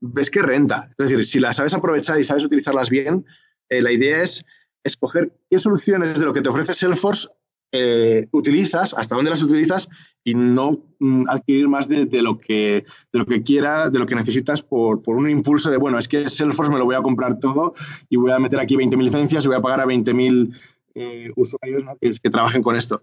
ves 0.00 0.30
que 0.30 0.42
renta. 0.42 0.88
Es 0.90 0.96
decir, 0.96 1.24
si 1.24 1.40
las 1.40 1.56
sabes 1.56 1.74
aprovechar 1.74 2.18
y 2.18 2.24
sabes 2.24 2.44
utilizarlas 2.44 2.90
bien, 2.90 3.24
eh, 3.68 3.82
la 3.82 3.92
idea 3.92 4.22
es 4.22 4.44
escoger 4.82 5.32
qué 5.50 5.58
soluciones 5.58 6.18
de 6.18 6.24
lo 6.24 6.32
que 6.32 6.40
te 6.40 6.48
ofrece 6.48 6.74
Salesforce 6.74 7.28
eh, 7.72 8.26
utilizas, 8.32 8.94
hasta 8.94 9.14
dónde 9.14 9.30
las 9.30 9.44
utilizas 9.44 9.88
y 10.24 10.34
no 10.34 10.82
mm, 10.98 11.28
adquirir 11.28 11.68
más 11.68 11.86
de, 11.86 12.06
lo 12.20 12.36
que, 12.36 12.84
de 13.12 13.18
lo 13.18 13.24
que 13.26 13.44
quiera, 13.44 13.90
de 13.90 13.98
lo 14.00 14.06
que 14.06 14.16
necesitas 14.16 14.60
por, 14.60 15.02
por, 15.02 15.16
un 15.16 15.30
impulso 15.30 15.70
de, 15.70 15.76
bueno, 15.76 15.96
es 15.96 16.08
que 16.08 16.28
Salesforce 16.28 16.72
me 16.72 16.78
lo 16.78 16.84
voy 16.84 16.96
a 16.96 17.02
comprar 17.02 17.38
todo 17.38 17.74
y 18.08 18.16
voy 18.16 18.32
a 18.32 18.40
meter 18.40 18.58
aquí 18.58 18.74
20.000 18.74 19.04
licencias 19.04 19.44
y 19.44 19.48
voy 19.48 19.56
a 19.56 19.62
pagar 19.62 19.80
a 19.80 19.86
20.000 19.86 20.52
eh, 20.94 21.30
usuarios 21.36 21.84
que, 22.00 22.10
que, 22.22 22.30
trabajen 22.30 22.62
con 22.62 22.76
esto. 22.76 23.02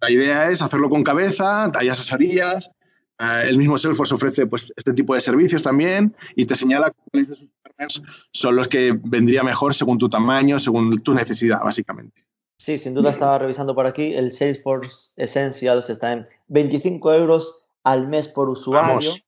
La 0.00 0.10
idea 0.10 0.50
es 0.50 0.62
hacerlo 0.62 0.88
con 0.88 1.04
cabeza, 1.04 1.70
hay 1.74 1.88
asesorías, 1.88 2.70
eh, 3.18 3.48
el 3.48 3.56
mismo 3.56 3.78
Salesforce 3.78 4.14
ofrece 4.14 4.46
pues, 4.46 4.72
este 4.76 4.92
tipo 4.92 5.14
de 5.14 5.20
servicios 5.20 5.62
también 5.62 6.14
y 6.34 6.44
te 6.44 6.54
señala 6.54 6.92
cuáles 7.10 7.28
de 7.28 7.34
sus 7.34 7.48
partners 7.62 8.02
son 8.32 8.56
los 8.56 8.68
que 8.68 8.98
vendría 9.04 9.42
mejor 9.42 9.74
según 9.74 9.98
tu 9.98 10.08
tamaño, 10.08 10.58
según 10.58 11.00
tu 11.00 11.14
necesidad, 11.14 11.60
básicamente. 11.62 12.24
Sí, 12.58 12.78
sin 12.78 12.94
duda 12.94 13.10
estaba 13.10 13.38
revisando 13.38 13.74
por 13.74 13.86
aquí. 13.86 14.14
El 14.14 14.30
Salesforce 14.30 15.12
Essentials 15.16 15.88
está 15.88 16.12
en 16.12 16.26
25 16.48 17.14
euros 17.14 17.66
al 17.84 18.08
mes 18.08 18.28
por 18.28 18.48
usuario. 18.48 18.88
Vamos, 18.88 19.24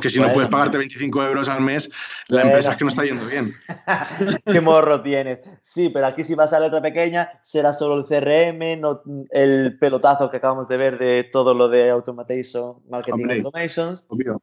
que 0.00 0.10
si 0.10 0.20
no 0.20 0.32
puedes 0.32 0.48
pagarte 0.48 0.78
25 0.78 1.22
euros 1.24 1.48
al 1.48 1.60
mes, 1.60 1.90
la 2.28 2.42
empresa 2.42 2.72
es 2.72 2.76
que 2.76 2.84
no 2.84 2.88
está 2.88 3.04
yendo 3.04 3.26
bien. 3.26 3.52
Qué 4.46 4.60
morro 4.60 5.02
tienes. 5.02 5.40
Sí, 5.60 5.88
pero 5.88 6.06
aquí 6.06 6.22
si 6.22 6.34
vas 6.34 6.52
a 6.52 6.58
la 6.58 6.66
letra 6.66 6.82
pequeña, 6.82 7.30
será 7.42 7.72
solo 7.72 7.96
el 7.98 8.04
CRM, 8.06 8.80
no 8.80 9.02
el 9.30 9.78
pelotazo 9.78 10.30
que 10.30 10.38
acabamos 10.38 10.68
de 10.68 10.76
ver 10.76 10.98
de 10.98 11.24
todo 11.24 11.54
lo 11.54 11.68
de 11.68 11.90
automation, 11.90 12.76
marketing 12.88 13.30
automations. 13.30 14.04
Obvio. 14.08 14.40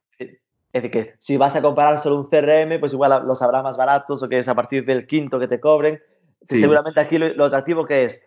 Es 0.72 0.82
decir, 0.82 0.90
que 0.90 1.14
si 1.18 1.36
vas 1.36 1.56
a 1.56 1.62
comparar 1.62 1.98
solo 1.98 2.16
un 2.16 2.28
CRM, 2.28 2.78
pues 2.78 2.92
igual 2.92 3.26
los 3.26 3.42
habrá 3.42 3.62
más 3.62 3.76
baratos 3.76 4.22
o 4.22 4.28
que 4.28 4.38
es 4.38 4.48
a 4.48 4.54
partir 4.54 4.84
del 4.84 5.06
quinto 5.06 5.38
que 5.40 5.48
te 5.48 5.58
cobren. 5.58 6.00
Seguramente 6.48 7.00
aquí 7.00 7.18
lo, 7.18 7.44
atractivo 7.44 7.86
que 7.86 8.04
es, 8.04 8.22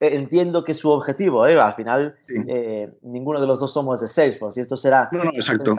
eh, 0.00 0.10
entiendo 0.14 0.64
que 0.64 0.74
su 0.74 0.90
objetivo, 0.90 1.46
¿eh? 1.46 1.58
al 1.58 1.74
final 1.74 2.16
eh, 2.48 2.92
ninguno 3.02 3.40
de 3.40 3.46
los 3.46 3.60
dos 3.60 3.72
somos 3.72 4.00
de 4.00 4.08
Salesforce 4.08 4.60
y 4.60 4.62
esto 4.62 4.76
será... 4.76 5.08
No, 5.12 5.24
no, 5.24 5.30
exacto. 5.30 5.74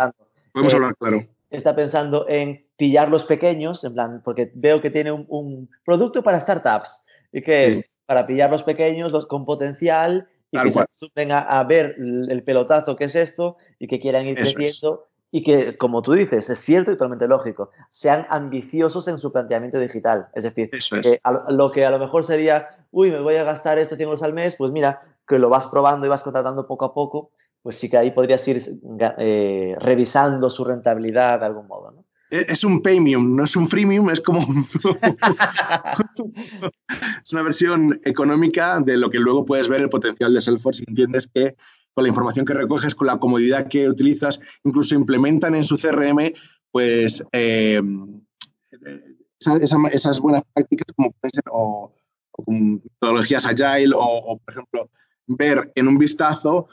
Podemos 0.53 0.73
hablar 0.73 0.95
claro. 0.97 1.25
Está 1.49 1.75
pensando 1.75 2.25
en 2.29 2.65
pillar 2.77 3.09
los 3.09 3.25
pequeños, 3.25 3.83
en 3.83 3.93
plan, 3.93 4.21
porque 4.23 4.51
veo 4.55 4.81
que 4.81 4.89
tiene 4.89 5.11
un, 5.11 5.69
producto 5.85 6.23
para 6.23 6.39
startups. 6.39 7.05
Y 7.31 7.41
que 7.41 7.67
es 7.67 7.99
para 8.05 8.25
pillar 8.27 8.49
los 8.49 8.63
pequeños, 8.63 9.11
los 9.11 9.25
con 9.25 9.45
potencial 9.45 10.27
y 10.51 10.61
que 10.61 10.71
se 10.71 10.85
suben 10.91 11.31
a, 11.31 11.63
ver 11.63 11.95
el 11.97 12.43
pelotazo 12.43 12.95
que 12.95 13.05
es 13.05 13.15
esto 13.15 13.57
y 13.79 13.87
que 13.87 13.99
quieran 13.99 14.27
ir 14.27 14.35
creciendo 14.35 15.07
y 15.35 15.41
que, 15.41 15.75
como 15.77 16.03
tú 16.03 16.13
dices, 16.13 16.47
es 16.51 16.59
cierto 16.59 16.91
y 16.91 16.93
totalmente 16.93 17.27
lógico, 17.27 17.71
sean 17.89 18.27
ambiciosos 18.29 19.07
en 19.07 19.17
su 19.17 19.31
planteamiento 19.31 19.79
digital. 19.79 20.27
Es 20.35 20.43
decir, 20.43 20.69
lo 21.49 21.71
que 21.71 21.85
a 21.85 21.89
lo 21.89 21.97
mejor 21.97 22.23
sería, 22.23 22.67
uy, 22.91 23.09
me 23.09 23.19
voy 23.19 23.37
a 23.37 23.43
gastar 23.43 23.79
esto 23.79 23.95
100 23.95 24.05
euros 24.05 24.21
al 24.21 24.33
mes, 24.33 24.55
pues 24.55 24.69
mira, 24.69 25.01
que 25.27 25.39
lo 25.39 25.49
vas 25.49 25.65
probando 25.65 26.05
y 26.05 26.09
vas 26.09 26.21
contratando 26.21 26.67
poco 26.67 26.85
a 26.85 26.93
poco, 26.93 27.31
pues 27.63 27.77
sí 27.77 27.89
que 27.89 27.97
ahí 27.97 28.11
podrías 28.11 28.47
ir 28.47 28.61
eh, 29.17 29.75
revisando 29.79 30.49
su 30.49 30.63
rentabilidad 30.63 31.39
de 31.39 31.45
algún 31.47 31.65
modo. 31.65 31.91
¿no? 31.91 32.05
E, 32.29 32.45
es 32.49 32.63
un 32.63 32.81
premium, 32.81 33.35
no 33.35 33.45
es 33.45 33.55
un 33.55 33.67
freemium, 33.67 34.09
es 34.09 34.21
como 34.21 34.39
es 37.23 37.33
una 37.33 37.41
versión 37.41 37.99
económica 38.03 38.79
de 38.81 38.97
lo 38.97 39.09
que 39.09 39.19
luego 39.19 39.45
puedes 39.45 39.69
ver 39.69 39.81
el 39.81 39.89
potencial 39.89 40.33
de 40.33 40.41
Salesforce 40.41 40.83
y 40.85 40.89
entiendes 40.89 41.27
que 41.33 41.55
con 41.93 42.03
la 42.03 42.09
información 42.09 42.45
que 42.45 42.53
recoges, 42.53 42.95
con 42.95 43.07
la 43.07 43.17
comodidad 43.17 43.67
que 43.67 43.87
utilizas, 43.87 44.39
incluso 44.63 44.95
implementan 44.95 45.55
en 45.55 45.63
su 45.63 45.77
CRM, 45.77 46.33
pues 46.71 47.23
eh, 47.31 47.81
esas, 49.39 50.19
buenas 50.19 50.43
prácticas 50.53 50.87
como 50.95 51.11
pueden 51.11 51.31
ser 51.31 51.43
o, 51.51 51.93
metodologías 52.47 53.45
agile 53.45 53.93
o, 53.95 54.39
por 54.43 54.51
ejemplo, 54.51 54.89
ver 55.27 55.71
en 55.75 55.87
un 55.87 55.97
vistazo 55.97 56.67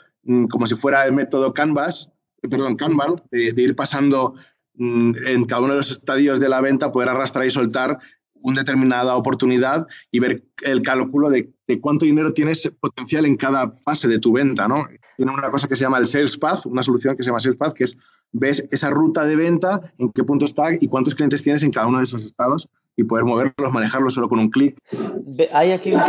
como 0.50 0.66
si 0.66 0.76
fuera 0.76 1.02
el 1.02 1.12
método 1.12 1.54
Canvas, 1.54 2.10
perdón, 2.42 2.76
Kanban, 2.76 3.22
de, 3.30 3.54
ir 3.56 3.76
pasando 3.76 4.34
mm, 4.74 5.12
en 5.26 5.44
cada 5.44 5.62
uno 5.62 5.72
de 5.72 5.78
los 5.78 5.90
estadios 5.90 6.40
de 6.40 6.48
la 6.48 6.60
venta, 6.60 6.92
poder 6.92 7.08
arrastrar 7.08 7.46
y 7.46 7.50
soltar 7.50 7.98
una 8.42 8.60
determinada 8.60 9.16
oportunidad 9.16 9.86
y 10.10 10.20
ver 10.20 10.44
el 10.62 10.80
cálculo 10.82 11.28
de, 11.28 11.52
de, 11.66 11.80
cuánto 11.80 12.06
dinero 12.06 12.32
tienes 12.32 12.70
potencial 12.80 13.26
en 13.26 13.36
cada 13.36 13.70
fase 13.70 14.08
de 14.08 14.18
tu 14.18 14.32
venta, 14.32 14.66
¿no? 14.66 14.86
tiene 15.16 15.32
una 15.32 15.50
cosa 15.50 15.68
que 15.68 15.76
se 15.76 15.84
llama 15.84 15.98
el 15.98 16.06
Sales 16.06 16.38
Path, 16.38 16.64
una 16.64 16.82
solución 16.82 17.14
que 17.14 17.22
se 17.22 17.28
llama 17.28 17.40
Sales 17.40 17.58
Path, 17.58 17.74
que 17.74 17.84
es 17.84 17.96
ves 18.32 18.66
esa 18.70 18.88
ruta 18.88 19.24
de 19.24 19.36
venta, 19.36 19.92
en 19.98 20.10
qué 20.12 20.24
punto 20.24 20.46
está 20.46 20.68
y 20.80 20.88
cuántos 20.88 21.14
clientes 21.14 21.42
tienes 21.42 21.62
en 21.62 21.70
cada 21.70 21.88
uno 21.88 21.98
de 21.98 22.04
esos 22.04 22.24
estados 22.24 22.68
y 22.96 23.04
poder 23.04 23.24
moverlos, 23.24 23.72
manejarlos 23.72 24.14
solo 24.14 24.30
con 24.30 24.38
un 24.38 24.48
clic. 24.48 24.78
Hay 25.52 25.72
aquí 25.72 25.92
un, 25.92 26.02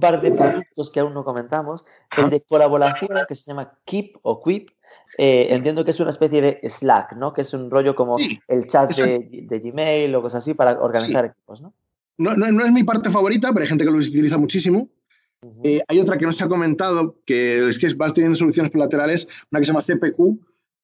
par 0.00 0.20
de 0.20 0.32
productos 0.32 0.90
que 0.90 1.00
aún 1.00 1.14
no 1.14 1.24
comentamos. 1.24 1.84
El 2.16 2.30
de 2.30 2.40
colaboración 2.40 3.10
que 3.28 3.34
se 3.34 3.44
llama 3.44 3.78
Keep 3.84 4.18
o 4.22 4.42
Quip. 4.42 4.70
Eh, 5.18 5.48
entiendo 5.50 5.84
que 5.84 5.90
es 5.90 6.00
una 6.00 6.10
especie 6.10 6.42
de 6.42 6.60
Slack, 6.68 7.14
¿no? 7.16 7.32
Que 7.32 7.42
es 7.42 7.54
un 7.54 7.70
rollo 7.70 7.94
como 7.94 8.18
el 8.18 8.66
chat 8.66 8.94
de, 8.94 9.60
Gmail 9.60 10.14
o 10.14 10.22
cosas 10.22 10.42
así 10.42 10.54
para 10.54 10.80
organizar 10.80 11.24
equipos, 11.24 11.60
¿no? 11.60 11.72
No, 12.18 12.36
¿no? 12.36 12.50
no, 12.50 12.64
es 12.64 12.72
mi 12.72 12.84
parte 12.84 13.10
favorita, 13.10 13.52
pero 13.52 13.62
hay 13.62 13.68
gente 13.68 13.84
que 13.84 13.90
lo 13.90 13.98
utiliza 13.98 14.38
muchísimo. 14.38 14.88
Eh, 15.62 15.82
hay 15.86 16.00
otra 16.00 16.16
que 16.16 16.24
no 16.24 16.32
se 16.32 16.44
ha 16.44 16.48
comentado, 16.48 17.16
que 17.24 17.68
es 17.68 17.78
que 17.78 17.92
vas 17.94 18.14
teniendo 18.14 18.36
soluciones 18.36 18.74
laterales, 18.74 19.28
una 19.50 19.60
que 19.60 19.66
se 19.66 19.72
llama 19.72 19.82
CPQ, 19.82 20.16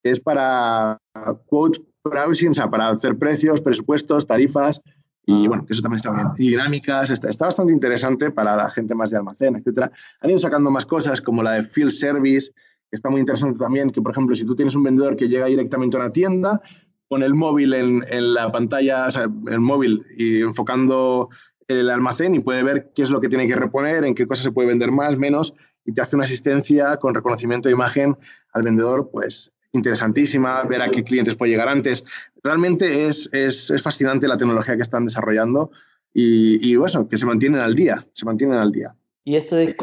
que 0.03 0.11
es 0.11 0.21
para 0.21 0.99
quote 1.47 1.81
browsing, 2.05 2.51
o 2.51 2.55
sea, 2.55 2.71
para 2.71 2.89
hacer 2.89 3.17
precios, 3.17 3.61
presupuestos, 3.61 4.27
tarifas, 4.27 4.81
y 5.25 5.47
bueno, 5.47 5.65
que 5.65 5.73
eso 5.73 5.83
también 5.83 5.97
está 5.97 6.11
bien. 6.11 6.29
Y 6.37 6.51
dinámicas, 6.51 7.11
está, 7.11 7.31
está, 7.31 7.47
bastante 7.47 7.73
interesante 7.73 8.31
para 8.31 8.57
la 8.57 8.71
gente 8.71 8.95
más 8.95 9.11
de 9.11 9.19
almacén, 9.19 9.57
etcétera. 9.57 9.91
Han 10.21 10.31
ido 10.31 10.39
sacando 10.39 10.71
más 10.71 10.85
cosas, 10.85 11.21
como 11.21 11.43
la 11.43 11.53
de 11.53 11.65
Field 11.65 11.93
Service, 11.93 12.51
que 12.91 12.97
está 12.97 13.09
muy 13.09 13.21
interesante 13.21 13.59
también, 13.59 13.91
que 13.91 14.03
por 14.03 14.13
ejemplo, 14.13 14.35
si 14.35 14.45
tú 14.45 14.57
tienes 14.57 14.75
un 14.75 14.83
vendedor 14.83 15.17
que 15.17 15.29
llega 15.29 15.47
directamente 15.47 15.97
a 15.97 16.01
una 16.01 16.13
tienda, 16.13 16.61
con 17.09 17.23
el 17.23 17.35
móvil 17.35 17.75
en, 17.75 18.05
en 18.09 18.35
la 18.35 18.51
pantalla, 18.51 19.07
o 19.07 19.11
sea, 19.11 19.25
el 19.25 19.61
móvil 19.61 20.03
y 20.17 20.41
enfocando 20.41 21.29
el 21.69 21.91
almacén 21.91 22.35
y 22.35 22.41
puede 22.41 22.63
ver 22.63 22.91
qué 22.95 23.03
es 23.03 23.11
lo 23.11 23.21
que 23.21 23.29
tiene 23.29 23.47
que 23.47 23.55
reponer, 23.55 24.05
en 24.05 24.15
qué 24.15 24.27
cosas 24.27 24.45
se 24.45 24.51
puede 24.51 24.69
vender 24.69 24.91
más, 24.91 25.17
menos, 25.17 25.55
y 25.85 25.93
te 25.93 26.01
hace 26.01 26.17
una 26.17 26.25
asistencia 26.25 26.97
con 26.97 27.15
reconocimiento 27.15 27.69
de 27.69 27.75
imagen 27.75 28.17
al 28.53 28.63
vendedor, 28.63 29.11
pues 29.13 29.53
interesantísima, 29.73 30.63
ver 30.65 30.83
a 30.83 30.91
qué 30.91 31.03
clientes 31.03 31.35
puede 31.35 31.53
llegar 31.53 31.69
antes. 31.69 32.05
Realmente 32.43 33.07
es, 33.07 33.29
es, 33.33 33.73
fascinante 33.83 34.29
la 34.29 34.37
tecnología 34.37 34.77
que 34.77 34.83
están 34.83 35.05
desarrollando 35.05 35.71
y, 36.13 36.59
y 36.67 36.83
eso, 36.85 37.09
que 37.09 37.17
se 37.17 37.27
mantienen 37.27 37.61
al 37.61 37.75
día, 37.75 38.07
se 38.13 38.25
mantienen 38.25 38.59
al 38.59 38.73
día. 38.73 38.95
¿Y 39.25 39.37
esto 39.37 39.57
de 39.57 39.77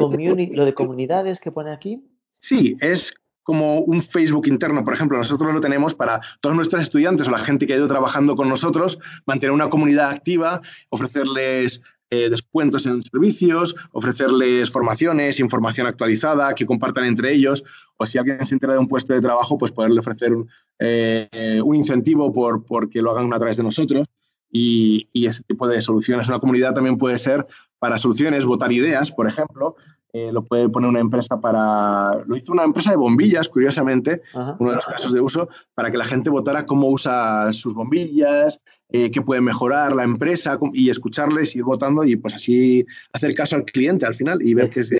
lo 0.52 0.64
de 0.64 0.74
comunidades 0.74 1.40
que 1.40 1.50
pone 1.50 1.72
aquí? 1.72 2.04
Sí, 2.38 2.76
es 2.80 3.14
como 3.42 3.80
un 3.80 4.02
Facebook 4.04 4.46
interno, 4.46 4.84
por 4.84 4.94
ejemplo, 4.94 5.18
nosotros 5.18 5.52
lo 5.52 5.60
tenemos 5.60 5.94
para 5.94 6.20
todos 6.40 6.54
nuestros 6.54 6.82
estudiantes 6.82 7.26
o 7.26 7.30
la 7.30 7.38
gente 7.38 7.66
que 7.66 7.72
ha 7.72 7.76
ido 7.76 7.88
trabajando 7.88 8.36
con 8.36 8.48
nosotros, 8.48 8.98
mantener 9.26 9.52
una 9.52 9.70
comunidad 9.70 10.10
activa, 10.10 10.60
ofrecerles 10.90 11.82
eh, 12.10 12.28
descuentos 12.28 12.86
en 12.86 13.02
servicios, 13.02 13.74
ofrecerles 13.92 14.70
formaciones, 14.70 15.40
información 15.40 15.86
actualizada, 15.86 16.54
que 16.54 16.66
compartan 16.66 17.04
entre 17.04 17.32
ellos, 17.32 17.64
o 17.96 18.06
si 18.06 18.18
alguien 18.18 18.44
se 18.44 18.54
entera 18.54 18.72
de 18.74 18.80
un 18.80 18.88
puesto 18.88 19.14
de 19.14 19.20
trabajo, 19.20 19.56
pues 19.56 19.72
poderle 19.72 20.00
ofrecer 20.00 20.32
un, 20.32 20.48
eh, 20.78 21.28
incentivo 21.72 22.32
por, 22.32 22.90
que 22.90 23.00
lo 23.00 23.12
hagan 23.12 23.32
a 23.32 23.38
través 23.38 23.56
de 23.56 23.62
nosotros. 23.62 24.06
y, 24.52 25.08
y 25.12 25.26
ese 25.26 25.44
tipo 25.44 25.68
de 25.68 25.80
soluciones. 25.80 26.28
Una 26.28 26.40
comunidad 26.40 26.74
también 26.74 26.96
puede 26.96 27.18
ser 27.18 27.46
para 27.80 27.98
soluciones, 27.98 28.44
votar 28.44 28.70
ideas, 28.70 29.10
por 29.10 29.26
ejemplo, 29.26 29.74
eh, 30.12 30.30
lo 30.32 30.44
puede 30.44 30.68
poner 30.68 30.90
una 30.90 31.00
empresa 31.00 31.40
para... 31.40 32.22
Lo 32.26 32.36
hizo 32.36 32.52
una 32.52 32.64
empresa 32.64 32.90
de 32.90 32.96
bombillas, 32.96 33.48
curiosamente, 33.48 34.22
uno 34.34 34.70
de 34.70 34.76
los 34.76 34.84
casos 34.84 35.12
de 35.12 35.20
uso, 35.20 35.48
para 35.74 35.90
que 35.90 35.96
la 35.96 36.04
gente 36.04 36.30
votara 36.30 36.66
cómo 36.66 36.88
usa 36.88 37.52
sus 37.52 37.74
bombillas, 37.74 38.60
eh, 38.90 39.10
qué 39.10 39.22
puede 39.22 39.40
mejorar 39.40 39.94
la 39.94 40.02
empresa 40.02 40.58
y 40.72 40.90
escucharles, 40.90 41.54
ir 41.54 41.62
votando 41.62 42.04
y 42.04 42.16
pues 42.16 42.34
así 42.34 42.84
hacer 43.12 43.34
caso 43.34 43.56
al 43.56 43.64
cliente 43.64 44.04
al 44.04 44.14
final 44.14 44.42
y 44.42 44.52
ver 44.54 44.68
que 44.68 44.80
es 44.80 44.90
de... 44.90 44.98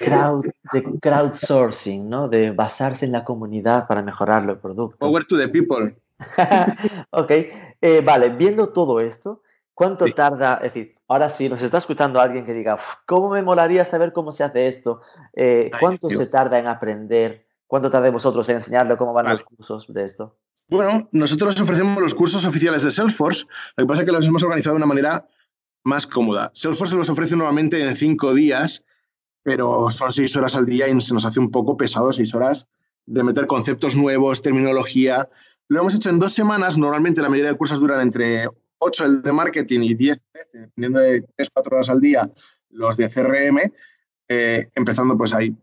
crowdsourcing, 1.02 2.08
¿no? 2.08 2.28
De 2.28 2.52
basarse 2.52 3.04
en 3.04 3.12
la 3.12 3.24
comunidad 3.24 3.88
para 3.88 4.02
mejorar 4.02 4.48
el 4.48 4.58
producto. 4.58 4.98
Power 4.98 5.24
to 5.24 5.36
the 5.36 5.48
people. 5.48 5.94
ok, 7.10 7.30
eh, 7.80 8.02
vale, 8.04 8.28
viendo 8.28 8.68
todo 8.68 9.00
esto, 9.00 9.42
¿Cuánto 9.80 10.04
tarda? 10.12 10.56
Es 10.56 10.74
decir, 10.74 10.94
ahora 11.08 11.30
sí, 11.30 11.48
nos 11.48 11.62
está 11.62 11.78
escuchando 11.78 12.20
alguien 12.20 12.44
que 12.44 12.52
diga, 12.52 12.78
¿cómo 13.06 13.30
me 13.30 13.40
molaría 13.40 13.82
saber 13.82 14.12
cómo 14.12 14.30
se 14.30 14.44
hace 14.44 14.66
esto? 14.66 15.00
Eh, 15.32 15.70
¿Cuánto 15.80 16.10
se 16.10 16.26
tarda 16.26 16.58
en 16.58 16.66
aprender? 16.66 17.46
¿Cuánto 17.66 17.88
tarda 17.88 18.10
vosotros 18.10 18.46
en 18.50 18.56
enseñarle 18.56 18.98
cómo 18.98 19.14
van 19.14 19.30
los 19.30 19.42
cursos 19.42 19.90
de 19.90 20.04
esto? 20.04 20.36
Bueno, 20.68 21.08
nosotros 21.12 21.58
ofrecemos 21.58 21.98
los 22.02 22.14
cursos 22.14 22.44
oficiales 22.44 22.82
de 22.82 22.90
Salesforce, 22.90 23.46
lo 23.78 23.84
que 23.84 23.88
pasa 23.88 24.02
es 24.02 24.06
que 24.06 24.12
los 24.12 24.26
hemos 24.26 24.42
organizado 24.42 24.74
de 24.74 24.76
una 24.76 24.86
manera 24.86 25.26
más 25.82 26.06
cómoda. 26.06 26.50
Salesforce 26.52 26.96
los 26.96 27.08
ofrece 27.08 27.34
normalmente 27.34 27.82
en 27.82 27.96
cinco 27.96 28.34
días, 28.34 28.84
pero 29.42 29.90
son 29.90 30.12
seis 30.12 30.36
horas 30.36 30.56
al 30.56 30.66
día 30.66 30.88
y 30.88 31.00
se 31.00 31.14
nos 31.14 31.24
hace 31.24 31.40
un 31.40 31.50
poco 31.50 31.78
pesado 31.78 32.12
seis 32.12 32.34
horas 32.34 32.66
de 33.06 33.24
meter 33.24 33.46
conceptos 33.46 33.96
nuevos, 33.96 34.42
terminología. 34.42 35.30
Lo 35.68 35.80
hemos 35.80 35.94
hecho 35.94 36.10
en 36.10 36.18
dos 36.18 36.34
semanas, 36.34 36.76
normalmente 36.76 37.22
la 37.22 37.30
mayoría 37.30 37.52
de 37.52 37.56
cursos 37.56 37.80
duran 37.80 38.02
entre 38.02 38.46
8 38.80 39.04
el 39.04 39.22
de 39.22 39.32
marketing 39.32 39.80
y 39.82 39.94
10, 39.94 40.18
dependiendo 40.52 41.00
de 41.00 41.22
3, 41.36 41.50
4 41.52 41.76
horas 41.76 41.88
al 41.88 42.00
día, 42.00 42.30
los 42.70 42.96
de 42.96 43.08
CRM, 43.08 43.72
eh, 44.28 44.68
empezando 44.74 45.16
pues 45.16 45.32
ahí. 45.32 45.54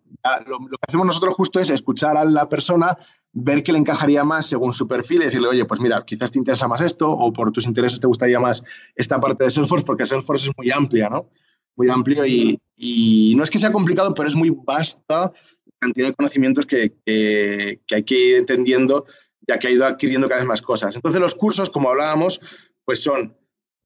Lo, 0.46 0.60
que 0.60 0.76
hacemos 0.88 1.08
nosotros 1.08 1.36
justo 1.36 1.60
es 1.60 1.70
escuchar 1.70 2.18
a 2.18 2.26
la 2.26 2.48
persona, 2.48 2.98
ver 3.34 3.64
qué 3.64 3.72
le 3.72 3.80
encajaría 3.80 4.24
más 4.24 4.46
según 4.46 4.74
su 4.74 4.88
perfil 4.88 5.22
y 5.22 5.26
decirle, 5.26 5.48
oye, 5.48 5.66
pues 5.66 5.82
mira, 5.82 6.04
quizás 6.06 6.32
te 6.32 6.38
interesa 6.38 6.68
más 6.68 6.82
esto 6.82 7.10
o 7.10 7.34
por 7.34 7.52
tus 7.52 7.66
intereses 7.66 8.00
te 8.00 8.08
gustaría 8.08 8.40
más 8.40 8.64
esta 8.96 9.20
parte 9.20 9.46
de 9.46 9.52
Salesforce, 9.52 9.86
porque 9.86 10.06
Salesforce 10.06 10.50
es 10.50 10.58
muy 10.58 10.70
amplia, 10.72 11.10
¿no? 11.10 11.30
Muy 11.76 11.90
amplio 11.90 12.26
y, 12.26 12.60
y 12.76 13.34
no 13.36 13.44
es 13.44 13.50
que 13.50 13.60
sea 13.60 13.72
complicado, 13.72 14.14
pero 14.14 14.28
es 14.28 14.36
muy 14.36 14.50
vasta 14.50 15.32
cantidad 15.80 16.08
de 16.08 16.16
conocimientos 16.16 16.66
que, 16.66 16.94
que 17.06 17.96
hay 17.96 18.04
que 18.04 18.20
ir 18.20 18.36
entendiendo 18.38 19.06
ya 19.48 19.58
que 19.58 19.68
ha 19.68 19.72
ido 19.72 19.86
adquiriendo 19.86 20.28
cada 20.28 20.42
vez 20.42 20.48
más 20.48 20.62
cosas. 20.62 20.96
Entonces 20.96 21.22
los 21.22 21.34
cursos, 21.34 21.70
como 21.70 21.90
hablábamos, 21.90 22.42
pues 22.88 23.04
son 23.04 23.36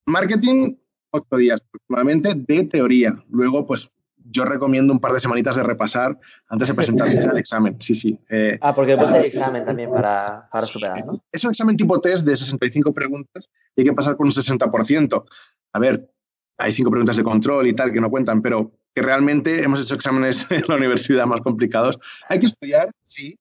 marketing, 0.05 0.75
ocho 1.09 1.35
días 1.37 1.59
aproximadamente, 1.59 2.35
de 2.35 2.65
teoría. 2.65 3.15
Luego, 3.31 3.65
pues 3.65 3.89
yo 4.15 4.45
recomiendo 4.45 4.93
un 4.93 4.99
par 4.99 5.11
de 5.11 5.19
semanitas 5.19 5.55
de 5.55 5.63
repasar 5.63 6.19
antes 6.47 6.67
de 6.67 6.75
presentarse 6.75 7.27
al 7.27 7.39
examen. 7.39 7.81
Sí, 7.81 7.95
sí. 7.95 8.19
Eh, 8.29 8.59
ah, 8.61 8.75
porque 8.75 8.91
después 8.91 9.11
hay 9.11 9.25
examen 9.25 9.65
también 9.65 9.89
para, 9.89 10.47
para 10.51 10.65
superar, 10.65 11.03
¿no? 11.03 11.19
Es 11.31 11.43
un 11.43 11.49
examen 11.49 11.75
tipo 11.75 11.99
test 11.99 12.27
de 12.27 12.35
65 12.35 12.93
preguntas 12.93 13.49
y 13.75 13.81
hay 13.81 13.87
que 13.87 13.93
pasar 13.93 14.15
con 14.15 14.27
un 14.27 14.33
60%. 14.33 15.25
A 15.73 15.79
ver, 15.79 16.07
hay 16.59 16.71
cinco 16.71 16.91
preguntas 16.91 17.17
de 17.17 17.23
control 17.23 17.65
y 17.65 17.73
tal 17.73 17.91
que 17.91 18.01
no 18.01 18.11
cuentan, 18.11 18.43
pero 18.43 18.71
que 18.93 19.01
realmente 19.01 19.63
hemos 19.63 19.81
hecho 19.81 19.95
exámenes 19.95 20.45
en 20.51 20.63
la 20.67 20.75
universidad 20.75 21.25
más 21.25 21.41
complicados. 21.41 21.97
Hay 22.29 22.39
que 22.39 22.45
estudiar, 22.45 22.91
sí, 23.07 23.35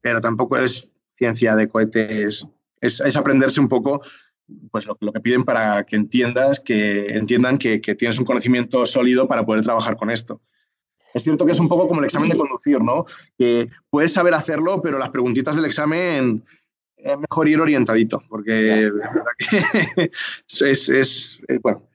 pero 0.00 0.22
tampoco 0.22 0.56
es 0.56 0.90
ciencia 1.18 1.54
de 1.54 1.68
cohetes. 1.68 2.48
Es, 2.80 3.00
es 3.00 3.16
aprenderse 3.16 3.60
un 3.60 3.68
poco 3.68 4.00
pues 4.70 4.86
lo, 4.86 4.96
que 4.96 5.20
piden 5.20 5.44
para 5.44 5.84
que 5.84 5.96
entiendas, 5.96 6.60
que 6.60 7.06
entiendan 7.06 7.58
que, 7.58 7.78
tienes 7.78 8.18
un 8.18 8.24
conocimiento 8.24 8.86
sólido 8.86 9.26
para 9.26 9.44
poder 9.44 9.62
trabajar 9.62 9.96
con 9.96 10.10
esto. 10.10 10.40
Es 11.14 11.22
cierto 11.22 11.46
que 11.46 11.52
es 11.52 11.60
un 11.60 11.68
poco 11.68 11.88
como 11.88 12.00
el 12.00 12.06
examen 12.06 12.28
de 12.28 12.36
conducir, 12.36 12.80
¿no? 12.80 13.06
Que 13.38 13.70
puedes 13.90 14.12
saber 14.12 14.34
hacerlo, 14.34 14.82
pero 14.82 14.98
las 14.98 15.08
preguntitas 15.08 15.56
del 15.56 15.64
examen 15.64 16.44
es 16.96 17.18
mejor 17.18 17.48
ir 17.48 17.60
orientadito, 17.60 18.22
porque 18.28 18.90
es, 20.60 20.88
es, 20.88 21.40
bueno. 21.62 21.88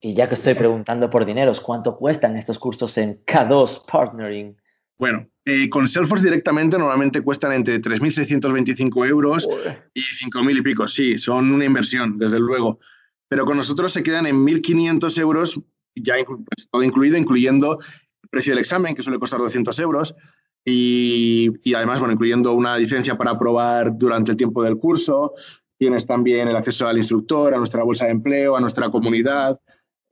Y 0.00 0.14
ya 0.14 0.28
que 0.28 0.34
estoy 0.34 0.54
preguntando 0.54 1.08
por 1.10 1.24
dineros, 1.24 1.60
¿cuánto 1.60 1.96
cuestan 1.96 2.36
estos 2.36 2.58
cursos 2.58 2.96
en 2.98 3.24
K2 3.24 3.86
Partnering? 3.90 4.56
Bueno, 4.98 5.26
eh, 5.46 5.68
con 5.68 5.86
Salesforce 5.86 6.24
directamente 6.24 6.78
normalmente 6.78 7.20
cuestan 7.20 7.52
entre 7.52 7.80
3.625 7.80 9.08
euros 9.08 9.48
y 9.92 10.00
5.000 10.00 10.58
y 10.58 10.62
pico. 10.62 10.88
Sí, 10.88 11.18
son 11.18 11.52
una 11.52 11.66
inversión, 11.66 12.16
desde 12.16 12.40
luego. 12.40 12.78
Pero 13.28 13.44
con 13.44 13.56
nosotros 13.56 13.92
se 13.92 14.02
quedan 14.02 14.26
en 14.26 14.36
1.500 14.36 15.18
euros, 15.18 15.60
ya 15.94 16.14
pues, 16.24 16.68
todo 16.70 16.82
incluido, 16.82 17.18
incluyendo 17.18 17.78
el 18.22 18.28
precio 18.30 18.52
del 18.52 18.60
examen, 18.60 18.94
que 18.94 19.02
suele 19.02 19.18
costar 19.18 19.40
200 19.40 19.78
euros, 19.80 20.14
y, 20.64 21.50
y, 21.62 21.74
además, 21.74 21.98
bueno, 21.98 22.14
incluyendo 22.14 22.54
una 22.54 22.78
licencia 22.78 23.18
para 23.18 23.38
probar 23.38 23.98
durante 23.98 24.30
el 24.30 24.38
tiempo 24.38 24.62
del 24.62 24.78
curso. 24.78 25.34
Tienes 25.76 26.06
también 26.06 26.48
el 26.48 26.56
acceso 26.56 26.88
al 26.88 26.96
instructor, 26.96 27.52
a 27.52 27.58
nuestra 27.58 27.82
bolsa 27.82 28.06
de 28.06 28.12
empleo, 28.12 28.56
a 28.56 28.60
nutra 28.60 28.88
comunidad, 28.90 29.60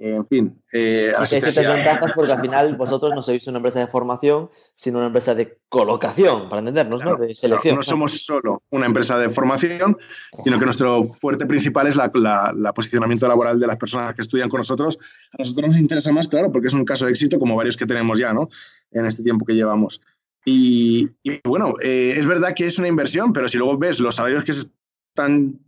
en 0.04 0.26
fin. 0.26 0.62
Eh, 0.72 1.12
sí, 1.26 1.38
ventajas 1.40 2.12
porque 2.12 2.32
al 2.32 2.40
final 2.40 2.74
vosotros 2.76 3.12
no 3.14 3.22
sois 3.22 3.46
una 3.46 3.58
empresa 3.58 3.78
de 3.78 3.86
formación, 3.86 4.50
sino 4.74 4.98
una 4.98 5.06
empresa 5.06 5.32
de 5.32 5.58
colocación, 5.68 6.48
para 6.48 6.58
entendernos, 6.58 7.04
¿no? 7.04 7.14
De 7.14 7.32
selección. 7.36 7.76
no 7.76 7.84
somos 7.84 8.24
solo 8.24 8.64
una 8.70 8.86
empresa 8.86 9.16
de 9.16 9.30
formación, 9.30 9.96
sino 10.42 10.58
que 10.58 10.64
nuestro 10.64 11.04
fuerte 11.04 11.46
principal 11.46 11.86
es 11.86 11.94
la, 11.94 12.10
posicionamiento 12.74 13.28
laboral 13.28 13.60
de 13.60 13.66
las 13.68 13.76
personas 13.76 14.16
que 14.16 14.22
estudian 14.22 14.48
con 14.48 14.58
nosotros. 14.58 14.98
A 15.34 15.36
nosotros 15.38 15.70
nos 15.70 15.78
interesa 15.78 16.10
más, 16.10 16.26
claro, 16.26 16.50
porque 16.50 16.66
es 16.66 16.74
un 16.74 16.84
caso 16.84 17.04
de 17.04 17.12
éxito 17.12 17.38
como 17.38 17.54
varios 17.54 17.76
que 17.76 17.86
tenemos 17.86 18.18
ya, 18.18 18.32
¿no? 18.32 18.48
En 18.90 19.06
este 19.06 19.22
tiempo 19.22 19.46
que 19.46 19.54
llevamos. 19.54 20.00
Y, 20.44 21.10
bueno, 21.44 21.74
eh, 21.80 22.14
es 22.16 22.26
verdad 22.26 22.54
que 22.56 22.66
es 22.66 22.76
una 22.80 22.88
inversión, 22.88 23.32
pero 23.32 23.48
si 23.48 23.56
luego 23.56 23.78
ves 23.78 24.00
los 24.00 24.16
salarios 24.16 24.42
que 24.42 24.52
se 24.52 24.66
están 25.14 25.60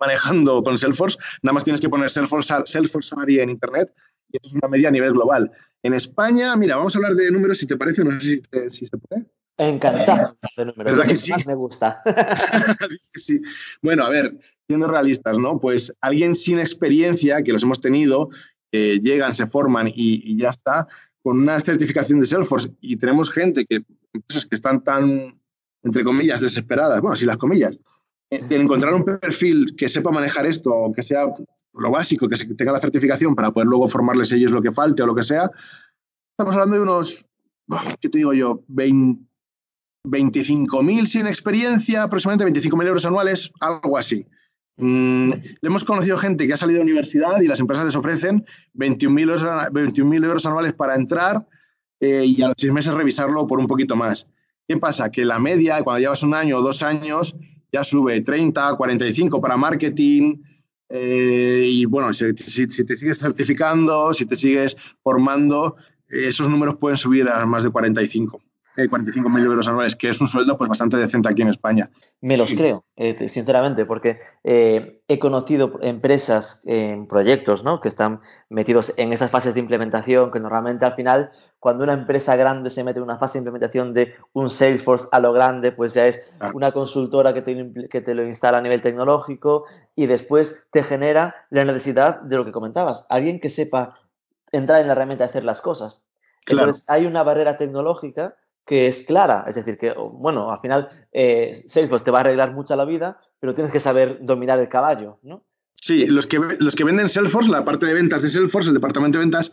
manejando 0.00 0.62
con 0.62 0.76
Salesforce, 0.78 1.18
nada 1.42 1.54
más 1.54 1.64
tienes 1.64 1.80
que 1.80 1.88
poner 1.88 2.10
Salesforce, 2.10 2.54
Salesforce 2.64 3.08
Salary 3.08 3.40
en 3.40 3.50
Internet 3.50 3.92
y 4.30 4.38
es 4.42 4.52
una 4.52 4.68
media 4.68 4.88
a 4.88 4.92
nivel 4.92 5.12
global. 5.12 5.50
En 5.82 5.94
España, 5.94 6.54
mira, 6.56 6.76
vamos 6.76 6.94
a 6.94 6.98
hablar 6.98 7.14
de 7.14 7.30
números 7.30 7.58
si 7.58 7.66
te 7.66 7.76
parece, 7.76 8.04
no 8.04 8.20
sé 8.20 8.42
si, 8.70 8.86
se 8.86 8.98
puede. 8.98 9.24
Encantado 9.58 10.36
de 10.56 10.64
números. 10.64 10.96
¿Verdad 10.96 11.08
que 11.08 11.16
sí? 11.16 11.32
me 11.46 11.54
gusta. 11.54 12.02
sí. 13.14 13.40
Bueno, 13.82 14.04
a 14.04 14.10
ver, 14.10 14.38
siendo 14.66 14.88
realistas, 14.88 15.38
¿no? 15.38 15.58
Pues 15.60 15.92
alguien 16.00 16.34
sin 16.34 16.58
experiencia, 16.58 17.42
que 17.42 17.52
los 17.52 17.62
hemos 17.62 17.80
tenido, 17.80 18.30
llegan, 18.72 19.34
se 19.34 19.46
forman 19.46 19.88
y, 19.88 19.92
y, 19.94 20.38
ya 20.38 20.50
está, 20.50 20.86
con 21.22 21.38
una 21.38 21.58
certificación 21.60 22.20
de 22.20 22.26
Salesforce 22.26 22.70
y 22.80 22.96
tenemos 22.96 23.30
gente 23.30 23.64
que, 23.64 23.82
empresas 24.12 24.46
que 24.46 24.54
están 24.54 24.82
tan, 24.82 25.40
entre 25.82 26.04
comillas, 26.04 26.40
desesperadas, 26.40 27.00
bueno, 27.00 27.16
si 27.16 27.24
las 27.24 27.36
comillas, 27.36 27.78
de 28.30 28.38
eh, 28.38 28.60
encontrar 28.60 28.94
un 28.94 29.04
perfil 29.04 29.76
que 29.76 29.88
sepa 29.88 30.10
manejar 30.10 30.46
esto, 30.46 30.92
que 30.94 31.02
sea 31.02 31.26
lo 31.74 31.90
básico, 31.90 32.28
que 32.28 32.36
tenga 32.54 32.72
la 32.72 32.80
certificación 32.80 33.34
para 33.34 33.50
poder 33.52 33.68
luego 33.68 33.88
formarles 33.88 34.32
ellos 34.32 34.52
lo 34.52 34.62
que 34.62 34.72
falte 34.72 35.02
o 35.02 35.06
lo 35.06 35.14
que 35.14 35.22
sea, 35.22 35.50
estamos 36.32 36.54
hablando 36.54 36.76
de 36.76 36.82
unos, 36.82 37.26
¿qué 38.00 38.08
te 38.08 38.18
digo 38.18 38.32
yo? 38.32 38.62
25.000 38.68 41.06
sin 41.06 41.26
experiencia, 41.26 42.04
aproximadamente 42.04 42.60
25.000 42.60 42.88
euros 42.88 43.06
anuales, 43.06 43.52
algo 43.60 43.98
así. 43.98 44.26
Mm, 44.78 45.30
hemos 45.62 45.84
conocido 45.84 46.18
gente 46.18 46.46
que 46.46 46.52
ha 46.52 46.58
salido 46.58 46.78
de 46.78 46.84
universidad 46.84 47.40
y 47.40 47.48
las 47.48 47.60
empresas 47.60 47.86
les 47.86 47.96
ofrecen 47.96 48.44
21.000 48.74 49.20
euros, 49.20 49.42
euros 50.28 50.46
anuales 50.46 50.74
para 50.74 50.94
entrar 50.94 51.46
eh, 52.00 52.24
y 52.26 52.42
a 52.42 52.48
los 52.48 52.56
seis 52.58 52.72
meses 52.72 52.92
revisarlo 52.92 53.46
por 53.46 53.58
un 53.58 53.66
poquito 53.66 53.96
más. 53.96 54.28
¿Qué 54.68 54.76
pasa? 54.76 55.10
Que 55.10 55.24
la 55.24 55.38
media, 55.38 55.82
cuando 55.82 56.00
llevas 56.00 56.22
un 56.22 56.34
año 56.34 56.58
o 56.58 56.62
dos 56.62 56.82
años, 56.82 57.34
ya 57.76 57.84
sube 57.84 58.22
30, 58.22 58.74
45 58.74 59.40
para 59.40 59.56
marketing. 59.56 60.42
Eh, 60.88 61.64
y 61.66 61.84
bueno, 61.84 62.12
si, 62.12 62.32
te 62.32 62.96
sigues 62.96 63.18
certificando, 63.18 64.14
si 64.14 64.24
te 64.24 64.34
sigues 64.34 64.76
formando, 65.02 65.76
esos 66.08 66.48
números 66.48 66.76
pueden 66.76 66.96
subir 66.96 67.28
a 67.28 67.44
más 67.44 67.64
de 67.64 67.70
45. 67.70 68.40
45 68.76 69.28
mil 69.28 69.44
euros 69.44 69.66
anuales, 69.68 69.96
que 69.96 70.10
es 70.10 70.20
un 70.20 70.28
sueldo 70.28 70.58
pues, 70.58 70.68
bastante 70.68 70.96
decente 70.96 71.28
aquí 71.30 71.42
en 71.42 71.48
España. 71.48 71.90
Me 72.20 72.36
los 72.36 72.52
creo, 72.52 72.84
eh, 72.96 73.28
sinceramente, 73.28 73.86
porque 73.86 74.20
eh, 74.44 75.02
he 75.08 75.18
conocido 75.18 75.78
empresas 75.82 76.62
en 76.66 77.06
proyectos 77.06 77.64
¿no? 77.64 77.80
que 77.80 77.88
están 77.88 78.20
metidos 78.50 78.92
en 78.96 79.12
estas 79.12 79.30
fases 79.30 79.54
de 79.54 79.60
implementación, 79.60 80.30
que 80.30 80.40
normalmente 80.40 80.84
al 80.84 80.92
final, 80.92 81.30
cuando 81.58 81.84
una 81.84 81.94
empresa 81.94 82.36
grande 82.36 82.70
se 82.70 82.84
mete 82.84 82.98
en 82.98 83.04
una 83.04 83.18
fase 83.18 83.38
de 83.38 83.40
implementación 83.40 83.94
de 83.94 84.14
un 84.32 84.50
Salesforce 84.50 85.08
a 85.12 85.20
lo 85.20 85.32
grande, 85.32 85.72
pues 85.72 85.94
ya 85.94 86.06
es 86.06 86.34
una 86.52 86.72
consultora 86.72 87.32
que 87.32 87.42
te, 87.42 87.88
que 87.88 88.00
te 88.00 88.14
lo 88.14 88.26
instala 88.26 88.58
a 88.58 88.62
nivel 88.62 88.82
tecnológico 88.82 89.64
y 89.94 90.06
después 90.06 90.66
te 90.70 90.82
genera 90.82 91.34
la 91.50 91.64
necesidad 91.64 92.20
de 92.20 92.36
lo 92.36 92.44
que 92.44 92.52
comentabas, 92.52 93.06
alguien 93.08 93.40
que 93.40 93.48
sepa 93.48 93.98
entrar 94.52 94.80
en 94.80 94.86
la 94.86 94.92
herramienta 94.92 95.24
de 95.24 95.30
hacer 95.30 95.44
las 95.44 95.60
cosas. 95.60 96.06
Entonces, 96.46 96.84
hay 96.88 97.06
una 97.06 97.22
barrera 97.22 97.56
tecnológica 97.56 98.36
que 98.66 98.88
es 98.88 99.02
clara. 99.02 99.44
Es 99.48 99.54
decir, 99.54 99.78
que, 99.78 99.94
bueno, 99.94 100.50
al 100.50 100.60
final 100.60 100.88
eh, 101.12 101.62
Salesforce 101.66 102.04
te 102.04 102.10
va 102.10 102.18
a 102.18 102.20
arreglar 102.22 102.52
mucho 102.52 102.76
la 102.76 102.84
vida, 102.84 103.20
pero 103.38 103.54
tienes 103.54 103.72
que 103.72 103.80
saber 103.80 104.18
dominar 104.20 104.58
el 104.58 104.68
caballo, 104.68 105.18
¿no? 105.22 105.44
Sí, 105.76 106.06
los 106.06 106.26
que, 106.26 106.38
los 106.38 106.74
que 106.74 106.84
venden 106.84 107.08
Salesforce, 107.08 107.50
la 107.50 107.64
parte 107.64 107.86
de 107.86 107.94
ventas 107.94 108.22
de 108.22 108.28
Salesforce, 108.28 108.70
el 108.70 108.74
departamento 108.74 109.18
de 109.18 109.24
ventas, 109.24 109.52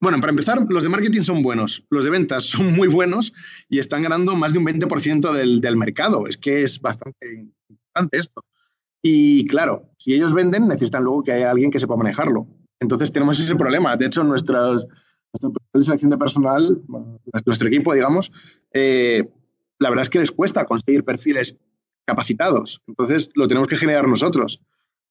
bueno, 0.00 0.18
para 0.20 0.30
empezar, 0.30 0.66
los 0.68 0.82
de 0.82 0.88
marketing 0.88 1.22
son 1.22 1.42
buenos, 1.42 1.84
los 1.88 2.02
de 2.02 2.10
ventas 2.10 2.44
son 2.44 2.72
muy 2.74 2.88
buenos 2.88 3.32
y 3.68 3.78
están 3.78 4.02
ganando 4.02 4.34
más 4.34 4.52
de 4.52 4.58
un 4.58 4.66
20% 4.66 5.32
del, 5.32 5.60
del 5.60 5.76
mercado. 5.76 6.26
Es 6.26 6.36
que 6.36 6.64
es 6.64 6.80
bastante 6.80 7.46
importante 7.68 8.18
esto. 8.18 8.44
Y 9.00 9.46
claro, 9.46 9.90
si 9.98 10.12
ellos 10.12 10.34
venden, 10.34 10.66
necesitan 10.66 11.04
luego 11.04 11.22
que 11.22 11.32
haya 11.32 11.50
alguien 11.50 11.70
que 11.70 11.78
sepa 11.78 11.96
manejarlo. 11.96 12.48
Entonces 12.80 13.12
tenemos 13.12 13.38
ese 13.38 13.54
problema. 13.54 13.96
De 13.96 14.06
hecho, 14.06 14.24
nuestra, 14.24 14.70
nuestra 15.40 15.82
selección 15.82 16.10
de 16.10 16.18
personal, 16.18 16.82
nuestro 17.46 17.68
equipo, 17.68 17.94
digamos, 17.94 18.30
eh, 18.72 19.28
la 19.78 19.90
verdad 19.90 20.02
es 20.02 20.10
que 20.10 20.20
les 20.20 20.30
cuesta 20.30 20.64
conseguir 20.64 21.04
perfiles 21.04 21.58
capacitados. 22.04 22.82
Entonces 22.86 23.30
lo 23.34 23.48
tenemos 23.48 23.68
que 23.68 23.76
generar 23.76 24.06
nosotros. 24.06 24.60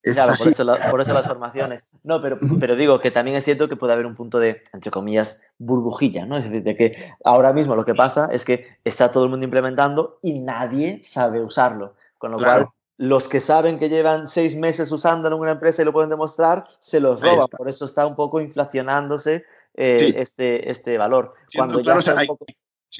claro, 0.01 0.33
por 0.37 0.47
eso, 0.47 0.65
por 0.89 1.01
eso, 1.01 1.13
las 1.13 1.27
formaciones. 1.27 1.85
No, 2.03 2.21
pero, 2.21 2.39
pero 2.59 2.75
digo 2.75 2.99
que 2.99 3.11
también 3.11 3.37
es 3.37 3.43
cierto 3.43 3.67
que 3.67 3.75
puede 3.75 3.93
haber 3.93 4.05
un 4.05 4.15
punto 4.15 4.39
de, 4.39 4.63
entre 4.73 4.91
comillas, 4.91 5.41
burbujilla, 5.57 6.25
¿no? 6.25 6.37
Es 6.37 6.45
decir, 6.45 6.63
de 6.63 6.75
que 6.75 7.13
ahora 7.23 7.53
mismo 7.53 7.75
lo 7.75 7.85
que 7.85 7.93
pasa 7.93 8.29
es 8.31 8.45
que 8.45 8.77
está 8.83 9.11
todo 9.11 9.25
el 9.25 9.29
mundo 9.29 9.43
implementando 9.43 10.19
y 10.21 10.39
nadie 10.39 11.01
sabe 11.03 11.41
usarlo. 11.41 11.95
Con 12.17 12.31
lo 12.31 12.37
cual, 12.37 12.67
los 12.97 13.27
que 13.27 13.39
saben 13.39 13.79
que 13.79 13.89
llevan 13.89 14.27
seis 14.27 14.55
meses 14.55 14.91
usando 14.91 15.27
en 15.27 15.33
una 15.33 15.51
empresa 15.51 15.81
y 15.81 15.85
lo 15.85 15.93
pueden 15.93 16.11
demostrar, 16.11 16.65
se 16.79 16.99
los 16.99 17.19
roban. 17.19 17.47
Por 17.47 17.67
eso 17.67 17.85
está 17.85 18.05
un 18.05 18.15
poco 18.15 18.39
inflacionándose 18.39 19.43
eh, 19.75 20.13
este, 20.17 20.69
este 20.69 20.97
valor. 20.97 21.33
Cuando 21.55 21.81
ya, 21.81 21.95
un 21.95 22.27
poco, 22.27 22.45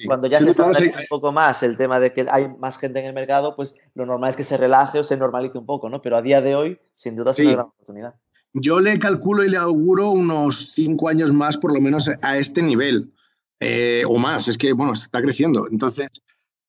cuando 0.05 0.28
ya 0.28 0.39
se 0.39 0.51
está 0.51 0.67
un 0.67 0.74
poco 1.09 1.32
más 1.32 1.63
el 1.63 1.78
tema 1.78 1.99
de 1.99 2.13
que 2.13 2.26
hay 2.30 2.47
más 2.47 2.78
gente 2.78 2.99
en 2.99 3.05
el 3.05 3.13
mercado, 3.13 3.55
pues 3.55 3.76
lo 3.93 4.05
normal 4.05 4.30
es 4.30 4.38
que 4.38 4.43
se 4.43 4.57
relaje 4.57 4.99
o 4.99 5.03
se 5.03 5.17
normalice 5.17 5.57
un 5.57 5.65
poco, 5.65 5.89
¿no? 5.89 6.01
Pero 6.01 6.17
a 6.17 6.22
día 6.22 6.41
de 6.41 6.55
hoy, 6.55 6.80
sin 6.93 7.15
duda, 7.15 7.32
es 7.32 7.39
una 7.39 7.51
gran 7.51 7.65
oportunidad. 7.65 8.15
Yo 8.53 8.80
le 8.80 8.99
calculo 8.99 9.43
y 9.43 9.49
le 9.49 9.57
auguro 9.57 10.11
unos 10.11 10.69
cinco 10.74 11.07
años 11.07 11.32
más, 11.32 11.57
por 11.57 11.74
lo 11.74 11.80
menos, 11.80 12.09
a 12.22 12.38
este 12.38 12.61
nivel. 12.61 13.13
Eh, 13.61 14.03
o 14.07 14.17
más, 14.17 14.47
es 14.47 14.57
que, 14.57 14.74
bueno, 14.74 14.93
está 14.93 15.22
creciendo. 15.22 15.67
Entonces, 15.72 16.09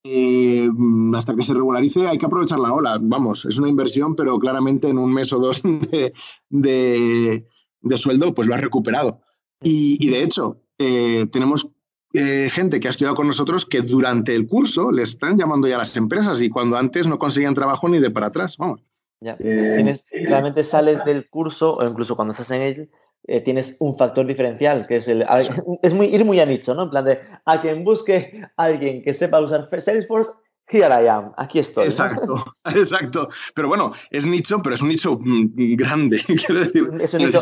eh, 0.05 0.69
hasta 1.15 1.33
que 1.35 1.43
se 1.43 1.53
regularice 1.53 2.07
hay 2.07 2.17
que 2.17 2.25
aprovechar 2.25 2.59
la 2.59 2.73
ola. 2.73 2.97
Vamos, 3.01 3.45
es 3.45 3.57
una 3.57 3.69
inversión, 3.69 4.15
pero 4.15 4.37
claramente 4.37 4.89
en 4.89 4.97
un 4.97 5.13
mes 5.13 5.33
o 5.33 5.39
dos 5.39 5.61
de, 6.49 7.45
sueldo, 7.95 8.33
pues 8.33 8.47
lo 8.47 8.55
has 8.55 8.61
recuperado. 8.61 9.21
Y, 9.63 10.09
de 10.09 10.23
hecho, 10.23 10.57
eh, 10.77 11.27
tenemos 11.31 11.67
eh, 12.13 12.49
gente 12.51 12.79
que 12.79 12.87
ha 12.87 12.91
estudiado 12.91 13.15
con 13.15 13.27
nosotros 13.27 13.65
que 13.65 13.81
durante 13.81 14.35
el 14.35 14.47
curso 14.47 14.91
le 14.91 15.03
están 15.03 15.37
llamando 15.37 15.67
ya 15.67 15.75
a 15.75 15.79
las 15.79 15.95
empresas 15.97 16.41
y 16.41 16.49
cuando 16.49 16.77
antes 16.77 17.07
no 17.07 17.17
conseguían 17.17 17.55
trabajo 17.55 17.89
ni 17.89 17.99
de 17.99 18.11
para 18.11 18.27
atrás. 18.27 18.57
Vamos. 18.57 18.81
Ya. 19.21 19.37
realmente 19.37 20.65
sales 20.65 21.03
del 21.05 21.29
curso 21.29 21.77
o 21.77 21.87
incluso 21.87 22.13
cuando 22.13 22.33
estás 22.33 22.51
en 22.51 22.61
él 22.61 22.89
eh, 23.25 23.39
tienes 23.39 23.77
un 23.79 23.95
factor 23.95 24.27
diferencial, 24.27 24.85
que 24.85 24.97
es 24.97 25.07
el 25.07 25.23
es 25.81 25.93
muy, 25.93 26.07
ir 26.07 26.25
muy 26.25 26.41
a 26.41 26.45
nicho, 26.45 26.75
¿no? 26.75 26.83
En 26.83 26.89
plan 26.89 27.05
de 27.05 27.19
a 27.45 27.61
quien 27.61 27.85
busque 27.85 28.45
alguien 28.57 29.01
que 29.01 29.13
sepa 29.13 29.39
usar 29.39 29.69
Salesforce, 29.79 30.31
here 30.69 30.87
I 30.87 31.07
am, 31.07 31.31
aquí 31.37 31.59
estoy. 31.59 31.85
Exacto, 31.85 32.43
exacto. 32.65 33.29
Pero 33.53 33.67
bueno, 33.67 33.91
es 34.09 34.25
nicho, 34.25 34.61
pero 34.61 34.75
es 34.75 34.81
un 34.81 34.89
nicho 34.89 35.17
mm, 35.19 35.75
grande, 35.75 36.21
quiero 36.25 36.63
decir. 36.63 36.89
Es 36.99 37.13
un 37.13 37.25
nicho 37.25 37.39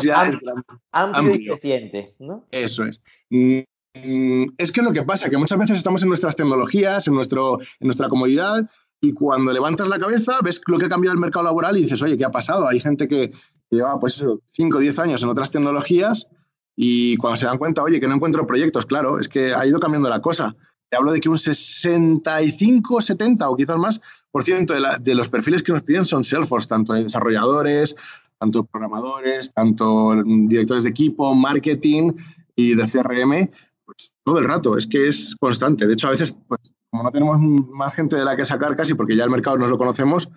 amplio, 0.92 1.34
y 1.34 1.48
creciente, 1.48 2.10
¿no? 2.18 2.46
Eso 2.50 2.84
es. 2.84 3.00
Mm, 3.30 4.44
es 4.56 4.72
que 4.72 4.82
lo 4.82 4.92
que 4.92 5.02
pasa, 5.02 5.28
que 5.28 5.36
muchas 5.36 5.58
veces 5.58 5.76
estamos 5.76 6.02
en 6.02 6.08
nuestras 6.08 6.36
tecnologías, 6.36 7.06
en, 7.08 7.14
nuestro, 7.14 7.60
en 7.60 7.86
nuestra 7.86 8.08
comodidad, 8.08 8.68
y 9.00 9.12
cuando 9.12 9.52
levantas 9.52 9.88
la 9.88 9.98
cabeza 9.98 10.38
ves 10.42 10.60
lo 10.66 10.78
que 10.78 10.86
ha 10.86 10.88
cambiado 10.88 11.14
el 11.14 11.20
mercado 11.20 11.44
laboral 11.44 11.76
y 11.76 11.82
dices, 11.82 12.00
oye, 12.02 12.16
¿qué 12.16 12.24
ha 12.24 12.30
pasado? 12.30 12.68
Hay 12.68 12.80
gente 12.80 13.08
que, 13.08 13.32
llevaba 13.68 13.98
pues 13.98 14.16
eso, 14.16 14.40
5 14.52 14.78
o 14.78 14.80
10 14.80 14.98
años 15.00 15.22
en 15.22 15.28
otras 15.28 15.50
tecnologías 15.50 16.28
y 16.76 17.16
cuando 17.16 17.36
se 17.36 17.46
dan 17.46 17.58
cuenta, 17.58 17.82
oye, 17.82 18.00
que 18.00 18.06
no 18.06 18.14
encuentro 18.14 18.46
proyectos, 18.46 18.86
claro, 18.86 19.18
es 19.18 19.28
que 19.28 19.54
ha 19.54 19.66
ido 19.66 19.80
cambiando 19.80 20.08
la 20.08 20.20
cosa. 20.20 20.54
Te 20.92 20.98
hablo 20.98 21.10
de 21.10 21.20
que 21.20 21.30
un 21.30 21.38
65, 21.38 23.00
70 23.00 23.48
o 23.48 23.56
quizás 23.56 23.78
más 23.78 24.02
por 24.30 24.44
ciento 24.44 24.74
de, 24.74 24.82
de 25.00 25.14
los 25.14 25.30
perfiles 25.30 25.62
que 25.62 25.72
nos 25.72 25.84
piden 25.84 26.04
son 26.04 26.22
Salesforce, 26.22 26.68
tanto 26.68 26.92
de 26.92 27.04
desarrolladores, 27.04 27.96
tanto 28.38 28.64
programadores, 28.64 29.50
tanto 29.54 30.22
directores 30.22 30.84
de 30.84 30.90
equipo, 30.90 31.34
marketing 31.34 32.12
y 32.54 32.74
de 32.74 32.82
CRM, 32.82 33.50
pues 33.86 34.12
todo 34.22 34.38
el 34.38 34.44
rato, 34.44 34.76
es 34.76 34.86
que 34.86 35.08
es 35.08 35.34
constante. 35.40 35.86
De 35.86 35.94
hecho, 35.94 36.08
a 36.08 36.10
veces, 36.10 36.36
pues, 36.46 36.60
como 36.90 37.04
no 37.04 37.10
tenemos 37.10 37.40
más 37.40 37.94
gente 37.94 38.16
de 38.16 38.26
la 38.26 38.36
que 38.36 38.44
sacar 38.44 38.76
casi, 38.76 38.92
porque 38.92 39.16
ya 39.16 39.24
el 39.24 39.30
mercado 39.30 39.56
nos 39.56 39.70
lo 39.70 39.78
conocemos, 39.78 40.28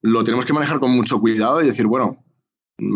lo 0.00 0.24
tenemos 0.24 0.46
que 0.46 0.54
manejar 0.54 0.80
con 0.80 0.90
mucho 0.90 1.20
cuidado 1.20 1.60
y 1.62 1.66
decir, 1.66 1.86
bueno, 1.86 2.24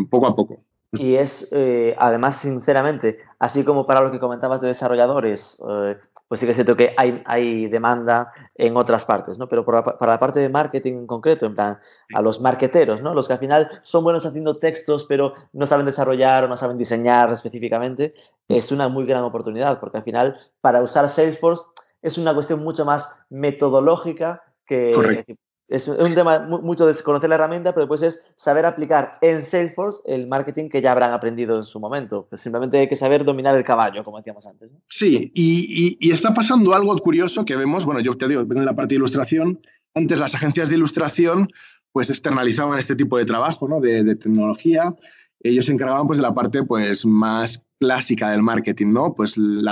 poco 0.09 0.29
a 0.29 0.35
poco. 0.35 0.65
Y 0.95 1.17
es, 1.17 1.49
eh, 1.53 1.95
además, 1.99 2.37
sinceramente, 2.37 3.19
así 3.39 3.65
como 3.65 3.87
para 3.87 4.03
lo 4.03 4.11
que 4.11 4.19
comentabas 4.19 4.61
de 4.61 4.69
desarrolladores, 4.69 5.59
eh, 5.67 5.97
pues 6.29 6.39
sí 6.39 6.47
que 6.47 6.51
es 6.51 6.57
cierto 6.57 6.77
que 6.77 6.93
hay, 6.99 7.23
hay 7.25 7.67
demanda 7.69 8.31
en 8.57 8.77
otras 8.77 9.07
partes, 9.07 9.39
¿no? 9.39 9.49
Pero 9.49 9.65
para 9.65 9.97
la 10.01 10.19
parte 10.19 10.41
de 10.41 10.51
marketing 10.51 10.93
en 10.93 11.07
concreto, 11.07 11.47
en 11.47 11.55
plan, 11.55 11.79
a 12.15 12.21
los 12.21 12.43
marketeros, 12.43 13.01
¿no? 13.01 13.15
Los 13.15 13.27
que 13.27 13.33
al 13.33 13.39
final 13.39 13.71
son 13.81 14.05
buenos 14.05 14.27
haciendo 14.27 14.57
textos, 14.57 15.07
pero 15.09 15.33
no 15.55 15.67
saben 15.67 15.87
desarrollar 15.87 16.45
o 16.45 16.49
no 16.49 16.59
saben 16.59 16.77
diseñar 16.77 17.33
específicamente, 17.33 18.13
es 18.49 18.71
una 18.71 18.89
muy 18.89 19.07
gran 19.07 19.25
oportunidad, 19.25 19.81
porque 19.81 19.97
al 19.97 20.05
final, 20.05 20.37
para 20.61 20.83
usar 20.83 21.09
Salesforce, 21.09 21.65
es 22.03 22.19
una 22.19 22.35
cuestión 22.35 22.63
mucho 22.63 22.85
más 22.85 23.25
metodológica 23.31 24.43
que, 24.67 25.25
es 25.69 25.89
un 25.89 26.15
tema 26.15 26.41
mucho 26.41 26.87
de 26.87 26.95
conocer 27.03 27.29
la 27.31 27.37
herramienta, 27.37 27.73
pero 27.73 27.87
después 27.87 28.03
es 28.03 28.33
saber 28.37 28.67
aplicar 28.67 29.15
en 29.23 29.43
Salesforce 29.43 30.03
el 30.05 30.27
marketing 30.27 30.69
que 30.69 30.83
ya 30.83 30.93
habrán 30.93 31.13
aprendido 31.13 31.57
en 31.57 31.65
su 31.65 31.81
momento. 31.81 32.27
Pues 32.29 32.43
simplemente 32.43 32.79
hay 32.79 32.89
que 32.89 32.97
saber 32.97 33.25
dominar 33.25 33.57
el 33.57 33.65
caballo, 33.65 34.05
como 34.05 34.19
decíamos 34.19 34.47
antes. 34.47 34.71
Sí, 34.89 35.33
y, 35.35 36.13
está 36.13 36.35
pasando 36.35 36.75
algo 36.75 36.97
curioso 36.99 37.45
que 37.45 37.57
vemos, 37.57 37.87
bueno, 37.87 38.01
yo 38.01 38.15
te 38.15 38.29
digo, 38.29 38.43
en 38.43 38.65
la 38.67 38.75
parte 38.75 38.95
de 38.95 38.97
ilustración, 38.97 39.61
antes 39.95 40.19
las 40.19 40.35
agencias 40.35 40.69
de 40.69 40.77
ilustración 40.77 41.49
pues 41.93 42.09
externalizaban 42.09 42.79
este 42.79 42.97
tipo 42.97 43.19
de 43.19 43.27
trabajo, 43.27 43.69
¿no? 43.69 43.81
de, 43.81 44.17
tecnología. 44.17 44.95
Ellos 45.41 45.67
se 45.67 45.73
encargaban 45.73 46.07
pues 46.07 46.19
de 46.19 46.23
la 46.23 46.35
parte 46.35 46.63
pues 46.63 47.05
más 47.05 47.67
clásica 47.79 48.31
del 48.31 48.43
marketing, 48.43 48.93
¿no? 48.93 49.15
Pues 49.15 49.37
el 49.37 49.67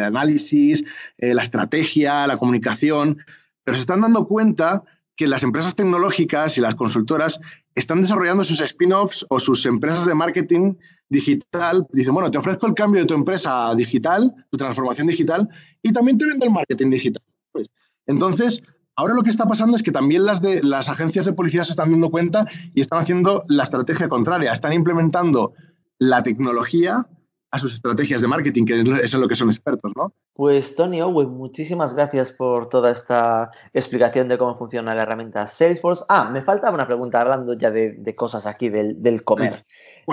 análisis, 0.00 0.82
eh, 1.18 1.34
la 1.34 1.42
estrategia, 1.42 2.26
la 2.26 2.38
comunicación, 2.38 3.18
pero 3.62 3.76
se 3.76 3.82
están 3.82 4.00
dando 4.00 4.26
cuenta 4.26 4.82
que 5.16 5.26
las 5.26 5.42
empresas 5.42 5.74
tecnológicas 5.74 6.56
y 6.58 6.60
las 6.60 6.74
consultoras 6.74 7.40
están 7.74 8.00
desarrollando 8.00 8.44
sus 8.44 8.60
spin-offs 8.60 9.26
o 9.28 9.40
sus 9.40 9.66
empresas 9.66 10.06
de 10.06 10.14
marketing 10.14 10.74
digital. 11.08 11.86
Dicen, 11.92 12.14
bueno, 12.14 12.30
te 12.30 12.38
ofrezco 12.38 12.66
el 12.66 12.74
cambio 12.74 13.02
de 13.02 13.06
tu 13.06 13.14
empresa 13.14 13.74
digital, 13.74 14.32
tu 14.50 14.56
transformación 14.56 15.06
digital, 15.06 15.48
y 15.82 15.92
también 15.92 16.18
te 16.18 16.26
vendo 16.26 16.46
el 16.46 16.52
marketing 16.52 16.90
digital. 16.90 17.22
Pues, 17.52 17.70
entonces, 18.06 18.62
ahora 18.96 19.14
lo 19.14 19.22
que 19.22 19.30
está 19.30 19.46
pasando 19.46 19.76
es 19.76 19.82
que 19.82 19.92
también 19.92 20.24
las, 20.24 20.40
de, 20.40 20.62
las 20.62 20.88
agencias 20.88 21.26
de 21.26 21.32
policía 21.32 21.64
se 21.64 21.72
están 21.72 21.90
dando 21.90 22.10
cuenta 22.10 22.46
y 22.74 22.80
están 22.80 23.00
haciendo 23.00 23.44
la 23.48 23.62
estrategia 23.62 24.08
contraria. 24.08 24.52
Están 24.52 24.72
implementando 24.72 25.52
la 25.98 26.22
tecnología 26.22 27.06
a 27.52 27.58
sus 27.58 27.74
estrategias 27.74 28.22
de 28.22 28.28
marketing, 28.28 28.64
que 28.64 28.80
es 29.04 29.14
en 29.14 29.20
lo 29.20 29.28
que 29.28 29.36
son 29.36 29.50
expertos, 29.50 29.92
¿no? 29.94 30.14
Pues 30.32 30.74
Tony 30.74 31.02
Owen, 31.02 31.28
muchísimas 31.28 31.94
gracias 31.94 32.30
por 32.30 32.70
toda 32.70 32.90
esta 32.90 33.50
explicación 33.74 34.28
de 34.28 34.38
cómo 34.38 34.54
funciona 34.54 34.94
la 34.94 35.02
herramienta 35.02 35.46
Salesforce. 35.46 36.02
Ah, 36.08 36.30
me 36.32 36.40
falta 36.40 36.70
una 36.70 36.86
pregunta 36.86 37.20
hablando 37.20 37.52
ya 37.52 37.70
de, 37.70 38.14
cosas 38.16 38.46
aquí 38.46 38.70
del, 38.70 39.22
comer. 39.22 39.66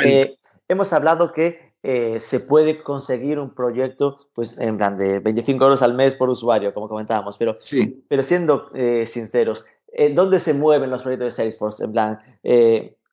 Eh, 0.04 0.36
hemos 0.68 0.92
hablado 0.92 1.32
que 1.32 1.72
eh, 1.82 2.20
se 2.20 2.42
puede 2.42 2.84
conseguir 2.84 3.40
un 3.40 3.56
proyecto 3.56 4.28
pues 4.34 4.60
en 4.60 4.78
plan 4.78 4.98
de 4.98 5.20
25 5.20 5.64
euros 5.64 5.82
al 5.82 5.94
mes 5.94 6.16
por 6.16 6.30
usuario, 6.30 6.74
como 6.74 6.90
comentábamos, 6.90 7.38
pero, 7.38 7.56
sí. 7.62 8.04
pero 8.10 8.22
siendo 8.22 8.70
eh, 8.76 9.06
sinceros, 9.06 9.66
¿dónde 10.14 10.40
se 10.40 10.54
mueven 10.54 10.90
los 10.90 11.04
proyectos 11.04 11.28
de 11.28 11.32
Salesforce? 11.32 11.86
En 11.86 11.94
plan, 11.94 12.20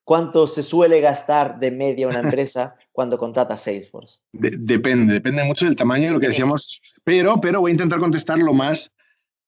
¿cuánto 0.07 0.47
se 0.47 0.63
suele 0.63 1.01
gastar 1.01 1.59
de 1.59 1.69
media 1.69 2.07
una 2.07 2.21
empresa 2.21 2.77
cuando 2.93 3.17
contrata 3.17 3.57
Salesforce? 3.57 4.21
depende, 4.31 5.13
depende 5.13 5.43
mucho 5.43 5.65
del 5.65 5.75
tamaño 5.75 6.05
de 6.05 6.13
lo 6.13 6.19
que 6.21 6.29
decíamos, 6.29 6.81
pero, 7.03 7.41
pero 7.41 7.59
voy 7.59 7.71
a 7.71 7.73
intentar 7.73 7.99
contestar 7.99 8.39
lo 8.39 8.53
más 8.53 8.89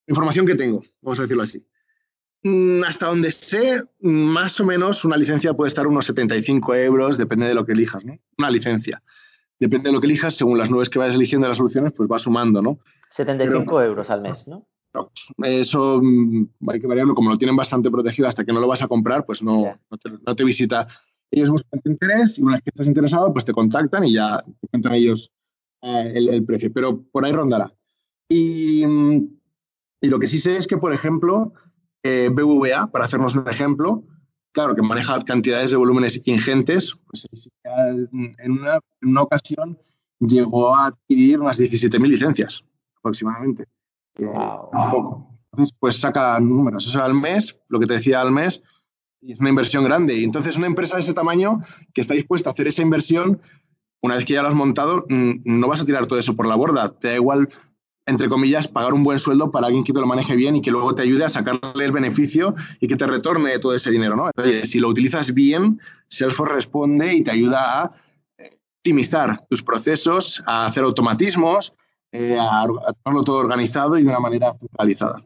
información 0.06 0.46
que 0.46 0.56
tengo, 0.56 0.84
vamos 1.02 1.18
a 1.20 1.22
decirlo 1.22 1.44
así. 1.44 1.66
Mm, 2.44 2.84
hasta 2.84 3.06
donde 3.06 3.32
sé, 3.32 3.82
más 4.02 4.60
o 4.60 4.66
menos 4.66 5.06
una 5.06 5.16
licencia 5.16 5.54
puede 5.54 5.70
estar 5.70 5.88
unos 5.88 6.06
75 6.08 6.76
euros, 6.76 7.18
depende 7.18 7.48
de 7.48 7.54
lo 7.54 7.66
que 7.66 7.72
elijas, 7.72 8.04
¿no? 8.04 8.20
Una 8.38 8.52
licencia. 8.52 9.02
Depende 9.60 9.90
de 9.90 9.94
lo 9.94 10.02
que 10.02 10.08
elijas, 10.08 10.34
según 10.34 10.58
las 10.58 10.70
nubes 10.70 10.90
que 10.90 11.00
vayas 11.00 11.16
eligiendo 11.16 11.48
las 11.48 11.58
soluciones, 11.58 11.94
pues 11.94 12.10
va 12.12 12.20
sumando, 12.20 12.62
¿no? 12.62 12.80
75 13.12 13.82
euros 13.82 14.10
al 14.10 14.22
mes, 14.22 14.46
¿no? 14.46 14.68
Eso 15.44 16.02
mm, 16.02 16.50
hay 16.68 16.80
que 16.80 16.88
variarlo, 16.88 17.14
como 17.14 17.30
lo 17.30 17.38
tienen 17.38 17.56
bastante 17.56 17.92
protegido 17.92 18.28
hasta 18.28 18.44
que 18.44 18.54
no 18.54 18.60
lo 18.60 18.68
vas 18.68 18.82
a 18.82 18.88
comprar, 18.88 19.26
pues 19.26 19.44
no, 19.44 19.80
no 20.26 20.36
te 20.36 20.44
visita 20.44 20.88
ellos 21.32 21.50
buscan 21.50 21.80
tu 21.82 21.92
interés 21.92 22.38
y 22.38 22.42
una 22.42 22.54
vez 22.56 22.64
que 22.64 22.70
estás 22.70 22.88
interesado, 22.88 23.32
pues 23.32 23.46
te 23.46 23.54
contactan 23.54 24.04
y 24.06 24.14
ya 24.14 24.44
te 24.62 24.68
cuentan 24.68 24.94
ellos 24.94 25.32
eh, 25.82 26.14
el, 26.16 26.44
precio, 26.46 26.72
pero 26.74 27.02
por 27.04 27.26
ahí 27.26 27.32
rondará. 27.32 27.74
Y, 28.28 28.84
y, 28.84 30.08
lo 30.08 30.20
que 30.20 30.28
sí 30.28 30.40
sé 30.40 30.56
es 30.56 30.68
que, 30.68 30.78
por 30.78 30.94
ejemplo, 30.94 31.54
eh, 32.04 32.30
BVA, 32.32 32.92
para 32.92 33.06
hacernos 33.06 33.36
un 33.36 33.48
ejemplo, 33.48 34.04
claro, 34.52 34.76
que 34.76 34.82
maneja 34.82 35.20
cantidades 35.24 35.72
de 35.72 35.78
volúmenes 35.78 36.22
ingentes, 36.28 36.96
pues 37.06 37.28
en 37.64 38.52
una, 38.52 38.80
en 39.02 39.10
una 39.10 39.22
ocasión 39.22 39.80
llegó 40.20 40.76
a 40.76 40.88
adquirir 40.88 41.40
unas 41.40 41.60
17.000 41.60 42.08
licencias 42.08 42.64
aproximadamente. 42.98 43.66
Entonces, 45.52 45.76
pues 45.80 46.00
saca 46.00 46.40
números. 46.40 46.88
Eso 46.88 47.04
al 47.04 47.14
mes, 47.14 47.62
lo 47.68 47.80
que 47.80 47.88
te 47.88 47.94
decía 47.96 48.22
al 48.22 48.32
mes, 48.32 48.64
y 49.22 49.34
es 49.34 49.40
una 49.40 49.50
inversión 49.50 49.84
grande. 49.84 50.16
Y 50.16 50.24
entonces 50.24 50.58
una 50.58 50.68
empresa 50.68 50.96
de 50.96 51.02
ese 51.02 51.14
tamaño 51.14 51.60
que 51.94 52.02
está 52.02 52.14
dispuesta 52.14 52.50
a 52.50 52.54
hacer 52.54 52.68
esa 52.68 52.82
inversión, 52.82 53.42
una 54.02 54.16
vez 54.16 54.26
que 54.26 54.34
ya 54.34 54.42
lo 54.42 54.48
has 54.48 54.56
montado, 54.56 55.06
no 55.10 55.68
vas 55.68 55.82
a 55.82 55.86
tirar 55.86 56.06
todo 56.06 56.20
eso 56.20 56.36
por 56.36 56.48
la 56.48 56.56
borda. 56.56 56.94
Te 56.94 57.10
da 57.10 57.16
igual, 57.16 57.50
entre 58.06 58.30
comillas, 58.30 58.68
pagar 58.68 58.94
un 58.94 59.04
buen 59.04 59.20
sueldo 59.20 59.52
para 59.52 59.68
alguien 59.68 59.84
que 59.84 59.92
te 59.92 60.00
lo 60.00 60.08
maneje 60.08 60.36
bien 60.36 60.56
y 60.56 60.62
que 60.62 60.72
luego 60.72 60.96
te 60.96 61.04
ayude 61.04 61.26
a 61.26 61.30
sacarle 61.30 61.84
el 61.84 61.92
beneficio 61.92 62.56
y 62.80 62.88
que 62.88 62.96
te 62.96 63.06
retorne 63.08 63.60
todo 63.60 63.76
ese 63.76 63.92
dinero. 63.92 64.16
¿no? 64.16 64.32
si 64.64 64.80
lo 64.80 64.88
utilizas 64.88 65.34
bien, 65.34 65.82
Salesforce 66.08 66.54
responde 66.54 67.14
y 67.14 67.24
te 67.24 67.32
ayuda 67.32 67.82
a 67.82 67.92
eh, 68.38 68.58
optimizar 68.78 69.46
tus 69.50 69.62
procesos, 69.62 70.42
a 70.46 70.66
hacer 70.68 70.84
automatismos, 70.84 71.74
eh, 72.12 72.38
a, 72.40 72.66
tenerlo 73.04 73.24
todo 73.24 73.38
organizado 73.38 73.98
y 73.98 74.04
de 74.04 74.10
una 74.10 74.20
manera 74.20 74.56
centralizada. 74.60 75.24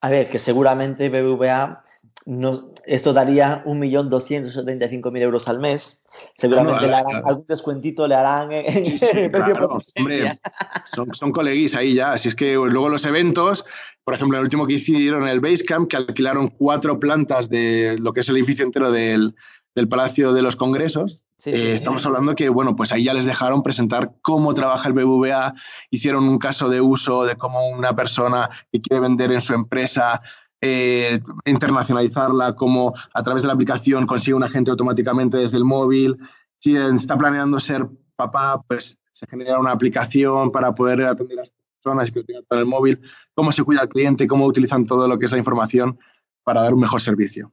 A 0.00 0.10
ver, 0.10 0.28
que 0.28 0.38
seguramente 0.38 1.08
BBVA 1.08 1.84
no, 2.24 2.72
esto 2.86 3.12
daría 3.12 3.64
1.275.000 3.64 5.20
euros 5.20 5.48
al 5.48 5.58
mes. 5.58 6.04
Seguramente 6.34 6.86
le 6.86 6.94
harán 6.94 7.22
algún 7.24 7.46
descuentito, 7.48 8.06
le 8.06 8.14
harán 8.14 8.52
en, 8.52 8.64
hombre, 9.98 10.40
son, 10.84 11.14
son 11.14 11.32
coleguis 11.32 11.74
ahí 11.74 11.94
ya. 11.94 12.12
Así 12.12 12.28
es 12.28 12.34
que 12.34 12.54
luego 12.54 12.88
los 12.88 13.04
eventos, 13.04 13.64
por 14.04 14.14
ejemplo, 14.14 14.38
el 14.38 14.44
último 14.44 14.66
que 14.66 14.74
hicieron 14.74 15.22
en 15.24 15.28
el 15.30 15.40
Basecamp, 15.40 15.88
que 15.88 15.96
alquilaron 15.96 16.48
cuatro 16.48 17.00
plantas 17.00 17.48
de 17.48 17.96
lo 17.98 18.12
que 18.12 18.20
es 18.20 18.28
el 18.28 18.36
edificio 18.36 18.64
entero 18.64 18.92
del, 18.92 19.34
del 19.74 19.88
Palacio 19.88 20.32
de 20.32 20.42
los 20.42 20.56
Congresos. 20.56 21.24
Eh, 21.44 21.72
estamos 21.72 22.06
hablando 22.06 22.34
que, 22.34 22.48
bueno, 22.48 22.76
pues 22.76 22.92
ahí 22.92 23.04
ya 23.04 23.14
les 23.14 23.24
dejaron 23.24 23.62
presentar 23.62 24.14
cómo 24.22 24.54
trabaja 24.54 24.88
el 24.88 24.94
BBVA, 24.94 25.54
hicieron 25.90 26.28
un 26.28 26.38
caso 26.38 26.68
de 26.68 26.80
uso 26.80 27.24
de 27.24 27.36
cómo 27.36 27.68
una 27.68 27.96
persona 27.96 28.48
que 28.70 28.80
quiere 28.80 29.00
vender 29.00 29.32
en 29.32 29.40
su 29.40 29.54
empresa, 29.54 30.20
eh, 30.60 31.18
internacionalizarla, 31.44 32.54
cómo 32.54 32.94
a 33.12 33.22
través 33.22 33.42
de 33.42 33.48
la 33.48 33.54
aplicación 33.54 34.06
consigue 34.06 34.34
un 34.34 34.44
agente 34.44 34.70
automáticamente 34.70 35.36
desde 35.38 35.56
el 35.56 35.64
móvil. 35.64 36.16
Si 36.60 36.76
está 36.76 37.18
planeando 37.18 37.58
ser 37.58 37.88
papá, 38.14 38.62
pues 38.68 38.96
se 39.12 39.26
genera 39.26 39.58
una 39.58 39.72
aplicación 39.72 40.52
para 40.52 40.74
poder 40.74 41.02
atender 41.06 41.38
a 41.38 41.42
las 41.42 41.52
personas 41.82 42.08
y 42.08 42.12
que 42.12 42.20
lo 42.20 42.24
tengan 42.24 42.44
en 42.50 42.58
el 42.58 42.66
móvil, 42.66 43.00
cómo 43.34 43.50
se 43.50 43.64
cuida 43.64 43.80
al 43.80 43.88
cliente, 43.88 44.28
cómo 44.28 44.46
utilizan 44.46 44.86
todo 44.86 45.08
lo 45.08 45.18
que 45.18 45.26
es 45.26 45.32
la 45.32 45.38
información 45.38 45.98
para 46.44 46.62
dar 46.62 46.74
un 46.74 46.80
mejor 46.80 47.00
servicio. 47.00 47.52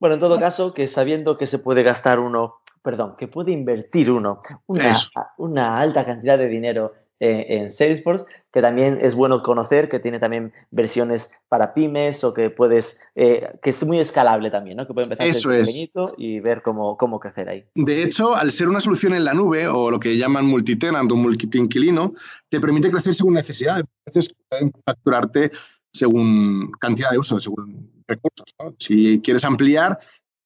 Bueno, 0.00 0.14
en 0.14 0.20
todo 0.20 0.40
caso, 0.40 0.74
que 0.74 0.86
sabiendo 0.86 1.36
que 1.36 1.46
se 1.46 1.58
puede 1.58 1.82
gastar 1.82 2.18
uno, 2.18 2.56
perdón, 2.82 3.14
que 3.18 3.28
puede 3.28 3.52
invertir 3.52 4.10
uno 4.10 4.40
una, 4.66 4.96
una 5.36 5.78
alta 5.78 6.04
cantidad 6.04 6.38
de 6.38 6.48
dinero 6.48 6.94
en, 7.20 7.68
Salesforce, 7.68 8.24
que 8.50 8.62
también 8.62 8.98
es 9.00 9.14
bueno 9.14 9.42
conocer, 9.42 9.88
que 9.90 10.00
tiene 10.00 10.18
también 10.18 10.52
versiones 10.70 11.30
para 11.48 11.74
pymes 11.74 12.24
o 12.24 12.32
que 12.32 12.48
puedes, 12.48 12.98
eh, 13.14 13.46
que 13.62 13.70
es 13.70 13.84
muy 13.84 13.98
escalable 13.98 14.50
también, 14.50 14.78
¿no? 14.78 14.86
Que 14.86 14.94
puede 14.94 15.04
empezar 15.04 15.26
Eso 15.26 15.50
pequeñito 15.50 16.14
y 16.16 16.40
ver 16.40 16.62
cómo, 16.62 16.96
cómo 16.96 17.20
crecer 17.20 17.50
ahí. 17.50 17.66
De 17.74 18.02
hecho, 18.02 18.34
al 18.34 18.50
ser 18.50 18.68
una 18.68 18.80
solución 18.80 19.12
en 19.12 19.24
la 19.24 19.34
nube 19.34 19.68
o 19.68 19.90
lo 19.90 20.00
que 20.00 20.16
llaman 20.16 20.46
multitenant 20.46 21.12
o 21.12 21.16
multiinquilino, 21.16 22.14
te 22.48 22.58
permite 22.58 22.90
crecer 22.90 23.14
según 23.14 23.34
necesidad. 23.34 23.80
A 23.80 23.84
veces 24.06 24.34
pueden 24.48 24.72
facturarte 24.86 25.50
según 25.92 26.72
cantidad 26.80 27.10
de 27.10 27.18
uso, 27.18 27.38
según 27.38 27.99
recursos. 28.10 28.54
Si 28.78 29.20
quieres 29.20 29.44
ampliar, 29.44 29.98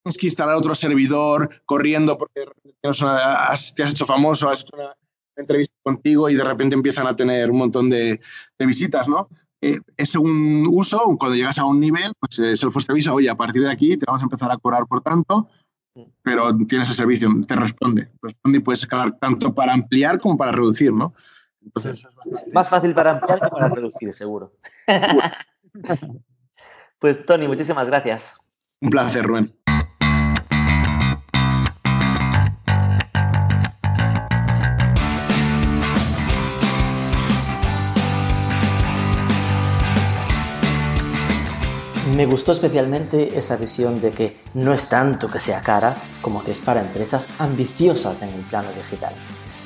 tienes 0.03 0.19
que 0.19 0.27
instalar 0.27 0.57
otro 0.57 0.75
servidor 0.75 1.63
corriendo 1.65 2.17
porque 2.19 2.45
te 2.81 2.89
has 2.89 3.75
hecho 3.79 4.07
famoso, 4.07 4.51
has 4.51 4.61
hecho 4.61 4.77
una 4.77 4.95
entrevista 5.37 5.75
contigo 5.83 6.29
y 6.29 6.35
de 6.35 6.45
repente 6.45 6.75
empiezan 6.75 7.07
a 7.07 7.17
tener 7.17 7.51
un 7.51 7.59
montón 7.59 7.91
de, 7.91 8.21
visitas, 8.59 9.09
¿no? 9.09 9.29
Eh, 9.61 9.81
es 9.97 10.11
según 10.11 10.67
uso, 10.71 11.17
cuando 11.19 11.37
llegas 11.37 11.59
a 11.59 11.65
un 11.65 11.81
nivel, 11.81 12.13
pues 12.21 12.39
eh, 12.39 12.55
Salesforce 12.55 12.87
te 12.87 12.93
avisa, 12.93 13.15
oye, 13.15 13.31
a 13.31 13.35
partir 13.35 13.63
de 13.63 13.71
aquí 13.71 13.97
te 13.97 14.05
vamos 14.07 14.21
a 14.21 14.25
empezar 14.25 14.51
a 14.51 14.59
cobrar 14.59 14.87
por 14.87 15.01
tanto, 15.01 15.49
pero 16.23 16.55
tienes 16.67 16.89
el 16.91 16.95
servicio, 16.95 17.31
te 17.47 17.57
responde, 17.57 18.11
responde 18.21 18.59
y 18.59 18.61
puedes 18.61 18.83
escalar 18.83 19.19
tanto 19.19 19.55
para 19.55 19.73
ampliar 19.73 20.19
como 20.19 20.37
para 20.37 20.53
reducir, 20.53 20.93
¿no? 20.93 21.15
Más 22.53 22.69
fácil 22.69 22.95
para 22.95 23.13
ampliar 23.13 23.41
que 23.41 23.49
para 23.49 23.69
reducir, 23.69 24.13
seguro. 24.13 24.53
Pues 27.05 27.27
Tony, 27.27 27.47
muchísimas 27.47 27.87
gracias. 27.87 28.35
Un 28.81 28.89
placer, 28.89 29.27
Rubén. 29.27 29.55
Me 42.17 42.25
gustó 42.25 42.53
especialmente 42.53 43.37
esa 43.37 43.59
visión 43.59 44.01
de 44.01 44.11
que 44.11 44.39
no 44.55 44.73
es 44.73 44.89
tanto 44.89 45.29
que 45.29 45.41
sea 45.41 45.61
cara 45.61 45.97
como 46.23 46.43
que 46.43 46.53
es 46.53 46.59
para 46.59 46.81
empresas 46.81 47.29
ambiciosas 47.39 48.23
en 48.23 48.31
el 48.31 48.41
plano 48.47 48.69
digital. 48.75 49.13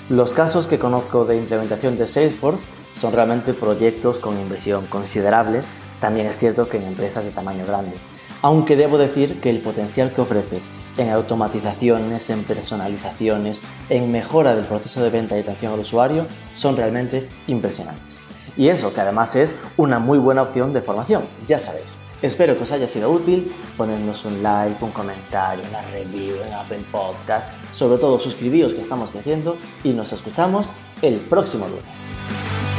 Los 0.09 0.35
casos 0.35 0.67
que 0.67 0.81
conozco 0.81 1.25
de 1.25 1.37
implementación 1.37 1.97
de 1.97 2.09
Salesforce 2.09 2.67
son 2.95 3.13
realmente 3.13 3.55
proyectos 3.55 4.19
con 4.19 4.41
inversión 4.41 4.87
considerable 4.87 5.63
también 6.01 6.27
es 6.27 6.37
cierto 6.37 6.69
que 6.69 6.77
en 6.77 6.85
empresas 6.85 7.25
de 7.25 7.31
tamaño 7.31 7.65
grande, 7.67 7.97
aunque 8.43 8.77
debo 8.77 8.99
decir 8.99 9.41
que 9.41 9.51
el 9.51 9.61
potencial 9.61 10.13
que 10.13 10.21
ofrece 10.21 10.61
en 10.97 11.11
automatizaciones, 11.11 12.29
en 12.31 12.45
personalizaciones, 12.45 13.63
en 13.89 14.11
mejora 14.11 14.55
del 14.55 14.67
proceso 14.67 15.03
de 15.03 15.11
venta 15.11 15.37
y 15.37 15.41
atención 15.41 15.73
al 15.73 15.81
usuario 15.81 16.27
son 16.53 16.77
realmente 16.77 17.29
impresionantes. 17.47 18.21
Y 18.57 18.69
eso 18.69 18.93
que 18.93 19.01
además 19.01 19.37
es 19.37 19.57
una 19.77 20.01
muy 20.01 20.19
buena 20.19 20.43
opción 20.43 20.73
de 20.73 20.83
formación, 20.83 21.27
ya 21.47 21.59
sabéis. 21.59 21.99
Espero 22.21 22.57
que 22.57 22.65
os 22.65 22.73
haya 22.73 22.89
sido 22.89 23.11
útil, 23.13 23.55
ponednos 23.77 24.25
un 24.25 24.43
like, 24.43 24.85
un 24.85 24.91
comentario, 24.91 25.65
una 25.69 25.83
review 25.93 26.35
en 26.45 26.53
Apple 26.53 26.85
Podcast, 26.91 27.49
sobre 27.73 27.99
todo 27.99 28.19
suscribíos 28.19 28.75
que 28.75 28.81
estamos 28.81 29.11
creciendo 29.11 29.57
y 29.85 29.91
nos 29.91 30.13
escuchamos 30.13 30.73
el 31.01 31.21
próximo 31.21 31.69
lunes. 31.69 32.78